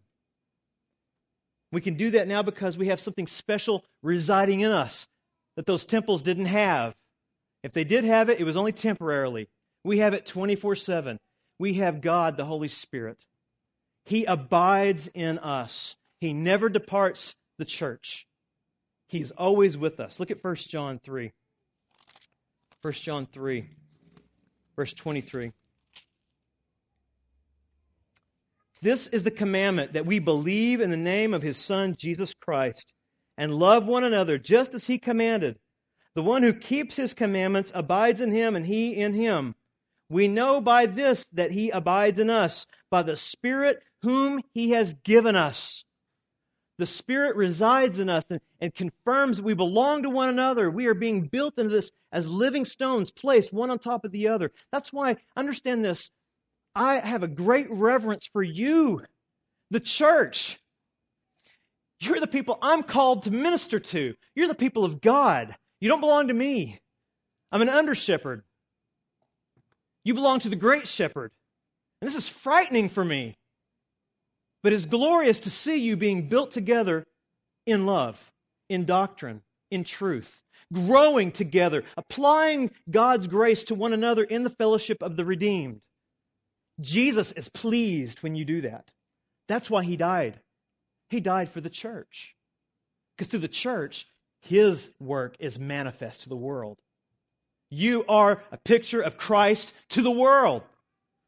We 1.71 1.81
can 1.81 1.95
do 1.95 2.11
that 2.11 2.27
now 2.27 2.43
because 2.43 2.77
we 2.77 2.87
have 2.87 2.99
something 2.99 3.27
special 3.27 3.83
residing 4.03 4.61
in 4.61 4.71
us 4.71 5.07
that 5.55 5.65
those 5.65 5.85
temples 5.85 6.21
didn't 6.21 6.47
have. 6.47 6.93
If 7.63 7.73
they 7.73 7.83
did 7.83 8.03
have 8.03 8.29
it, 8.29 8.39
it 8.39 8.43
was 8.43 8.57
only 8.57 8.73
temporarily. 8.73 9.47
We 9.83 9.99
have 9.99 10.13
it 10.13 10.25
24 10.25 10.75
7. 10.75 11.19
We 11.57 11.75
have 11.75 12.01
God, 12.01 12.37
the 12.37 12.45
Holy 12.45 12.67
Spirit. 12.67 13.17
He 14.05 14.25
abides 14.25 15.07
in 15.13 15.39
us. 15.39 15.95
He 16.25 16.33
never 16.33 16.69
departs 16.69 17.35
the 17.59 17.65
church. 17.65 18.25
He's 19.09 19.29
always 19.29 19.77
with 19.77 19.99
us. 19.99 20.19
Look 20.19 20.31
at 20.31 20.43
1 20.43 20.55
John 20.55 20.97
3. 20.97 21.31
1 22.81 22.93
John 22.93 23.27
3, 23.27 23.69
verse 24.75 24.93
23. 24.93 25.51
This 28.81 29.05
is 29.05 29.21
the 29.21 29.29
commandment 29.29 29.93
that 29.93 30.07
we 30.07 30.17
believe 30.17 30.81
in 30.81 30.89
the 30.89 30.97
name 30.97 31.35
of 31.35 31.43
his 31.43 31.59
Son, 31.59 31.95
Jesus 31.95 32.33
Christ, 32.33 32.91
and 33.37 33.53
love 33.53 33.85
one 33.85 34.03
another 34.03 34.39
just 34.39 34.73
as 34.73 34.87
he 34.87 34.97
commanded. 34.97 35.59
The 36.15 36.23
one 36.23 36.41
who 36.41 36.53
keeps 36.53 36.95
his 36.95 37.13
commandments 37.13 37.71
abides 37.75 38.19
in 38.19 38.31
him, 38.31 38.55
and 38.55 38.65
he 38.65 38.95
in 38.95 39.13
him. 39.13 39.53
We 40.09 40.27
know 40.27 40.59
by 40.59 40.87
this 40.87 41.23
that 41.33 41.51
he 41.51 41.69
abides 41.69 42.19
in 42.19 42.31
us, 42.31 42.65
by 42.89 43.03
the 43.03 43.15
Spirit 43.15 43.79
whom 44.01 44.41
he 44.55 44.71
has 44.71 44.95
given 44.95 45.35
us. 45.35 45.84
The 46.77 46.85
Spirit 46.85 47.37
resides 47.37 47.99
in 47.99 48.09
us 48.09 48.25
and, 48.29 48.41
and, 48.59 48.73
confirms 48.73 49.37
that 49.37 49.43
we 49.43 49.53
belong 49.53 50.03
to 50.03 50.09
one 50.09 50.29
another. 50.29 50.69
We 50.69 50.87
are 50.87 50.93
being 50.93 51.27
built 51.27 51.57
into 51.57 51.73
this 51.73 51.91
as 52.11 52.27
living 52.27 52.65
stones, 52.65 53.11
placed 53.11 53.53
one 53.53 53.69
on 53.69 53.79
top 53.79 54.03
of 54.03 54.11
the 54.11 54.27
other. 54.27 54.51
That's 54.73 54.91
why, 54.91 55.15
understand 55.37 55.85
this, 55.85 56.09
I 56.75 56.95
have 56.95 57.23
a 57.23 57.29
great 57.29 57.67
reverence 57.71 58.27
for 58.27 58.43
you, 58.43 59.01
the 59.71 59.79
church. 59.79 60.59
You're 62.01 62.19
the 62.19 62.27
people 62.27 62.59
I'm 62.61 62.83
called 62.83 63.23
to 63.23 63.31
minister 63.31 63.79
to. 63.79 64.15
You're 64.35 64.49
the 64.49 64.55
people 64.55 64.83
of 64.83 64.99
God. 64.99 65.55
You 65.79 65.87
don't 65.87 66.01
belong 66.01 66.27
to 66.27 66.33
me. 66.33 66.79
I'm 67.51 67.61
an 67.61 67.69
under 67.69 67.95
shepherd. 67.95 68.43
You 70.03 70.13
belong 70.13 70.41
to 70.41 70.49
the 70.49 70.57
great 70.57 70.89
shepherd. 70.89 71.31
And 72.01 72.07
this 72.09 72.17
is 72.17 72.27
frightening 72.27 72.89
for 72.89 73.03
me. 73.03 73.37
But 74.65 74.73
it's 74.73 74.87
glorious 74.87 75.41
to 75.41 75.51
see 75.51 75.75
you 75.75 75.95
being 75.95 76.27
built 76.27 76.49
together 76.49 77.05
in 77.67 77.85
love, 77.85 78.19
in 78.67 78.85
doctrine, 78.85 79.43
in 79.69 79.83
truth, 79.83 80.41
growing 80.73 81.31
together, 81.31 81.83
applying 81.95 82.71
God's 82.89 83.27
grace 83.27 83.65
to 83.65 83.75
one 83.75 83.93
another 83.93 84.23
in 84.23 84.43
the 84.43 84.49
fellowship 84.49 85.03
of 85.03 85.17
the 85.17 85.23
redeemed. 85.23 85.81
Jesus 86.81 87.31
is 87.31 87.47
pleased 87.47 88.23
when 88.23 88.35
you 88.35 88.43
do 88.43 88.61
that. 88.61 88.89
That's 89.47 89.69
why 89.69 89.83
he 89.83 89.97
died. 89.97 90.39
He 91.11 91.19
died 91.19 91.49
for 91.49 91.61
the 91.61 91.69
church. 91.69 92.33
Because 93.15 93.27
through 93.27 93.41
the 93.41 93.47
church, 93.47 94.07
his 94.41 94.89
work 94.99 95.35
is 95.37 95.59
manifest 95.59 96.23
to 96.23 96.29
the 96.29 96.35
world. 96.35 96.79
You 97.69 98.03
are 98.09 98.41
a 98.51 98.57
picture 98.57 99.01
of 99.01 99.15
Christ 99.15 99.75
to 99.89 100.01
the 100.01 100.09
world. 100.09 100.63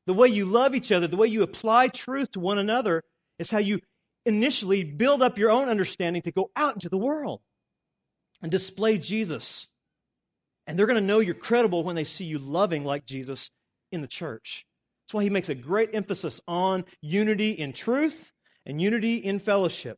The 0.08 0.16
way 0.16 0.30
you 0.30 0.46
love 0.46 0.74
each 0.74 0.92
other, 0.92 1.06
the 1.06 1.18
way 1.18 1.28
you 1.28 1.44
apply 1.44 1.90
truth 1.90 2.32
to 2.32 2.40
one 2.40 2.58
another, 2.58 3.04
is 3.40 3.52
how 3.52 3.60
you 3.60 3.80
initially 4.26 4.84
build 4.84 5.22
up 5.22 5.38
your 5.38 5.52
own 5.52 5.70
understanding 5.70 6.22
to 6.24 6.32
go 6.32 6.52
out 6.56 6.74
into 6.74 6.90
the 6.90 6.98
world 6.98 7.42
and 8.42 8.52
display 8.52 8.98
Jesus. 8.98 9.68
And 10.66 10.78
they're 10.78 10.86
going 10.86 11.00
to 11.00 11.06
know 11.06 11.20
you're 11.20 11.34
credible 11.34 11.84
when 11.84 11.96
they 11.96 12.04
see 12.04 12.26
you 12.26 12.40
loving 12.40 12.84
like 12.84 13.06
Jesus 13.06 13.50
in 13.92 14.02
the 14.02 14.08
church. 14.08 14.66
That's 15.06 15.14
why 15.14 15.24
he 15.24 15.30
makes 15.30 15.50
a 15.50 15.56
great 15.56 15.96
emphasis 15.96 16.42
on 16.48 16.84
unity 17.02 17.52
in 17.52 17.72
truth 17.72 18.32
and 18.66 18.82
unity 18.82 19.16
in 19.16 19.40
fellowship. 19.40 19.98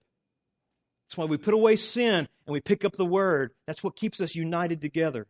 That's 1.08 1.18
why 1.18 1.26
we 1.26 1.38
put 1.38 1.56
away 1.56 1.76
sin 1.76 2.28
and 2.46 2.54
we 2.54 2.62
pick 2.62 2.86
up 2.86 2.96
the 2.96 3.06
word. 3.06 3.52
That's 3.66 3.84
what 3.84 3.96
keeps 3.96 4.22
us 4.22 4.36
united 4.36 4.82
together. 4.82 5.26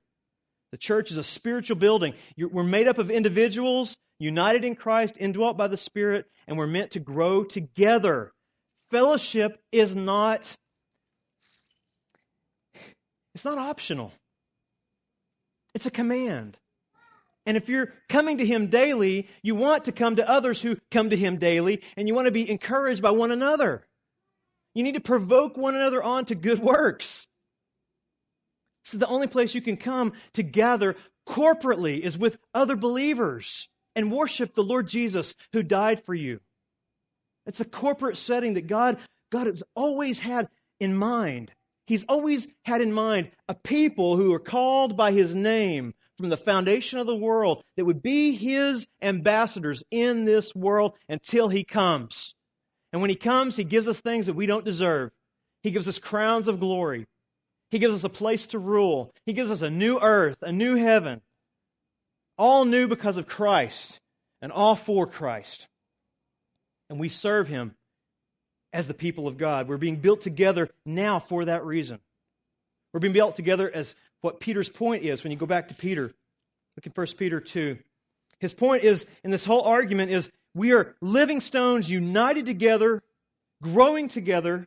The 0.71 0.77
church 0.77 1.09
is 1.11 1.17
a 1.17 1.23
spiritual 1.23 1.77
building. 1.77 2.13
You're, 2.35 2.49
we're 2.49 2.63
made 2.63 2.89
up 2.89 2.97
of 2.97 3.09
individuals 3.09 3.95
united 4.19 4.65
in 4.65 4.75
Christ, 4.75 5.15
indwelt 5.17 5.57
by 5.57 5.67
the 5.67 5.77
Spirit, 5.77 6.25
and 6.47 6.57
we're 6.57 6.67
meant 6.67 6.91
to 6.91 6.99
grow 6.99 7.43
together. 7.43 8.31
Fellowship 8.91 9.57
is 9.71 9.95
not 9.95 10.55
it's 13.33 13.45
not 13.45 13.57
optional. 13.57 14.11
It's 15.73 15.85
a 15.85 15.91
command. 15.91 16.57
And 17.45 17.55
if 17.55 17.69
you're 17.69 17.93
coming 18.09 18.39
to 18.39 18.45
him 18.45 18.67
daily, 18.67 19.29
you 19.41 19.55
want 19.55 19.85
to 19.85 19.91
come 19.91 20.17
to 20.17 20.29
others 20.29 20.61
who 20.61 20.77
come 20.91 21.11
to 21.11 21.15
him 21.15 21.37
daily, 21.37 21.83
and 21.95 22.07
you 22.07 22.13
want 22.13 22.25
to 22.25 22.31
be 22.31 22.49
encouraged 22.49 23.01
by 23.01 23.11
one 23.11 23.31
another. 23.31 23.85
You 24.73 24.83
need 24.83 24.95
to 24.95 24.99
provoke 24.99 25.57
one 25.57 25.75
another 25.75 26.03
on 26.03 26.25
to 26.25 26.35
good 26.35 26.59
works. 26.59 27.25
So 28.85 28.97
the 28.97 29.07
only 29.07 29.27
place 29.27 29.55
you 29.55 29.61
can 29.61 29.77
come 29.77 30.13
to 30.33 30.43
gather 30.43 30.95
corporately 31.27 31.99
is 31.99 32.17
with 32.17 32.37
other 32.53 32.75
believers 32.75 33.69
and 33.95 34.11
worship 34.11 34.53
the 34.53 34.63
Lord 34.63 34.87
Jesus 34.87 35.33
who 35.53 35.63
died 35.63 36.03
for 36.05 36.13
you. 36.13 36.39
It's 37.45 37.59
a 37.59 37.65
corporate 37.65 38.17
setting 38.17 38.53
that 38.55 38.67
God, 38.67 38.97
God 39.31 39.47
has 39.47 39.63
always 39.75 40.19
had 40.19 40.47
in 40.79 40.95
mind. 40.95 41.51
He's 41.87 42.03
always 42.03 42.47
had 42.63 42.81
in 42.81 42.91
mind 42.91 43.31
a 43.47 43.55
people 43.55 44.15
who 44.15 44.33
are 44.33 44.39
called 44.39 44.95
by 44.95 45.11
his 45.11 45.33
name 45.33 45.93
from 46.17 46.29
the 46.29 46.37
foundation 46.37 46.99
of 46.99 47.07
the 47.07 47.15
world 47.15 47.63
that 47.75 47.85
would 47.85 48.01
be 48.01 48.33
his 48.33 48.85
ambassadors 49.01 49.83
in 49.89 50.25
this 50.25 50.53
world 50.53 50.93
until 51.07 51.49
he 51.49 51.63
comes. 51.63 52.35
And 52.91 53.01
when 53.01 53.09
he 53.09 53.15
comes, 53.15 53.55
he 53.55 53.63
gives 53.63 53.87
us 53.87 53.99
things 53.99 54.27
that 54.27 54.35
we 54.35 54.45
don't 54.45 54.65
deserve. 54.65 55.11
He 55.63 55.71
gives 55.71 55.87
us 55.87 55.97
crowns 55.97 56.47
of 56.47 56.59
glory. 56.59 57.07
He 57.71 57.79
gives 57.79 57.93
us 57.93 58.03
a 58.03 58.09
place 58.09 58.47
to 58.47 58.59
rule. 58.59 59.13
He 59.25 59.33
gives 59.33 59.51
us 59.51 59.61
a 59.61 59.69
new 59.69 59.99
earth, 59.99 60.37
a 60.41 60.51
new 60.51 60.75
heaven. 60.75 61.21
All 62.39 62.63
new 62.63 62.87
because 62.87 63.17
of 63.17 63.27
Christ 63.27 63.99
and 64.41 64.51
all 64.51 64.75
for 64.75 65.05
Christ. 65.05 65.67
And 66.89 66.97
we 66.97 67.09
serve 67.09 67.49
Him 67.49 67.75
as 68.71 68.87
the 68.87 68.93
people 68.93 69.27
of 69.27 69.37
God. 69.37 69.67
We're 69.67 69.77
being 69.77 69.97
built 69.97 70.21
together 70.21 70.69
now 70.85 71.19
for 71.19 71.45
that 71.45 71.65
reason. 71.65 71.99
We're 72.93 73.01
being 73.01 73.13
built 73.13 73.35
together 73.35 73.69
as 73.69 73.93
what 74.21 74.39
Peter's 74.39 74.69
point 74.69 75.03
is 75.03 75.21
when 75.21 75.31
you 75.31 75.37
go 75.37 75.45
back 75.45 75.67
to 75.67 75.75
Peter. 75.75 76.13
Look 76.77 76.85
in 76.85 76.93
1 76.93 77.07
Peter 77.17 77.41
2. 77.41 77.77
His 78.39 78.53
point 78.53 78.85
is, 78.85 79.05
in 79.25 79.31
this 79.31 79.43
whole 79.43 79.63
argument, 79.63 80.11
is 80.11 80.31
we 80.53 80.71
are 80.71 80.95
living 81.01 81.41
stones 81.41 81.89
united 81.89 82.45
together, 82.45 83.03
growing 83.61 84.07
together. 84.07 84.65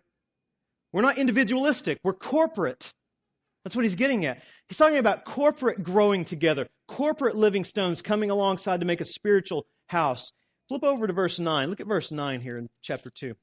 We're 0.93 1.01
not 1.01 1.17
individualistic, 1.17 2.01
we're 2.05 2.13
corporate. 2.13 2.93
That's 3.65 3.75
what 3.75 3.85
he's 3.85 3.95
getting 3.95 4.27
at. 4.27 4.43
He's 4.73 4.79
talking 4.79 4.97
about 4.97 5.27
corporate 5.27 5.83
growing 5.83 6.25
together, 6.25 6.67
corporate 6.89 7.37
living 7.37 7.63
stones 7.63 8.01
coming 8.01 8.31
alongside 8.31 8.81
to 8.81 8.87
make 8.87 9.03
a 9.03 9.05
spiritual 9.05 9.67
house. 9.87 10.33
Flip 10.71 10.83
over 10.83 11.07
to 11.07 11.13
verse 11.13 11.39
9. 11.39 11.69
Look 11.69 11.81
at 11.81 11.87
verse 11.87 12.11
9 12.11 12.41
here 12.41 12.57
in 12.57 12.71
chapter 12.81 13.11
2. 13.11 13.35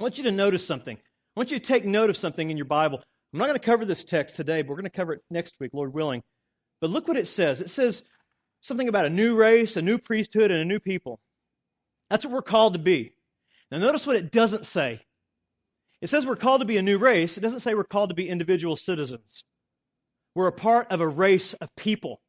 I 0.00 0.02
want 0.02 0.18
you 0.18 0.24
to 0.24 0.32
notice 0.32 0.66
something. 0.66 0.96
I 0.96 1.00
want 1.36 1.52
you 1.52 1.60
to 1.60 1.64
take 1.64 1.84
note 1.84 2.10
of 2.10 2.16
something 2.16 2.50
in 2.50 2.56
your 2.56 2.66
Bible. 2.66 3.00
I'm 3.32 3.38
not 3.38 3.46
going 3.46 3.60
to 3.60 3.64
cover 3.64 3.84
this 3.84 4.02
text 4.02 4.34
today, 4.34 4.62
but 4.62 4.70
we're 4.70 4.78
going 4.78 4.90
to 4.90 4.90
cover 4.90 5.12
it 5.12 5.22
next 5.30 5.54
week, 5.60 5.70
Lord 5.72 5.94
willing. 5.94 6.24
But 6.80 6.90
look 6.90 7.06
what 7.06 7.16
it 7.16 7.28
says. 7.28 7.60
It 7.60 7.70
says 7.70 8.02
something 8.60 8.88
about 8.88 9.06
a 9.06 9.10
new 9.10 9.36
race, 9.36 9.76
a 9.76 9.82
new 9.82 9.98
priesthood, 9.98 10.50
and 10.50 10.60
a 10.60 10.64
new 10.64 10.80
people. 10.80 11.20
That's 12.10 12.24
what 12.24 12.34
we're 12.34 12.42
called 12.42 12.72
to 12.72 12.80
be. 12.80 13.12
Now, 13.70 13.78
notice 13.78 14.08
what 14.08 14.16
it 14.16 14.32
doesn't 14.32 14.66
say. 14.66 15.02
It 16.00 16.08
says 16.08 16.26
we're 16.26 16.34
called 16.34 16.62
to 16.62 16.66
be 16.66 16.78
a 16.78 16.82
new 16.82 16.98
race. 16.98 17.38
It 17.38 17.42
doesn't 17.42 17.60
say 17.60 17.74
we're 17.74 17.84
called 17.84 18.08
to 18.08 18.16
be 18.16 18.28
individual 18.28 18.74
citizens. 18.74 19.44
We're 20.38 20.46
a 20.46 20.52
part 20.52 20.92
of 20.92 21.00
a 21.00 21.08
race 21.08 21.54
of 21.54 21.68
people. 21.74 22.20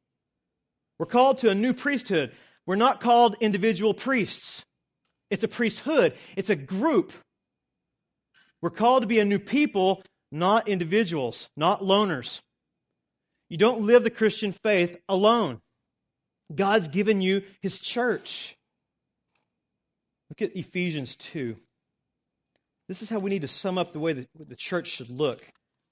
We're 0.97 1.05
called 1.05 1.37
to 1.39 1.51
a 1.51 1.53
new 1.53 1.75
priesthood. 1.75 2.31
We're 2.65 2.75
not 2.75 3.01
called 3.01 3.35
individual 3.39 3.93
priests. 3.93 4.65
It's 5.29 5.43
a 5.43 5.47
priesthood. 5.47 6.15
It's 6.35 6.49
a 6.49 6.55
group. 6.55 7.13
We're 8.63 8.71
called 8.71 9.03
to 9.03 9.07
be 9.07 9.19
a 9.19 9.25
new 9.25 9.37
people, 9.37 10.01
not 10.31 10.67
individuals, 10.67 11.47
not 11.55 11.81
loners. 11.81 12.39
You 13.47 13.57
don't 13.59 13.81
live 13.81 14.03
the 14.03 14.09
Christian 14.09 14.53
faith 14.53 14.97
alone. 15.07 15.61
God's 16.51 16.87
given 16.87 17.21
you 17.21 17.43
His 17.61 17.79
church. 17.79 18.57
Look 20.31 20.41
at 20.41 20.57
Ephesians 20.57 21.15
2. 21.15 21.55
This 22.87 23.03
is 23.03 23.09
how 23.11 23.19
we 23.19 23.29
need 23.29 23.43
to 23.43 23.47
sum 23.47 23.77
up 23.77 23.93
the 23.93 23.99
way 23.99 24.13
that 24.13 24.27
the 24.35 24.55
church 24.55 24.87
should 24.87 25.11
look, 25.11 25.43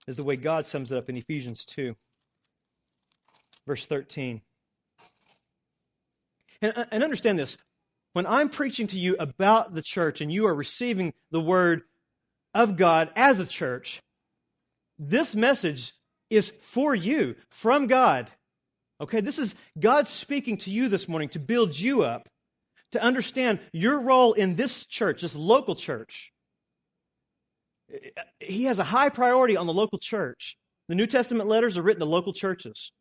is 0.07 0.15
the 0.15 0.23
way 0.23 0.35
God 0.35 0.65
sums 0.65 0.91
it 0.91 0.97
up 0.97 1.09
in 1.09 1.17
Ephesians 1.17 1.63
2. 1.65 1.95
Verse 3.67 3.85
13. 3.85 4.41
And, 6.61 6.73
uh, 6.75 6.85
and 6.91 7.03
understand 7.03 7.37
this. 7.37 7.57
When 8.13 8.25
I'm 8.25 8.49
preaching 8.49 8.87
to 8.87 8.97
you 8.97 9.17
about 9.19 9.75
the 9.75 9.83
church 9.83 10.21
and 10.21 10.31
you 10.31 10.47
are 10.47 10.55
receiving 10.55 11.13
the 11.29 11.41
word 11.41 11.83
of 12.53 12.77
God 12.77 13.11
as 13.15 13.39
a 13.39 13.45
church, 13.45 14.01
this 14.97 15.35
message 15.35 15.93
is 16.29 16.51
for 16.61 16.95
you 16.95 17.35
from 17.49 17.87
God. 17.87 18.31
Okay, 18.99 19.21
this 19.21 19.37
is 19.37 19.53
God 19.77 20.07
speaking 20.07 20.57
to 20.59 20.71
you 20.71 20.89
this 20.89 21.07
morning 21.07 21.29
to 21.29 21.39
build 21.39 21.77
you 21.77 22.03
up, 22.03 22.27
to 22.93 23.01
understand 23.01 23.59
your 23.71 23.99
role 23.99 24.33
in 24.33 24.55
this 24.55 24.85
church, 24.87 25.21
this 25.21 25.35
local 25.35 25.75
church. 25.75 26.31
He 28.39 28.63
has 28.63 28.79
a 28.79 28.83
high 28.83 29.09
priority 29.09 29.57
on 29.57 29.67
the 29.67 29.73
local 29.73 29.99
church. 29.99 30.57
The 30.87 30.95
New 30.95 31.05
Testament 31.05 31.47
letters 31.47 31.77
are 31.77 31.83
written 31.83 31.99
to 31.99 32.05
local 32.05 32.33
churches. 32.33 32.91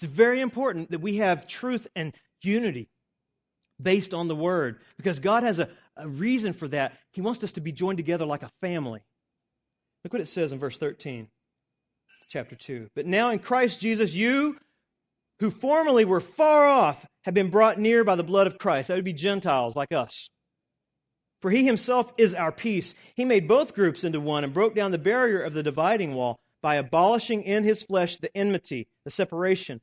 It's 0.00 0.12
very 0.12 0.40
important 0.40 0.92
that 0.92 1.00
we 1.00 1.16
have 1.16 1.48
truth 1.48 1.88
and 1.96 2.14
unity 2.40 2.88
based 3.82 4.14
on 4.14 4.28
the 4.28 4.36
Word 4.36 4.78
because 4.96 5.18
God 5.18 5.42
has 5.42 5.58
a, 5.58 5.68
a 5.96 6.08
reason 6.08 6.52
for 6.52 6.68
that. 6.68 6.96
He 7.12 7.20
wants 7.20 7.42
us 7.42 7.52
to 7.52 7.60
be 7.60 7.72
joined 7.72 7.98
together 7.98 8.24
like 8.24 8.44
a 8.44 8.50
family. 8.60 9.00
Look 10.04 10.12
what 10.12 10.22
it 10.22 10.26
says 10.26 10.52
in 10.52 10.60
verse 10.60 10.78
13, 10.78 11.26
chapter 12.28 12.54
2. 12.54 12.90
But 12.94 13.06
now 13.06 13.30
in 13.30 13.40
Christ 13.40 13.80
Jesus, 13.80 14.14
you 14.14 14.56
who 15.40 15.50
formerly 15.50 16.04
were 16.04 16.20
far 16.20 16.66
off 16.66 17.04
have 17.22 17.34
been 17.34 17.50
brought 17.50 17.78
near 17.78 18.04
by 18.04 18.14
the 18.14 18.22
blood 18.22 18.46
of 18.46 18.58
Christ. 18.58 18.88
That 18.88 18.94
would 18.94 19.04
be 19.04 19.12
Gentiles 19.12 19.74
like 19.74 19.92
us. 19.92 20.28
For 21.42 21.50
he 21.50 21.64
himself 21.64 22.12
is 22.18 22.34
our 22.34 22.52
peace. 22.52 22.94
He 23.14 23.24
made 23.24 23.48
both 23.48 23.74
groups 23.74 24.04
into 24.04 24.20
one 24.20 24.44
and 24.44 24.54
broke 24.54 24.74
down 24.74 24.92
the 24.92 24.98
barrier 24.98 25.42
of 25.42 25.54
the 25.54 25.62
dividing 25.62 26.14
wall 26.14 26.38
by 26.62 26.76
abolishing 26.76 27.42
in 27.42 27.62
his 27.62 27.82
flesh 27.82 28.16
the 28.16 28.36
enmity, 28.36 28.88
the 29.04 29.10
separation, 29.10 29.80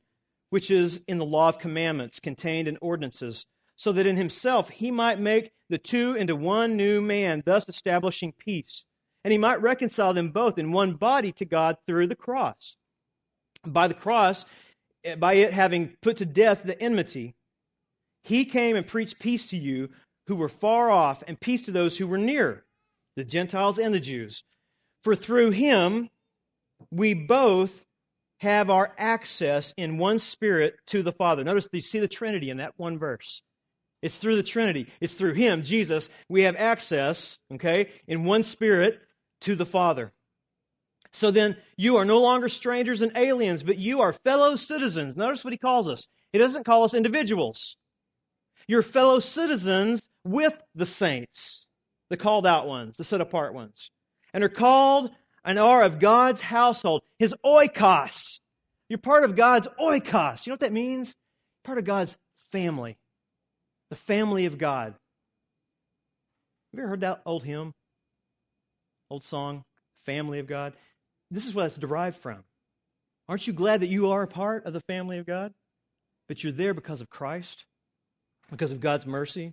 which 0.50 0.70
is 0.70 1.02
in 1.08 1.18
the 1.18 1.24
law 1.24 1.48
of 1.48 1.58
commandments 1.58 2.20
contained 2.20 2.68
in 2.68 2.78
ordinances, 2.80 3.46
so 3.76 3.92
that 3.92 4.06
in 4.06 4.16
himself 4.16 4.70
he 4.70 4.90
might 4.90 5.18
make 5.18 5.52
the 5.68 5.78
two 5.78 6.14
into 6.14 6.36
one 6.36 6.76
new 6.76 7.00
man, 7.00 7.42
thus 7.44 7.68
establishing 7.68 8.32
peace. 8.32 8.84
And 9.24 9.32
he 9.32 9.38
might 9.38 9.60
reconcile 9.60 10.14
them 10.14 10.30
both 10.30 10.58
in 10.58 10.72
one 10.72 10.94
body 10.94 11.32
to 11.32 11.44
God 11.44 11.76
through 11.86 12.06
the 12.06 12.14
cross. 12.14 12.76
By 13.64 13.88
the 13.88 13.94
cross, 13.94 14.44
by 15.18 15.34
it 15.34 15.52
having 15.52 15.96
put 16.00 16.18
to 16.18 16.26
death 16.26 16.62
the 16.62 16.80
enmity, 16.80 17.34
he 18.22 18.44
came 18.44 18.76
and 18.76 18.86
preached 18.86 19.18
peace 19.18 19.50
to 19.50 19.56
you 19.56 19.90
who 20.26 20.36
were 20.36 20.48
far 20.48 20.90
off, 20.90 21.22
and 21.26 21.38
peace 21.38 21.62
to 21.66 21.70
those 21.70 21.96
who 21.96 22.06
were 22.06 22.18
near, 22.18 22.64
the 23.14 23.24
Gentiles 23.24 23.78
and 23.78 23.94
the 23.94 24.00
Jews. 24.00 24.42
For 25.02 25.14
through 25.14 25.50
him 25.50 26.10
we 26.90 27.14
both 27.14 27.85
have 28.38 28.70
our 28.70 28.92
access 28.98 29.72
in 29.76 29.98
one 29.98 30.18
spirit 30.18 30.76
to 30.86 31.02
the 31.02 31.12
Father. 31.12 31.44
Notice 31.44 31.68
you 31.72 31.80
see 31.80 32.00
the 32.00 32.08
Trinity 32.08 32.50
in 32.50 32.58
that 32.58 32.74
one 32.76 32.98
verse. 32.98 33.42
It's 34.02 34.18
through 34.18 34.36
the 34.36 34.42
Trinity. 34.42 34.88
It's 35.00 35.14
through 35.14 35.34
him, 35.34 35.62
Jesus, 35.62 36.08
we 36.28 36.42
have 36.42 36.56
access, 36.56 37.38
okay, 37.54 37.90
in 38.06 38.24
one 38.24 38.42
spirit 38.42 39.00
to 39.42 39.56
the 39.56 39.66
Father. 39.66 40.12
So 41.12 41.30
then, 41.30 41.56
you 41.78 41.96
are 41.96 42.04
no 42.04 42.20
longer 42.20 42.48
strangers 42.48 43.00
and 43.00 43.16
aliens, 43.16 43.62
but 43.62 43.78
you 43.78 44.02
are 44.02 44.12
fellow 44.12 44.56
citizens. 44.56 45.16
Notice 45.16 45.42
what 45.42 45.54
he 45.54 45.58
calls 45.58 45.88
us. 45.88 46.06
He 46.32 46.38
doesn't 46.38 46.64
call 46.64 46.84
us 46.84 46.92
individuals. 46.92 47.76
You're 48.68 48.82
fellow 48.82 49.20
citizens 49.20 50.02
with 50.24 50.52
the 50.74 50.84
saints, 50.84 51.64
the 52.10 52.16
called 52.16 52.46
out 52.46 52.66
ones, 52.66 52.96
the 52.98 53.04
set 53.04 53.20
apart 53.20 53.54
ones, 53.54 53.90
and 54.34 54.44
are 54.44 54.50
called 54.50 55.10
and 55.44 55.58
are 55.58 55.82
of 55.82 56.00
God's 56.00 56.40
household, 56.40 57.02
his 57.18 57.34
oikos. 57.44 58.38
You're 58.88 58.98
part 58.98 59.24
of 59.24 59.36
God's 59.36 59.68
oikos. 59.80 60.46
You 60.46 60.50
know 60.50 60.54
what 60.54 60.60
that 60.60 60.72
means? 60.72 61.14
Part 61.64 61.78
of 61.78 61.84
God's 61.84 62.16
family, 62.52 62.96
the 63.90 63.96
family 63.96 64.46
of 64.46 64.58
God. 64.58 64.92
Have 64.92 66.78
you 66.78 66.80
ever 66.80 66.88
heard 66.88 67.00
that 67.00 67.22
old 67.26 67.42
hymn, 67.42 67.72
old 69.10 69.24
song, 69.24 69.64
Family 70.04 70.38
of 70.38 70.46
God? 70.46 70.72
This 71.30 71.46
is 71.46 71.54
what 71.54 71.66
it's 71.66 71.76
derived 71.76 72.18
from. 72.18 72.44
Aren't 73.28 73.46
you 73.46 73.52
glad 73.52 73.80
that 73.80 73.88
you 73.88 74.12
are 74.12 74.22
a 74.22 74.28
part 74.28 74.66
of 74.66 74.72
the 74.72 74.82
family 74.82 75.18
of 75.18 75.26
God? 75.26 75.52
But 76.28 76.44
you're 76.44 76.52
there 76.52 76.74
because 76.74 77.00
of 77.00 77.10
Christ, 77.10 77.64
because 78.50 78.70
of 78.70 78.80
God's 78.80 79.06
mercy. 79.06 79.52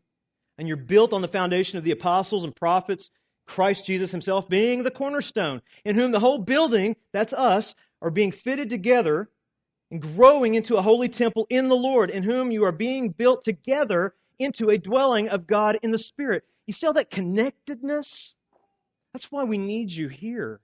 And 0.57 0.67
you're 0.67 0.77
built 0.77 1.13
on 1.13 1.21
the 1.21 1.27
foundation 1.27 1.79
of 1.79 1.83
the 1.83 1.91
apostles 1.91 2.43
and 2.43 2.55
prophets, 2.55 3.09
Christ 3.45 3.85
Jesus 3.85 4.11
himself 4.11 4.47
being 4.47 4.83
the 4.83 4.91
cornerstone, 4.91 5.61
in 5.85 5.95
whom 5.95 6.11
the 6.11 6.19
whole 6.19 6.39
building, 6.39 6.95
that's 7.11 7.33
us, 7.33 7.75
are 8.01 8.11
being 8.11 8.31
fitted 8.31 8.69
together 8.69 9.29
and 9.91 10.01
growing 10.01 10.55
into 10.55 10.77
a 10.77 10.81
holy 10.81 11.09
temple 11.09 11.45
in 11.49 11.69
the 11.69 11.75
Lord, 11.75 12.09
in 12.09 12.23
whom 12.23 12.51
you 12.51 12.65
are 12.65 12.71
being 12.71 13.09
built 13.09 13.43
together 13.43 14.13
into 14.39 14.69
a 14.69 14.77
dwelling 14.77 15.29
of 15.29 15.47
God 15.47 15.77
in 15.83 15.91
the 15.91 15.97
Spirit. 15.97 16.43
You 16.65 16.73
see 16.73 16.87
all 16.87 16.93
that 16.93 17.09
connectedness? 17.09 18.35
That's 19.13 19.31
why 19.31 19.43
we 19.43 19.57
need 19.57 19.91
you 19.91 20.07
here. 20.07 20.59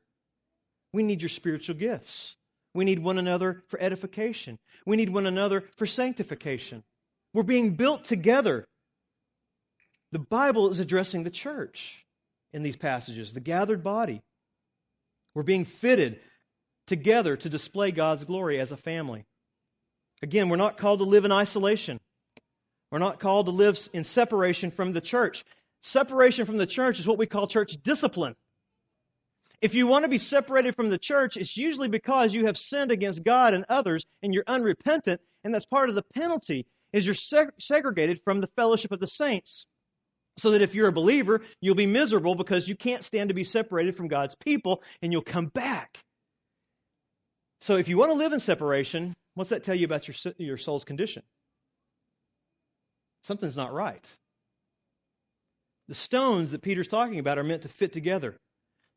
We 0.93 1.03
need 1.03 1.21
your 1.21 1.29
spiritual 1.29 1.75
gifts. 1.75 2.35
We 2.73 2.85
need 2.85 2.99
one 2.99 3.17
another 3.17 3.63
for 3.67 3.79
edification. 3.81 4.57
We 4.85 4.97
need 4.97 5.09
one 5.09 5.27
another 5.27 5.63
for 5.77 5.85
sanctification. 5.85 6.83
We're 7.33 7.43
being 7.43 7.75
built 7.75 8.05
together. 8.05 8.67
The 10.11 10.19
Bible 10.19 10.69
is 10.69 10.79
addressing 10.79 11.23
the 11.23 11.29
church 11.29 12.03
in 12.53 12.63
these 12.63 12.77
passages, 12.77 13.33
the 13.33 13.39
gathered 13.39 13.83
body. 13.83 14.21
We're 15.33 15.43
being 15.43 15.65
fitted 15.65 16.19
together 16.87 17.37
to 17.37 17.49
display 17.49 17.91
God's 17.91 18.23
glory 18.23 18.59
as 18.59 18.71
a 18.71 18.77
family. 18.77 19.25
Again, 20.21 20.49
we're 20.49 20.57
not 20.57 20.77
called 20.77 20.99
to 20.99 21.05
live 21.05 21.25
in 21.25 21.31
isolation. 21.31 21.99
We're 22.91 22.99
not 22.99 23.19
called 23.19 23.45
to 23.45 23.51
live 23.51 23.77
in 23.93 24.03
separation 24.03 24.71
from 24.71 24.93
the 24.93 25.01
church. 25.01 25.45
Separation 25.81 26.45
from 26.45 26.57
the 26.57 26.67
church 26.67 26.99
is 26.99 27.07
what 27.07 27.19
we 27.19 27.27
call 27.27 27.47
church 27.47 27.77
discipline. 27.83 28.35
If 29.61 29.75
you 29.75 29.87
want 29.87 30.03
to 30.03 30.09
be 30.09 30.17
separated 30.17 30.75
from 30.75 30.89
the 30.89 30.97
church, 30.97 31.37
it's 31.37 31.55
usually 31.55 31.89
because 31.89 32.33
you 32.33 32.45
have 32.45 32.57
sinned 32.57 32.91
against 32.91 33.23
God 33.23 33.53
and 33.53 33.65
others 33.69 34.05
and 34.23 34.33
you're 34.33 34.45
unrepentant, 34.47 35.21
and 35.43 35.53
that's 35.53 35.65
part 35.65 35.89
of 35.89 35.95
the 35.95 36.03
penalty 36.13 36.65
is 36.91 37.05
you're 37.05 37.15
seg- 37.15 37.51
segregated 37.59 38.21
from 38.23 38.41
the 38.41 38.49
fellowship 38.55 38.91
of 38.91 38.99
the 38.99 39.07
saints. 39.07 39.65
So 40.39 40.51
that 40.51 40.61
if 40.61 40.73
you're 40.73 40.87
a 40.87 40.93
believer, 40.93 41.41
you'll 41.59 41.75
be 41.75 41.85
miserable 41.85 42.33
because 42.33 42.67
you 42.67 42.75
can't 42.75 43.03
stand 43.03 43.29
to 43.29 43.35
be 43.35 43.43
separated 43.43 43.95
from 43.95 44.07
God's 44.07 44.35
people 44.35 44.81
and 45.01 45.11
you'll 45.11 45.21
come 45.21 45.47
back. 45.47 45.99
So 47.61 47.75
if 47.75 47.89
you 47.89 47.97
want 47.97 48.11
to 48.11 48.17
live 48.17 48.31
in 48.31 48.39
separation, 48.39 49.15
what's 49.33 49.49
that 49.49 49.63
tell 49.65 49.75
you 49.75 49.85
about 49.85 50.07
your, 50.07 50.33
your 50.37 50.57
soul's 50.57 50.85
condition? 50.85 51.23
Something's 53.23 53.57
not 53.57 53.73
right. 53.73 54.05
The 55.89 55.95
stones 55.95 56.51
that 56.51 56.61
Peter's 56.61 56.87
talking 56.87 57.19
about 57.19 57.37
are 57.37 57.43
meant 57.43 57.63
to 57.63 57.67
fit 57.67 57.91
together. 57.91 58.37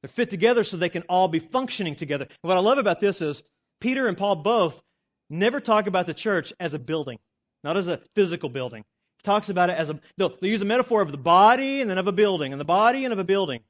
They're 0.01 0.09
fit 0.09 0.30
together 0.30 0.62
so 0.62 0.76
they 0.76 0.90
can 0.90 1.03
all 1.09 1.26
be 1.26 1.40
functioning 1.40 1.97
together. 1.97 2.26
And 2.26 2.49
what 2.49 2.57
I 2.57 2.61
love 2.61 2.78
about 2.78 3.01
this 3.01 3.20
is 3.20 3.43
Peter 3.80 4.07
and 4.07 4.16
Paul 4.16 4.36
both 4.36 4.80
never 5.28 5.59
talk 5.59 5.88
about 5.88 6.07
the 6.07 6.14
church 6.14 6.53
as 6.61 6.74
a 6.74 6.78
building, 6.78 7.18
not 7.64 7.76
as 7.76 7.88
a 7.88 8.01
physical 8.14 8.49
building. 8.49 8.84
Talks 9.24 9.48
about 9.48 9.70
it 9.70 9.76
as 9.76 9.90
a 9.90 10.00
they'll, 10.16 10.36
they'll 10.40 10.50
use 10.50 10.62
a 10.62 10.66
metaphor 10.66 11.02
of 11.02 11.12
the 11.12 11.18
body 11.18 11.80
and 11.80 11.90
then 11.90 11.98
of 11.98 12.06
a 12.06 12.12
building, 12.12 12.52
and 12.52 12.60
the 12.60 12.64
body 12.64 13.04
and 13.04 13.12
of 13.12 13.18
a 13.18 13.24
building. 13.24 13.60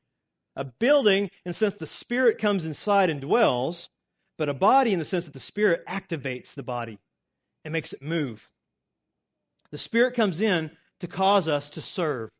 A 0.56 0.64
building 0.64 1.24
in 1.24 1.50
the 1.50 1.52
sense 1.54 1.74
the 1.74 1.86
spirit 1.86 2.38
comes 2.38 2.66
inside 2.66 3.10
and 3.10 3.20
dwells, 3.20 3.88
but 4.38 4.48
a 4.48 4.54
body 4.54 4.92
in 4.92 4.98
the 4.98 5.04
sense 5.04 5.24
that 5.24 5.34
the 5.34 5.40
spirit 5.40 5.84
activates 5.86 6.54
the 6.54 6.62
body 6.62 6.98
and 7.64 7.72
makes 7.72 7.92
it 7.92 8.02
move. 8.02 8.46
The 9.70 9.78
spirit 9.78 10.14
comes 10.14 10.40
in 10.40 10.70
to 11.00 11.08
cause 11.08 11.48
us 11.48 11.70
to 11.70 11.82
serve, 11.82 12.30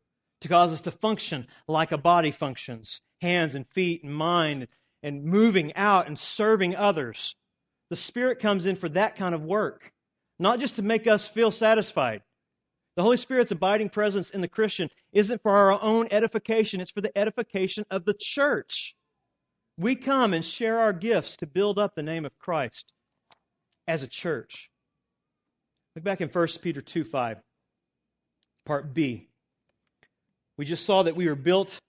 to 0.41 0.47
cause 0.47 0.73
us 0.73 0.81
to 0.81 0.91
function 0.91 1.47
like 1.67 1.91
a 1.91 1.97
body 1.97 2.31
functions 2.31 3.01
hands 3.23 3.55
and 3.55 3.65
feet 3.69 4.03
and 4.03 4.13
mind 4.13 4.67
and 5.01 5.23
moving 5.23 5.73
out 5.75 6.07
and 6.07 6.19
serving 6.19 6.75
others. 6.75 7.35
The 7.89 7.95
Spirit 7.95 8.39
comes 8.39 8.65
in 8.65 8.75
for 8.75 8.89
that 8.89 9.15
kind 9.15 9.33
of 9.33 9.43
work, 9.43 9.91
not 10.39 10.59
just 10.59 10.75
to 10.75 10.81
make 10.81 11.07
us 11.07 11.27
feel 11.27 11.49
satisfied. 11.49 12.21
The 12.95 13.03
Holy 13.03 13.17
Spirit's 13.17 13.51
abiding 13.51 13.89
presence 13.89 14.29
in 14.29 14.41
the 14.41 14.47
Christian 14.47 14.89
isn't 15.11 15.41
for 15.41 15.51
our 15.51 15.81
own 15.81 16.07
edification, 16.11 16.79
it's 16.79 16.91
for 16.91 17.01
the 17.01 17.17
edification 17.17 17.85
of 17.89 18.05
the 18.05 18.13
church. 18.13 18.95
We 19.77 19.95
come 19.95 20.33
and 20.33 20.45
share 20.45 20.79
our 20.79 20.93
gifts 20.93 21.37
to 21.37 21.47
build 21.47 21.79
up 21.79 21.95
the 21.95 22.03
name 22.03 22.25
of 22.25 22.37
Christ 22.37 22.93
as 23.87 24.03
a 24.03 24.07
church. 24.07 24.69
Look 25.95 26.05
back 26.05 26.21
in 26.21 26.29
1 26.29 26.47
Peter 26.61 26.81
2 26.81 27.03
5. 27.03 27.37
Part 28.65 28.93
B. 28.93 29.27
We 30.57 30.65
just 30.65 30.85
saw 30.85 31.03
that 31.03 31.15
we 31.15 31.27
were 31.27 31.35
built 31.35 31.79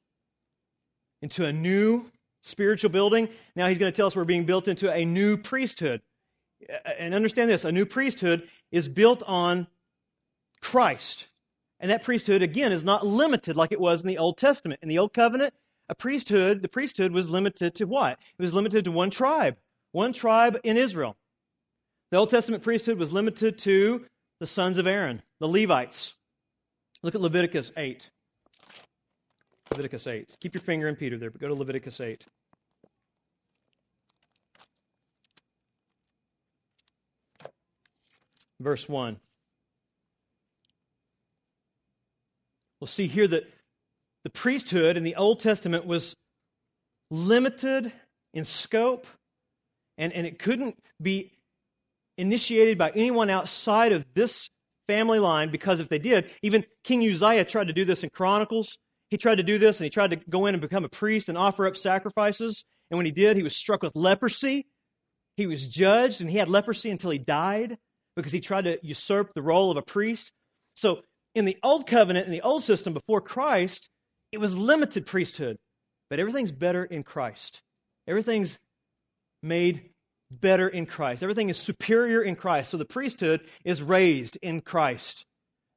into 1.20 1.44
a 1.44 1.52
new 1.52 2.06
spiritual 2.42 2.90
building. 2.90 3.28
Now 3.54 3.68
he's 3.68 3.78
going 3.78 3.92
to 3.92 3.96
tell 3.96 4.06
us 4.06 4.16
we're 4.16 4.24
being 4.24 4.46
built 4.46 4.68
into 4.68 4.90
a 4.90 5.04
new 5.04 5.36
priesthood. 5.36 6.00
And 6.98 7.14
understand 7.14 7.50
this 7.50 7.64
a 7.64 7.72
new 7.72 7.84
priesthood 7.84 8.48
is 8.72 8.88
built 8.88 9.22
on 9.22 9.66
Christ. 10.64 11.26
And 11.78 11.90
that 11.90 12.02
priesthood, 12.02 12.40
again, 12.40 12.72
is 12.72 12.82
not 12.82 13.06
limited 13.06 13.54
like 13.56 13.70
it 13.70 13.80
was 13.80 14.00
in 14.00 14.08
the 14.08 14.18
Old 14.18 14.38
Testament. 14.38 14.80
In 14.82 14.88
the 14.88 14.98
Old 14.98 15.12
Covenant, 15.12 15.52
a 15.90 15.94
priesthood, 15.94 16.62
the 16.62 16.68
priesthood 16.68 17.12
was 17.12 17.28
limited 17.28 17.74
to 17.76 17.84
what? 17.84 18.18
It 18.38 18.42
was 18.42 18.54
limited 18.54 18.86
to 18.86 18.90
one 18.90 19.10
tribe, 19.10 19.56
one 19.92 20.14
tribe 20.14 20.58
in 20.64 20.78
Israel. 20.78 21.16
The 22.10 22.16
Old 22.16 22.30
Testament 22.30 22.62
priesthood 22.62 22.98
was 22.98 23.12
limited 23.12 23.58
to 23.58 24.06
the 24.40 24.46
sons 24.46 24.78
of 24.78 24.86
Aaron, 24.86 25.22
the 25.38 25.46
Levites. 25.46 26.14
Look 27.02 27.14
at 27.14 27.20
Leviticus 27.20 27.70
8. 27.76 28.08
Leviticus 29.70 30.06
8. 30.06 30.30
Keep 30.40 30.54
your 30.54 30.62
finger 30.62 30.88
in 30.88 30.96
Peter 30.96 31.18
there, 31.18 31.30
but 31.30 31.42
go 31.42 31.48
to 31.48 31.54
Leviticus 31.54 32.00
8. 32.00 32.24
Verse 38.60 38.88
1. 38.88 39.18
We'll 42.80 42.88
see 42.88 43.06
here 43.06 43.28
that 43.28 43.44
the 44.24 44.30
priesthood 44.30 44.96
in 44.96 45.04
the 45.04 45.16
Old 45.16 45.40
Testament 45.40 45.86
was 45.86 46.14
limited 47.10 47.92
in 48.32 48.44
scope, 48.44 49.06
and, 49.98 50.12
and 50.12 50.26
it 50.26 50.38
couldn't 50.38 50.76
be 51.00 51.32
initiated 52.16 52.78
by 52.78 52.90
anyone 52.90 53.30
outside 53.30 53.92
of 53.92 54.04
this 54.14 54.48
family 54.86 55.18
line 55.18 55.50
because 55.50 55.80
if 55.80 55.88
they 55.88 55.98
did, 55.98 56.30
even 56.42 56.64
King 56.82 57.00
Uzziah 57.02 57.44
tried 57.44 57.68
to 57.68 57.72
do 57.72 57.84
this 57.84 58.02
in 58.02 58.10
Chronicles. 58.10 58.78
He 59.10 59.18
tried 59.18 59.36
to 59.36 59.42
do 59.42 59.58
this 59.58 59.78
and 59.78 59.84
he 59.84 59.90
tried 59.90 60.10
to 60.10 60.16
go 60.16 60.46
in 60.46 60.54
and 60.54 60.60
become 60.60 60.84
a 60.84 60.88
priest 60.88 61.28
and 61.28 61.38
offer 61.38 61.66
up 61.66 61.76
sacrifices. 61.76 62.64
And 62.90 62.96
when 62.98 63.06
he 63.06 63.12
did, 63.12 63.36
he 63.36 63.42
was 63.42 63.56
struck 63.56 63.82
with 63.82 63.94
leprosy. 63.94 64.66
He 65.36 65.46
was 65.46 65.68
judged 65.68 66.20
and 66.20 66.30
he 66.30 66.38
had 66.38 66.48
leprosy 66.48 66.90
until 66.90 67.10
he 67.10 67.18
died 67.18 67.76
because 68.16 68.32
he 68.32 68.40
tried 68.40 68.64
to 68.64 68.78
usurp 68.82 69.32
the 69.34 69.42
role 69.42 69.70
of 69.70 69.76
a 69.76 69.82
priest. 69.82 70.30
So 70.76 71.02
in 71.34 71.44
the 71.44 71.58
old 71.62 71.86
covenant, 71.86 72.26
in 72.26 72.32
the 72.32 72.42
old 72.42 72.62
system 72.62 72.92
before 72.92 73.20
Christ, 73.20 73.88
it 74.32 74.38
was 74.38 74.56
limited 74.56 75.06
priesthood. 75.06 75.58
But 76.10 76.20
everything's 76.20 76.52
better 76.52 76.84
in 76.84 77.02
Christ. 77.02 77.60
Everything's 78.06 78.58
made 79.42 79.90
better 80.30 80.68
in 80.68 80.86
Christ. 80.86 81.22
Everything 81.22 81.48
is 81.48 81.58
superior 81.58 82.22
in 82.22 82.36
Christ. 82.36 82.70
So 82.70 82.76
the 82.76 82.84
priesthood 82.84 83.40
is 83.64 83.82
raised 83.82 84.38
in 84.42 84.60
Christ. 84.60 85.24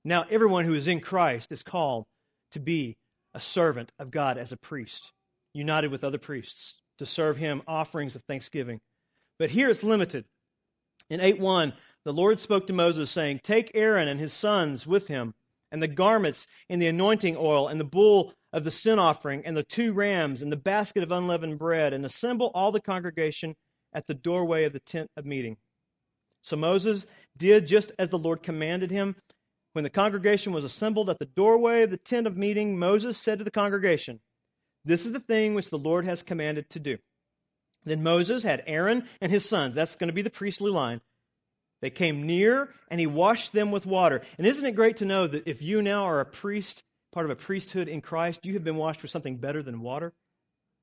Now 0.03 0.25
everyone 0.29 0.65
who 0.65 0.73
is 0.73 0.87
in 0.87 0.99
Christ 0.99 1.51
is 1.51 1.63
called 1.63 2.05
to 2.51 2.59
be 2.59 2.97
a 3.33 3.41
servant 3.41 3.91
of 3.99 4.11
God 4.11 4.37
as 4.37 4.51
a 4.51 4.57
priest, 4.57 5.11
united 5.53 5.91
with 5.91 6.03
other 6.03 6.17
priests 6.17 6.81
to 6.99 7.05
serve 7.05 7.37
him 7.37 7.61
offerings 7.67 8.15
of 8.15 8.23
thanksgiving. 8.23 8.79
But 9.37 9.49
here 9.49 9.69
it's 9.69 9.83
limited. 9.83 10.25
In 11.09 11.21
8 11.21 11.39
1, 11.39 11.73
the 12.05 12.13
Lord 12.13 12.39
spoke 12.39 12.67
to 12.67 12.73
Moses, 12.73 13.11
saying, 13.11 13.41
Take 13.43 13.71
Aaron 13.73 14.07
and 14.07 14.19
his 14.19 14.33
sons 14.33 14.85
with 14.87 15.07
him, 15.07 15.33
and 15.71 15.81
the 15.81 15.87
garments 15.87 16.47
and 16.69 16.81
the 16.81 16.87
anointing 16.87 17.35
oil, 17.37 17.67
and 17.67 17.79
the 17.79 17.85
bull 17.85 18.33
of 18.53 18.63
the 18.63 18.71
sin 18.71 18.99
offering, 18.99 19.45
and 19.45 19.55
the 19.55 19.63
two 19.63 19.93
rams, 19.93 20.41
and 20.41 20.51
the 20.51 20.57
basket 20.57 21.03
of 21.03 21.11
unleavened 21.11 21.59
bread, 21.59 21.93
and 21.93 22.05
assemble 22.05 22.51
all 22.53 22.71
the 22.71 22.81
congregation 22.81 23.55
at 23.93 24.07
the 24.07 24.13
doorway 24.13 24.65
of 24.65 24.73
the 24.73 24.79
tent 24.79 25.09
of 25.17 25.25
meeting. 25.25 25.57
So 26.41 26.55
Moses 26.55 27.05
did 27.35 27.67
just 27.67 27.91
as 27.99 28.09
the 28.09 28.17
Lord 28.17 28.43
commanded 28.43 28.91
him. 28.91 29.15
When 29.73 29.83
the 29.83 29.89
congregation 29.89 30.53
was 30.53 30.63
assembled 30.63 31.09
at 31.09 31.19
the 31.19 31.25
doorway 31.25 31.83
of 31.83 31.91
the 31.91 31.97
tent 31.97 32.25
of 32.25 32.37
meeting, 32.37 32.79
Moses 32.79 33.17
said 33.17 33.39
to 33.39 33.43
the 33.43 33.51
congregation, 33.51 34.19
This 34.85 35.05
is 35.05 35.11
the 35.11 35.19
thing 35.19 35.53
which 35.53 35.69
the 35.69 35.77
Lord 35.77 36.05
has 36.05 36.23
commanded 36.23 36.69
to 36.71 36.79
do. 36.79 36.97
Then 37.83 38.03
Moses 38.03 38.43
had 38.43 38.63
Aaron 38.65 39.07
and 39.21 39.31
his 39.31 39.47
sons. 39.47 39.75
That's 39.75 39.95
going 39.95 40.07
to 40.07 40.13
be 40.13 40.21
the 40.21 40.29
priestly 40.29 40.71
line. 40.71 41.01
They 41.81 41.89
came 41.89 42.25
near 42.25 42.69
and 42.89 42.99
he 42.99 43.07
washed 43.07 43.53
them 43.53 43.71
with 43.71 43.85
water. 43.85 44.21
And 44.37 44.47
isn't 44.47 44.65
it 44.65 44.75
great 44.75 44.97
to 44.97 45.05
know 45.05 45.27
that 45.27 45.47
if 45.47 45.61
you 45.61 45.81
now 45.81 46.05
are 46.05 46.19
a 46.19 46.25
priest, 46.25 46.83
part 47.11 47.25
of 47.25 47.31
a 47.31 47.35
priesthood 47.35 47.87
in 47.87 48.01
Christ, 48.01 48.45
you 48.45 48.53
have 48.53 48.63
been 48.63 48.77
washed 48.77 49.01
with 49.01 49.11
something 49.11 49.37
better 49.37 49.61
than 49.61 49.81
water? 49.81 50.13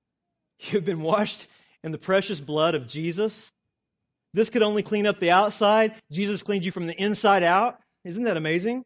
You've 0.60 0.84
been 0.84 1.02
washed 1.02 1.46
in 1.82 1.92
the 1.92 1.98
precious 1.98 2.40
blood 2.40 2.74
of 2.74 2.86
Jesus. 2.86 3.50
This 4.32 4.50
could 4.50 4.62
only 4.62 4.82
clean 4.82 5.06
up 5.06 5.20
the 5.20 5.30
outside. 5.30 5.94
Jesus 6.10 6.42
cleaned 6.42 6.64
you 6.64 6.72
from 6.72 6.86
the 6.86 7.00
inside 7.00 7.42
out. 7.42 7.78
Isn't 8.04 8.24
that 8.24 8.36
amazing? 8.36 8.84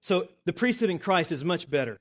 So 0.00 0.28
the 0.44 0.52
priesthood 0.52 0.90
in 0.90 0.98
Christ 0.98 1.32
is 1.32 1.44
much 1.44 1.70
better. 1.70 1.98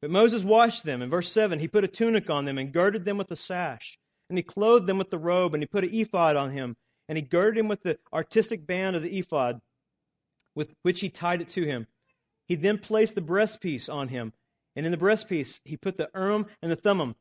But 0.00 0.10
Moses 0.10 0.42
washed 0.42 0.84
them. 0.84 1.02
In 1.02 1.10
verse 1.10 1.30
7, 1.32 1.58
he 1.58 1.68
put 1.68 1.84
a 1.84 1.88
tunic 1.88 2.30
on 2.30 2.44
them 2.44 2.58
and 2.58 2.72
girded 2.72 3.04
them 3.04 3.18
with 3.18 3.30
a 3.30 3.36
sash. 3.36 3.98
And 4.28 4.38
he 4.38 4.42
clothed 4.42 4.86
them 4.86 4.98
with 4.98 5.10
the 5.10 5.18
robe, 5.18 5.54
and 5.54 5.62
he 5.62 5.66
put 5.66 5.84
an 5.84 5.94
ephod 5.94 6.36
on 6.36 6.50
him. 6.50 6.76
And 7.08 7.16
he 7.18 7.22
girded 7.22 7.58
him 7.58 7.68
with 7.68 7.82
the 7.82 7.98
artistic 8.12 8.66
band 8.66 8.96
of 8.96 9.02
the 9.02 9.18
ephod, 9.18 9.60
with 10.54 10.74
which 10.82 11.00
he 11.00 11.10
tied 11.10 11.42
it 11.42 11.48
to 11.48 11.64
him. 11.64 11.86
He 12.46 12.54
then 12.54 12.78
placed 12.78 13.14
the 13.14 13.20
breastpiece 13.20 13.88
on 13.88 14.08
him. 14.08 14.32
And 14.76 14.84
in 14.86 14.92
the 14.92 14.98
breastpiece, 14.98 15.60
he 15.64 15.76
put 15.76 15.96
the 15.96 16.10
urim 16.14 16.46
and 16.62 16.70
the 16.70 16.76
thummim. 16.76 17.14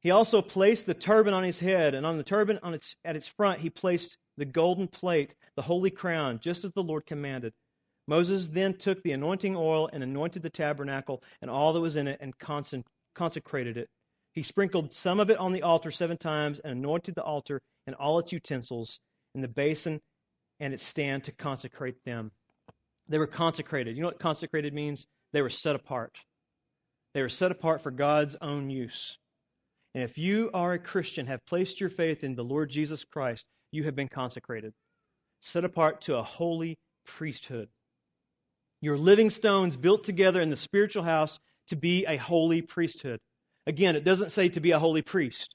He 0.00 0.10
also 0.10 0.42
placed 0.42 0.84
the 0.84 0.94
turban 0.94 1.32
on 1.32 1.44
his 1.44 1.58
head, 1.58 1.94
and 1.94 2.04
on 2.04 2.18
the 2.18 2.24
turban 2.24 2.58
on 2.62 2.74
its, 2.74 2.94
at 3.04 3.16
its 3.16 3.26
front, 3.26 3.60
he 3.60 3.70
placed 3.70 4.18
the 4.36 4.44
golden 4.44 4.86
plate, 4.86 5.34
the 5.56 5.62
holy 5.62 5.90
crown, 5.90 6.40
just 6.40 6.64
as 6.64 6.72
the 6.72 6.82
Lord 6.82 7.06
commanded. 7.06 7.54
Moses 8.06 8.48
then 8.48 8.74
took 8.74 9.02
the 9.02 9.12
anointing 9.12 9.56
oil 9.56 9.88
and 9.90 10.02
anointed 10.02 10.42
the 10.42 10.50
tabernacle 10.50 11.22
and 11.40 11.50
all 11.50 11.72
that 11.72 11.80
was 11.80 11.96
in 11.96 12.06
it 12.06 12.18
and 12.20 12.34
consecrated 13.14 13.78
it. 13.78 13.88
He 14.32 14.42
sprinkled 14.42 14.92
some 14.92 15.20
of 15.20 15.30
it 15.30 15.38
on 15.38 15.52
the 15.52 15.62
altar 15.62 15.90
seven 15.90 16.18
times 16.18 16.58
and 16.58 16.72
anointed 16.72 17.14
the 17.14 17.22
altar 17.22 17.62
and 17.86 17.96
all 17.96 18.18
its 18.18 18.32
utensils 18.32 19.00
and 19.34 19.42
the 19.42 19.48
basin 19.48 20.00
and 20.60 20.72
its 20.72 20.84
stand 20.84 21.24
to 21.24 21.32
consecrate 21.32 22.04
them. 22.04 22.30
They 23.08 23.18
were 23.18 23.26
consecrated. 23.26 23.96
You 23.96 24.02
know 24.02 24.08
what 24.08 24.18
consecrated 24.18 24.72
means? 24.72 25.06
They 25.32 25.42
were 25.42 25.50
set 25.50 25.76
apart. 25.76 26.16
They 27.12 27.22
were 27.22 27.28
set 27.28 27.50
apart 27.50 27.82
for 27.82 27.90
God's 27.90 28.36
own 28.40 28.70
use. 28.70 29.18
And 29.94 30.02
if 30.02 30.18
you 30.18 30.50
are 30.52 30.72
a 30.72 30.78
Christian, 30.78 31.26
have 31.26 31.46
placed 31.46 31.80
your 31.80 31.90
faith 31.90 32.24
in 32.24 32.34
the 32.34 32.42
Lord 32.42 32.70
Jesus 32.70 33.04
Christ, 33.04 33.44
you 33.70 33.84
have 33.84 33.94
been 33.94 34.08
consecrated, 34.08 34.72
set 35.40 35.64
apart 35.64 36.02
to 36.02 36.16
a 36.16 36.22
holy 36.22 36.78
priesthood. 37.06 37.68
You're 38.80 38.98
living 38.98 39.30
stones 39.30 39.76
built 39.76 40.04
together 40.04 40.40
in 40.40 40.50
the 40.50 40.56
spiritual 40.56 41.04
house 41.04 41.38
to 41.68 41.76
be 41.76 42.06
a 42.06 42.16
holy 42.16 42.62
priesthood. 42.62 43.20
Again, 43.66 43.96
it 43.96 44.04
doesn't 44.04 44.30
say 44.30 44.48
to 44.50 44.60
be 44.60 44.72
a 44.72 44.78
holy 44.78 45.02
priest. 45.02 45.54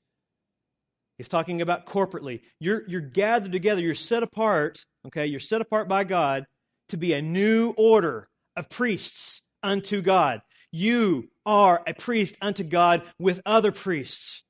It's 1.20 1.30
talking 1.30 1.62
about 1.62 1.86
corporately. 1.86 2.42
You're, 2.60 2.88
you're 2.88 3.02
gathered 3.02 3.52
together, 3.52 3.82
you're 3.82 3.94
set 3.94 4.24
apart, 4.24 4.80
okay? 5.08 5.26
You're 5.26 5.42
set 5.42 5.62
apart 5.62 5.90
by 5.90 6.06
God 6.06 6.46
to 6.90 6.98
be 6.98 7.14
a 7.14 7.22
new 7.22 7.74
order 7.78 8.28
of 8.56 8.70
priests 8.70 9.42
unto 9.62 10.02
God. 10.02 10.42
You 10.72 11.30
are 11.46 11.82
a 11.86 11.94
priest 11.94 12.38
unto 12.42 12.64
God 12.64 13.04
with 13.20 13.42
other 13.46 13.72
priests. 13.72 14.44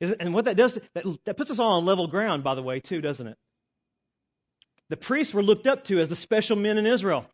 And 0.00 0.32
what 0.32 0.46
that 0.46 0.56
does, 0.56 0.78
that, 0.94 1.04
that 1.26 1.36
puts 1.36 1.50
us 1.50 1.58
all 1.58 1.78
on 1.78 1.84
level 1.84 2.06
ground, 2.06 2.44
by 2.44 2.54
the 2.54 2.62
way, 2.62 2.80
too, 2.80 3.00
doesn't 3.00 3.26
it? 3.26 3.36
The 4.90 4.96
priests 4.96 5.34
were 5.34 5.42
looked 5.42 5.66
up 5.66 5.84
to 5.84 6.00
as 6.00 6.08
the 6.08 6.16
special 6.16 6.56
men 6.56 6.78
in 6.78 6.86
Israel. 6.86 7.26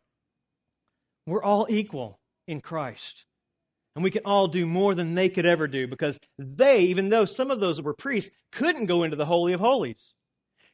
We're 1.25 1.43
all 1.43 1.67
equal 1.69 2.19
in 2.47 2.59
Christ. 2.59 3.23
And 3.95 4.03
we 4.03 4.11
can 4.11 4.23
all 4.25 4.47
do 4.47 4.65
more 4.65 4.93
than 4.93 5.15
they 5.15 5.29
could 5.29 5.45
ever 5.45 5.67
do 5.67 5.87
because 5.87 6.19
they, 6.37 6.81
even 6.81 7.09
though 7.09 7.25
some 7.25 7.49
of 7.49 7.61
those 7.61 7.81
were 7.81 7.93
priests, 7.93 8.29
couldn't 8.51 8.87
go 8.87 9.03
into 9.03 9.15
the 9.15 9.25
Holy 9.25 9.53
of 9.53 9.61
Holies. 9.61 10.13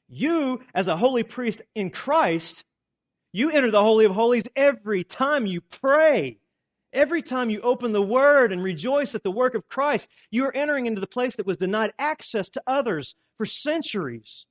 You, 0.10 0.62
as 0.74 0.88
a 0.88 0.98
holy 0.98 1.24
priest 1.24 1.62
in 1.76 1.92
Christ, 1.92 2.66
you 3.32 3.52
enter 3.52 3.72
the 3.72 3.84
Holy 3.84 4.06
of 4.06 4.12
Holies 4.12 4.44
every 4.56 5.04
time 5.04 5.46
you 5.46 5.62
pray. 5.62 6.40
Every 6.94 7.22
time 7.22 7.50
you 7.50 7.62
open 7.62 7.94
the 7.94 8.02
Word 8.02 8.52
and 8.52 8.62
rejoice 8.62 9.16
at 9.16 9.24
the 9.24 9.32
work 9.32 9.56
of 9.56 9.70
Christ, 9.70 10.10
you 10.30 10.46
are 10.46 10.56
entering 10.56 10.88
into 10.88 11.00
the 11.00 11.08
place 11.08 11.36
that 11.36 11.46
was 11.46 11.56
denied 11.56 11.94
access 11.98 12.50
to 12.50 12.64
others 12.68 13.16
for 13.38 13.46
centuries. 13.46 14.46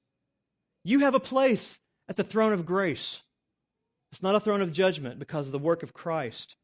You 0.82 1.00
have 1.00 1.14
a 1.14 1.20
place 1.20 1.78
at 2.08 2.16
the 2.16 2.24
throne 2.24 2.54
of 2.54 2.64
grace. 2.64 3.20
It's 4.12 4.22
not 4.22 4.36
a 4.36 4.40
throne 4.40 4.62
of 4.62 4.72
judgment 4.72 5.18
because 5.18 5.46
of 5.46 5.52
the 5.52 5.58
work 5.58 5.82
of 5.82 5.92
Christ. 5.92 6.56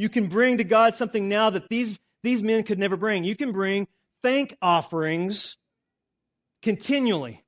You 0.00 0.08
can 0.08 0.28
bring 0.28 0.56
to 0.56 0.64
God 0.64 0.96
something 0.96 1.28
now 1.28 1.50
that 1.50 1.68
these, 1.68 1.98
these 2.22 2.42
men 2.42 2.62
could 2.62 2.78
never 2.78 2.96
bring. 2.96 3.22
You 3.24 3.36
can 3.36 3.52
bring 3.52 3.86
thank 4.22 4.56
offerings 4.62 5.58
continually, 6.62 7.44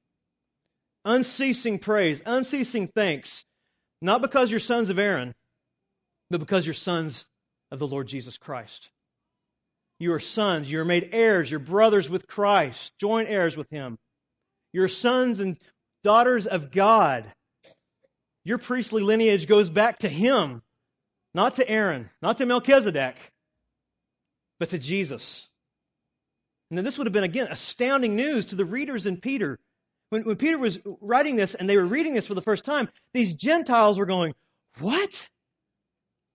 unceasing 1.06 1.78
praise, 1.78 2.20
unceasing 2.26 2.88
thanks, 2.88 3.46
not 4.02 4.20
because 4.20 4.50
you're 4.50 4.60
sons 4.60 4.90
of 4.90 4.98
Aaron, 4.98 5.34
but 6.28 6.40
because 6.40 6.66
you're 6.66 6.74
sons 6.74 7.24
of 7.70 7.78
the 7.78 7.86
Lord 7.86 8.06
Jesus 8.06 8.36
Christ. 8.36 8.90
You 9.98 10.12
are 10.12 10.20
sons. 10.20 10.70
You 10.70 10.80
are 10.80 10.84
made 10.84 11.08
heirs. 11.12 11.50
You're 11.50 11.58
brothers 11.58 12.10
with 12.10 12.26
Christ, 12.26 12.92
joint 13.00 13.30
heirs 13.30 13.56
with 13.56 13.70
Him. 13.70 13.96
You're 14.74 14.88
sons 14.88 15.40
and 15.40 15.56
daughters 16.04 16.46
of 16.46 16.70
God. 16.70 17.24
Your 18.44 18.58
priestly 18.58 19.02
lineage 19.02 19.46
goes 19.46 19.70
back 19.70 20.00
to 20.00 20.08
Him, 20.10 20.60
Not 21.34 21.54
to 21.54 21.68
Aaron, 21.68 22.10
not 22.20 22.38
to 22.38 22.46
Melchizedek, 22.46 23.16
but 24.58 24.70
to 24.70 24.78
Jesus. 24.78 25.46
And 26.70 26.78
then 26.78 26.84
this 26.84 26.98
would 26.98 27.06
have 27.06 27.12
been, 27.12 27.24
again, 27.24 27.48
astounding 27.50 28.16
news 28.16 28.46
to 28.46 28.56
the 28.56 28.64
readers 28.64 29.06
in 29.06 29.18
Peter. 29.18 29.58
When, 30.10 30.22
when 30.22 30.36
Peter 30.36 30.58
was 30.58 30.78
writing 31.00 31.36
this 31.36 31.54
and 31.54 31.68
they 31.68 31.76
were 31.76 31.84
reading 31.84 32.14
this 32.14 32.26
for 32.26 32.34
the 32.34 32.42
first 32.42 32.64
time, 32.64 32.88
these 33.14 33.34
Gentiles 33.34 33.98
were 33.98 34.06
going, 34.06 34.34
What? 34.78 35.28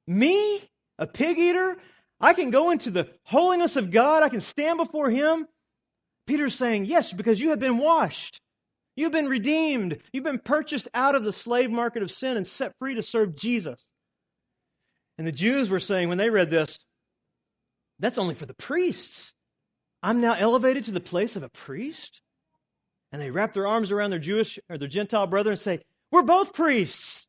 Me? 0.07 0.61
A 0.99 1.05
pig 1.05 1.37
eater? 1.37 1.77
I 2.19 2.33
can 2.33 2.49
go 2.49 2.71
into 2.71 2.89
the 2.89 3.09
holiness 3.23 3.75
of 3.75 3.91
God. 3.91 4.23
I 4.23 4.29
can 4.29 4.41
stand 4.41 4.77
before 4.77 5.09
Him. 5.09 5.47
Peter's 6.25 6.55
saying, 6.55 6.85
Yes, 6.85 7.13
because 7.13 7.39
you 7.39 7.49
have 7.51 7.59
been 7.59 7.77
washed. 7.77 8.41
You've 8.95 9.11
been 9.11 9.29
redeemed. 9.29 9.99
You've 10.11 10.23
been 10.23 10.39
purchased 10.39 10.87
out 10.93 11.13
of 11.15 11.23
the 11.23 11.31
slave 11.31 11.69
market 11.69 12.01
of 12.01 12.11
sin 12.11 12.35
and 12.35 12.47
set 12.47 12.73
free 12.79 12.95
to 12.95 13.03
serve 13.03 13.35
Jesus. 13.35 13.87
And 15.17 15.25
the 15.27 15.31
Jews 15.31 15.69
were 15.69 15.79
saying, 15.79 16.09
when 16.09 16.17
they 16.17 16.29
read 16.29 16.49
this, 16.49 16.79
that's 17.99 18.17
only 18.17 18.35
for 18.35 18.45
the 18.45 18.53
priests. 18.53 19.33
I'm 20.03 20.21
now 20.21 20.33
elevated 20.33 20.85
to 20.85 20.91
the 20.91 20.99
place 20.99 21.35
of 21.35 21.43
a 21.43 21.49
priest? 21.49 22.21
And 23.11 23.21
they 23.21 23.31
wrap 23.31 23.53
their 23.53 23.67
arms 23.67 23.91
around 23.91 24.11
their 24.11 24.19
Jewish 24.19 24.59
or 24.69 24.77
their 24.77 24.87
Gentile 24.87 25.27
brother 25.27 25.51
and 25.51 25.59
say, 25.59 25.81
We're 26.11 26.21
both 26.21 26.53
priests. 26.53 27.27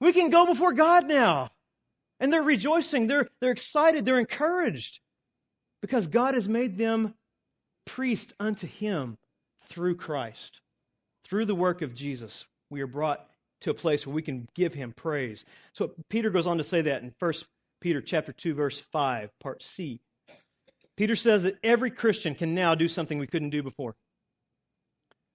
We 0.00 0.12
can 0.12 0.30
go 0.30 0.46
before 0.46 0.72
God 0.72 1.06
now. 1.06 1.50
And 2.20 2.32
they're 2.32 2.42
rejoicing. 2.42 3.06
They're, 3.06 3.28
they're 3.40 3.50
excited. 3.50 4.04
They're 4.04 4.18
encouraged 4.18 5.00
because 5.82 6.06
God 6.06 6.34
has 6.34 6.48
made 6.48 6.78
them 6.78 7.14
priests 7.84 8.32
unto 8.40 8.66
Him 8.66 9.18
through 9.68 9.96
Christ. 9.96 10.60
Through 11.28 11.44
the 11.44 11.54
work 11.54 11.82
of 11.82 11.94
Jesus, 11.94 12.46
we 12.70 12.80
are 12.80 12.86
brought 12.86 13.27
to 13.62 13.70
a 13.70 13.74
place 13.74 14.06
where 14.06 14.14
we 14.14 14.22
can 14.22 14.48
give 14.54 14.74
Him 14.74 14.92
praise. 14.92 15.44
So 15.72 15.92
Peter 16.08 16.30
goes 16.30 16.46
on 16.46 16.58
to 16.58 16.64
say 16.64 16.82
that 16.82 17.02
in 17.02 17.12
1 17.18 17.32
Peter 17.80 18.00
chapter 18.00 18.32
2, 18.32 18.54
verse 18.54 18.80
5, 18.92 19.30
part 19.40 19.62
C. 19.62 20.00
Peter 20.96 21.16
says 21.16 21.44
that 21.44 21.58
every 21.62 21.90
Christian 21.90 22.34
can 22.34 22.54
now 22.54 22.74
do 22.74 22.88
something 22.88 23.18
we 23.18 23.26
couldn't 23.26 23.50
do 23.50 23.62
before, 23.62 23.94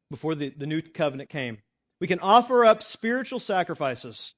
before 0.10 0.36
the, 0.36 0.54
the 0.58 0.68
new 0.68 0.82
covenant 0.82 1.30
came. 1.30 1.58
We 2.02 2.08
can 2.08 2.20
offer 2.20 2.66
up 2.66 2.84
spiritual 2.84 3.40
sacrifices 3.40 4.34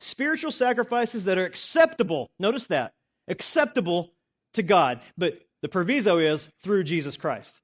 spiritual 0.00 0.50
sacrifices 0.50 1.24
that 1.24 1.38
are 1.38 1.44
acceptable. 1.44 2.30
Notice 2.38 2.66
that. 2.66 2.92
Acceptable 3.28 4.12
to 4.54 4.62
God. 4.62 5.00
But 5.16 5.38
the 5.62 5.68
proviso 5.68 6.18
is 6.18 6.48
through 6.62 6.84
Jesus 6.84 7.16
Christ. 7.16 7.54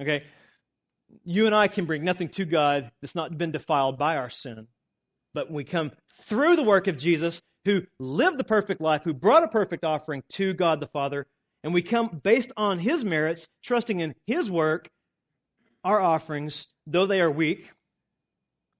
Okay? 0.00 0.24
You 1.24 1.46
and 1.46 1.54
I 1.54 1.68
can 1.68 1.84
bring 1.84 2.04
nothing 2.04 2.28
to 2.30 2.44
God 2.44 2.90
that's 3.00 3.14
not 3.14 3.36
been 3.36 3.52
defiled 3.52 3.98
by 3.98 4.16
our 4.16 4.30
sin. 4.30 4.66
But 5.36 5.48
when 5.48 5.56
we 5.56 5.64
come 5.64 5.92
through 6.22 6.56
the 6.56 6.62
work 6.62 6.86
of 6.86 6.96
Jesus, 6.96 7.42
who 7.66 7.82
lived 8.00 8.38
the 8.38 8.44
perfect 8.44 8.80
life, 8.80 9.02
who 9.04 9.12
brought 9.12 9.44
a 9.44 9.48
perfect 9.48 9.84
offering 9.84 10.22
to 10.30 10.54
God 10.54 10.80
the 10.80 10.86
Father, 10.86 11.26
and 11.62 11.74
we 11.74 11.82
come 11.82 12.20
based 12.22 12.52
on 12.56 12.78
his 12.78 13.04
merits, 13.04 13.46
trusting 13.62 14.00
in 14.00 14.14
his 14.26 14.50
work, 14.50 14.88
our 15.84 16.00
offerings, 16.00 16.66
though 16.86 17.04
they 17.04 17.20
are 17.20 17.30
weak, 17.30 17.70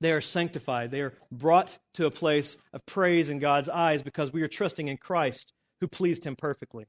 they 0.00 0.12
are 0.12 0.22
sanctified. 0.22 0.90
They 0.90 1.02
are 1.02 1.12
brought 1.30 1.76
to 1.94 2.06
a 2.06 2.10
place 2.10 2.56
of 2.72 2.86
praise 2.86 3.28
in 3.28 3.38
God's 3.38 3.68
eyes 3.68 4.02
because 4.02 4.32
we 4.32 4.40
are 4.40 4.48
trusting 4.48 4.88
in 4.88 4.96
Christ 4.96 5.52
who 5.80 5.88
pleased 5.88 6.24
him 6.24 6.36
perfectly. 6.36 6.86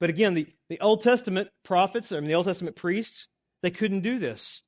But 0.00 0.10
again, 0.10 0.34
the, 0.34 0.46
the 0.68 0.80
Old 0.80 1.00
Testament 1.00 1.48
prophets, 1.64 2.12
mean, 2.12 2.24
the 2.24 2.34
Old 2.34 2.46
Testament 2.46 2.76
priests, 2.76 3.26
they 3.62 3.70
couldn't 3.70 4.02
do 4.02 4.18
this. 4.18 4.60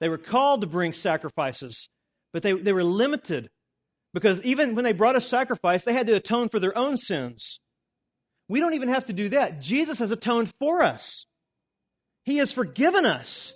They 0.00 0.10
were 0.10 0.18
called 0.18 0.60
to 0.60 0.66
bring 0.66 0.92
sacrifices, 0.92 1.88
but 2.34 2.42
they, 2.42 2.52
they 2.52 2.72
were 2.72 2.84
limited 2.84 3.48
because 4.14 4.40
even 4.42 4.74
when 4.74 4.84
they 4.84 4.92
brought 4.92 5.16
a 5.16 5.20
sacrifice, 5.20 5.82
they 5.84 5.92
had 5.92 6.06
to 6.06 6.14
atone 6.14 6.48
for 6.48 6.58
their 6.58 6.76
own 6.76 6.96
sins. 6.96 7.60
We 8.48 8.60
don't 8.60 8.74
even 8.74 8.88
have 8.88 9.06
to 9.06 9.12
do 9.12 9.28
that. 9.30 9.60
Jesus 9.60 9.98
has 9.98 10.10
atoned 10.10 10.50
for 10.58 10.82
us, 10.82 11.26
He 12.24 12.38
has 12.38 12.52
forgiven 12.52 13.04
us. 13.04 13.52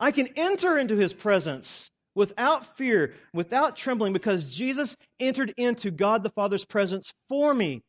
I 0.00 0.12
can 0.12 0.28
enter 0.36 0.78
into 0.78 0.96
His 0.96 1.12
presence 1.12 1.90
without 2.14 2.76
fear, 2.76 3.14
without 3.34 3.76
trembling, 3.76 4.12
because 4.12 4.44
Jesus 4.44 4.96
entered 5.20 5.52
into 5.56 5.90
God 5.90 6.22
the 6.22 6.30
Father's 6.30 6.64
presence 6.64 7.12
for 7.28 7.52
me 7.52 7.82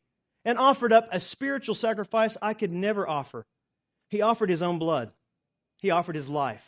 and 0.44 0.58
offered 0.58 0.92
up 0.92 1.08
a 1.12 1.20
spiritual 1.20 1.74
sacrifice 1.74 2.36
I 2.40 2.54
could 2.54 2.72
never 2.72 3.08
offer. 3.08 3.44
He 4.08 4.22
offered 4.22 4.50
his 4.50 4.62
own 4.62 4.78
blood, 4.78 5.10
he 5.78 5.90
offered 5.90 6.16
his 6.16 6.28
life. 6.28 6.66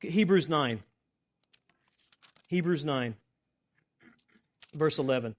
Hebrews 0.00 0.48
9. 0.48 0.82
Hebrews 2.48 2.84
9, 2.84 3.14
verse 4.76 4.98
11. 4.98 5.34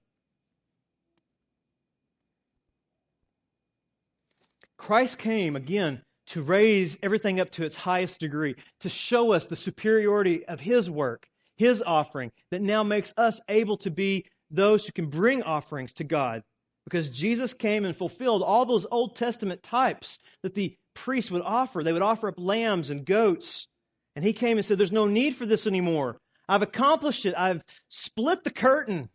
Christ 4.76 5.18
came 5.18 5.56
again 5.56 6.02
to 6.28 6.42
raise 6.42 6.98
everything 7.02 7.40
up 7.40 7.50
to 7.50 7.64
its 7.64 7.76
highest 7.76 8.20
degree, 8.20 8.54
to 8.80 8.88
show 8.88 9.32
us 9.32 9.46
the 9.46 9.56
superiority 9.56 10.46
of 10.46 10.60
His 10.60 10.88
work, 10.88 11.26
His 11.56 11.82
offering, 11.82 12.30
that 12.50 12.62
now 12.62 12.82
makes 12.82 13.12
us 13.16 13.40
able 13.48 13.78
to 13.78 13.90
be 13.90 14.26
those 14.50 14.86
who 14.86 14.92
can 14.92 15.06
bring 15.06 15.42
offerings 15.42 15.94
to 15.94 16.04
God. 16.04 16.42
Because 16.84 17.08
Jesus 17.08 17.52
came 17.52 17.84
and 17.84 17.96
fulfilled 17.96 18.42
all 18.42 18.64
those 18.64 18.86
Old 18.90 19.16
Testament 19.16 19.62
types 19.62 20.18
that 20.42 20.54
the 20.54 20.74
priests 20.94 21.30
would 21.30 21.42
offer. 21.42 21.82
They 21.82 21.92
would 21.92 22.02
offer 22.02 22.28
up 22.28 22.38
lambs 22.38 22.90
and 22.90 23.04
goats. 23.04 23.66
And 24.16 24.24
He 24.24 24.32
came 24.32 24.58
and 24.58 24.64
said, 24.64 24.78
There's 24.78 24.92
no 24.92 25.06
need 25.06 25.36
for 25.36 25.44
this 25.44 25.66
anymore. 25.66 26.18
I've 26.48 26.62
accomplished 26.62 27.26
it. 27.26 27.34
I've 27.36 27.62
split 27.88 28.42
the 28.42 28.50
curtain. 28.50 29.10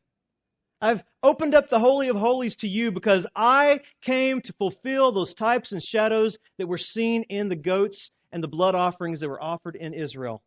I've 0.83 1.01
opened 1.23 1.55
up 1.55 1.69
the 1.69 1.79
Holy 1.79 2.09
of 2.09 2.17
Holies 2.17 2.57
to 2.57 2.67
you 2.67 2.91
because 2.91 3.25
I 3.37 3.79
came 4.01 4.41
to 4.41 4.51
fulfill 4.51 5.13
those 5.13 5.33
types 5.33 5.71
and 5.71 5.81
shadows 5.81 6.37
that 6.57 6.67
were 6.67 6.77
seen 6.77 7.23
in 7.29 7.47
the 7.47 7.55
goats 7.55 8.11
and 8.33 8.43
the 8.43 8.49
blood 8.49 8.75
offerings 8.75 9.21
that 9.21 9.29
were 9.29 9.41
offered 9.41 9.77
in 9.77 9.93
Israel. 9.93 10.43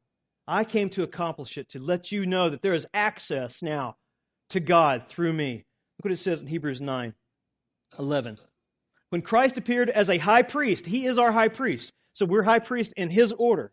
I 0.47 0.65
came 0.65 0.91
to 0.91 1.05
accomplish 1.05 1.57
it, 1.57 1.71
to 1.71 1.79
let 1.79 2.13
you 2.13 2.27
know 2.27 2.51
that 2.51 2.61
there 2.61 2.75
is 2.75 2.87
access 2.93 3.63
now 3.63 3.97
to 4.51 4.61
God 4.61 5.05
through 5.09 5.33
me. 5.33 5.65
Look 5.97 6.05
what 6.05 6.13
it 6.13 6.19
says 6.19 6.43
in 6.43 6.49
Hebrews 6.49 6.83
9 6.83 7.15
11. 7.99 8.37
When 9.09 9.23
Christ 9.23 9.57
appeared 9.57 9.89
as 9.89 10.11
a 10.11 10.19
high 10.19 10.43
priest, 10.43 10.85
he 10.85 11.07
is 11.07 11.17
our 11.17 11.33
high 11.33 11.49
priest. 11.49 11.95
So 12.13 12.27
we're 12.27 12.43
high 12.43 12.59
priest 12.59 12.93
in 12.99 13.09
his 13.09 13.33
order. 13.33 13.73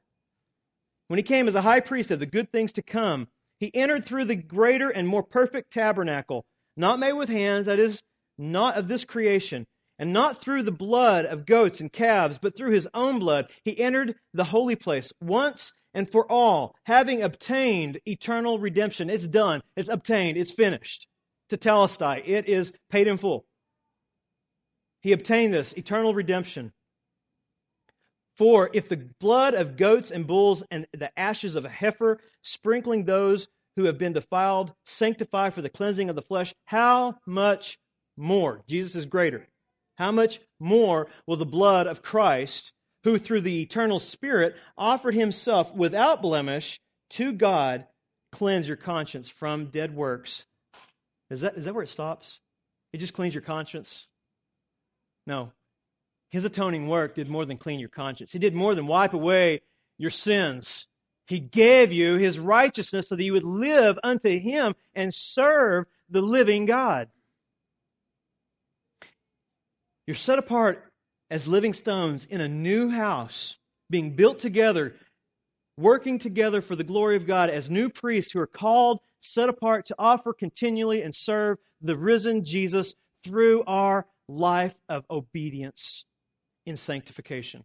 When 1.09 1.17
he 1.17 1.23
came 1.23 1.49
as 1.49 1.55
a 1.55 1.61
high 1.61 1.81
priest 1.81 2.11
of 2.11 2.21
the 2.21 2.25
good 2.25 2.49
things 2.53 2.71
to 2.73 2.81
come, 2.81 3.27
he 3.59 3.69
entered 3.75 4.05
through 4.05 4.25
the 4.25 4.35
greater 4.35 4.89
and 4.89 5.05
more 5.05 5.23
perfect 5.23 5.71
tabernacle 5.71 6.45
not 6.75 6.99
made 6.99 7.13
with 7.13 7.29
hands, 7.29 7.65
that 7.65 7.79
is, 7.79 8.01
not 8.37 8.75
of 8.75 8.87
this 8.87 9.05
creation, 9.05 9.65
and 9.99 10.11
not 10.11 10.41
through 10.41 10.63
the 10.63 10.71
blood 10.71 11.25
of 11.25 11.45
goats 11.45 11.79
and 11.79 11.91
calves, 11.91 12.37
but 12.37 12.55
through 12.55 12.71
his 12.71 12.87
own 12.93 13.19
blood, 13.19 13.51
he 13.63 13.79
entered 13.79 14.15
the 14.33 14.43
holy 14.43 14.75
place 14.75 15.13
once 15.21 15.71
and 15.93 16.11
for 16.11 16.29
all, 16.31 16.75
having 16.85 17.21
obtained 17.21 17.99
eternal 18.07 18.57
redemption. 18.57 19.09
It's 19.09 19.27
done, 19.27 19.61
it's 19.75 19.89
obtained, 19.89 20.37
it's 20.37 20.51
finished. 20.51 21.07
Tetelestai, 21.49 22.23
it 22.25 22.47
is 22.47 22.73
paid 22.89 23.07
in 23.07 23.17
full. 23.17 23.45
He 25.01 25.11
obtained 25.11 25.53
this 25.53 25.73
eternal 25.73 26.13
redemption. 26.13 26.73
For 28.37 28.71
if 28.73 28.89
the 28.89 29.09
blood 29.19 29.53
of 29.53 29.77
goats 29.77 30.09
and 30.09 30.25
bulls 30.25 30.63
and 30.71 30.87
the 30.93 31.17
ashes 31.19 31.55
of 31.55 31.65
a 31.65 31.69
heifer, 31.69 32.19
sprinkling 32.41 33.05
those 33.05 33.47
who 33.75 33.85
have 33.85 33.97
been 33.97 34.13
defiled, 34.13 34.73
sanctify 34.85 35.49
for 35.49 35.61
the 35.61 35.69
cleansing 35.69 36.09
of 36.09 36.15
the 36.15 36.21
flesh, 36.21 36.53
how 36.65 37.17
much 37.25 37.79
more? 38.17 38.61
Jesus 38.67 38.95
is 38.95 39.05
greater. 39.05 39.47
How 39.95 40.11
much 40.11 40.39
more 40.59 41.07
will 41.27 41.37
the 41.37 41.45
blood 41.45 41.87
of 41.87 42.01
Christ, 42.01 42.73
who 43.03 43.17
through 43.17 43.41
the 43.41 43.61
eternal 43.61 43.99
Spirit 43.99 44.55
offered 44.77 45.13
himself 45.13 45.73
without 45.73 46.21
blemish 46.21 46.79
to 47.11 47.31
God, 47.33 47.85
cleanse 48.31 48.67
your 48.67 48.77
conscience 48.77 49.29
from 49.29 49.67
dead 49.67 49.95
works? 49.95 50.45
Is 51.29 51.41
that, 51.41 51.55
is 51.55 51.65
that 51.65 51.73
where 51.73 51.83
it 51.83 51.89
stops? 51.89 52.39
It 52.91 52.97
just 52.97 53.13
cleans 53.13 53.33
your 53.33 53.41
conscience? 53.41 54.07
No. 55.25 55.51
His 56.29 56.45
atoning 56.45 56.87
work 56.87 57.15
did 57.15 57.29
more 57.29 57.45
than 57.45 57.57
clean 57.57 57.79
your 57.79 57.89
conscience. 57.89 58.31
He 58.31 58.39
did 58.39 58.55
more 58.55 58.75
than 58.75 58.87
wipe 58.87 59.13
away 59.13 59.61
your 59.97 60.09
sins. 60.09 60.87
He 61.27 61.39
gave 61.39 61.91
you 61.91 62.15
his 62.15 62.37
righteousness 62.37 63.07
so 63.07 63.15
that 63.15 63.23
you 63.23 63.33
would 63.33 63.43
live 63.43 63.97
unto 64.03 64.37
him 64.39 64.75
and 64.93 65.13
serve 65.13 65.85
the 66.09 66.21
living 66.21 66.65
God. 66.65 67.09
You're 70.05 70.15
set 70.15 70.39
apart 70.39 70.83
as 71.29 71.47
living 71.47 71.73
stones 71.73 72.25
in 72.25 72.41
a 72.41 72.47
new 72.47 72.89
house, 72.89 73.55
being 73.89 74.15
built 74.15 74.39
together, 74.39 74.95
working 75.77 76.19
together 76.19 76.61
for 76.61 76.75
the 76.75 76.83
glory 76.83 77.15
of 77.15 77.25
God 77.25 77.49
as 77.49 77.69
new 77.69 77.89
priests 77.89 78.33
who 78.33 78.39
are 78.39 78.47
called, 78.47 78.99
set 79.19 79.47
apart 79.47 79.85
to 79.87 79.95
offer 79.97 80.33
continually 80.33 81.01
and 81.01 81.15
serve 81.15 81.57
the 81.81 81.97
risen 81.97 82.43
Jesus 82.43 82.95
through 83.23 83.63
our 83.65 84.05
life 84.27 84.75
of 84.89 85.05
obedience 85.09 86.05
in 86.65 86.75
sanctification. 86.75 87.63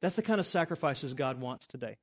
That's 0.00 0.16
the 0.16 0.22
kind 0.22 0.40
of 0.40 0.46
sacrifices 0.46 1.14
God 1.14 1.40
wants 1.40 1.66
today. 1.66 1.96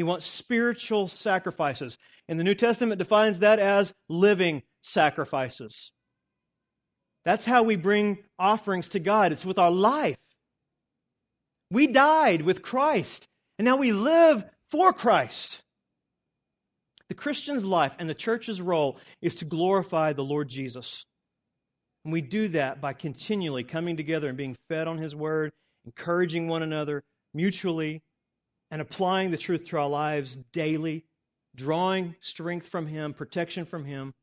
He 0.00 0.04
wants 0.04 0.24
spiritual 0.24 1.08
sacrifices. 1.08 1.98
And 2.26 2.40
the 2.40 2.44
New 2.44 2.54
Testament 2.54 2.98
defines 2.98 3.40
that 3.40 3.58
as 3.58 3.92
living 4.08 4.62
sacrifices. 4.80 5.92
That's 7.26 7.44
how 7.44 7.64
we 7.64 7.76
bring 7.76 8.24
offerings 8.38 8.88
to 8.88 8.98
God. 8.98 9.30
It's 9.30 9.44
with 9.44 9.58
our 9.58 9.70
life. 9.70 10.16
We 11.70 11.86
died 11.86 12.40
with 12.40 12.62
Christ, 12.62 13.28
and 13.58 13.66
now 13.66 13.76
we 13.76 13.92
live 13.92 14.42
for 14.70 14.94
Christ. 14.94 15.60
The 17.08 17.14
Christian's 17.14 17.66
life 17.66 17.92
and 17.98 18.08
the 18.08 18.14
church's 18.14 18.62
role 18.62 18.96
is 19.20 19.34
to 19.34 19.44
glorify 19.44 20.14
the 20.14 20.24
Lord 20.24 20.48
Jesus. 20.48 21.04
And 22.06 22.12
we 22.14 22.22
do 22.22 22.48
that 22.48 22.80
by 22.80 22.94
continually 22.94 23.64
coming 23.64 23.98
together 23.98 24.28
and 24.30 24.38
being 24.38 24.56
fed 24.70 24.88
on 24.88 24.96
His 24.96 25.14
Word, 25.14 25.52
encouraging 25.84 26.48
one 26.48 26.62
another 26.62 27.04
mutually, 27.34 28.00
and 28.70 28.80
applying 28.80 29.30
the 29.30 29.38
truth 29.38 29.66
to 29.66 29.78
our 29.78 29.88
lives 29.88 30.36
daily, 30.52 31.04
drawing 31.56 32.14
strength 32.20 32.68
from 32.68 32.86
Him, 32.86 33.12
protection 33.12 33.64
from 33.64 33.84
Him, 33.84 34.14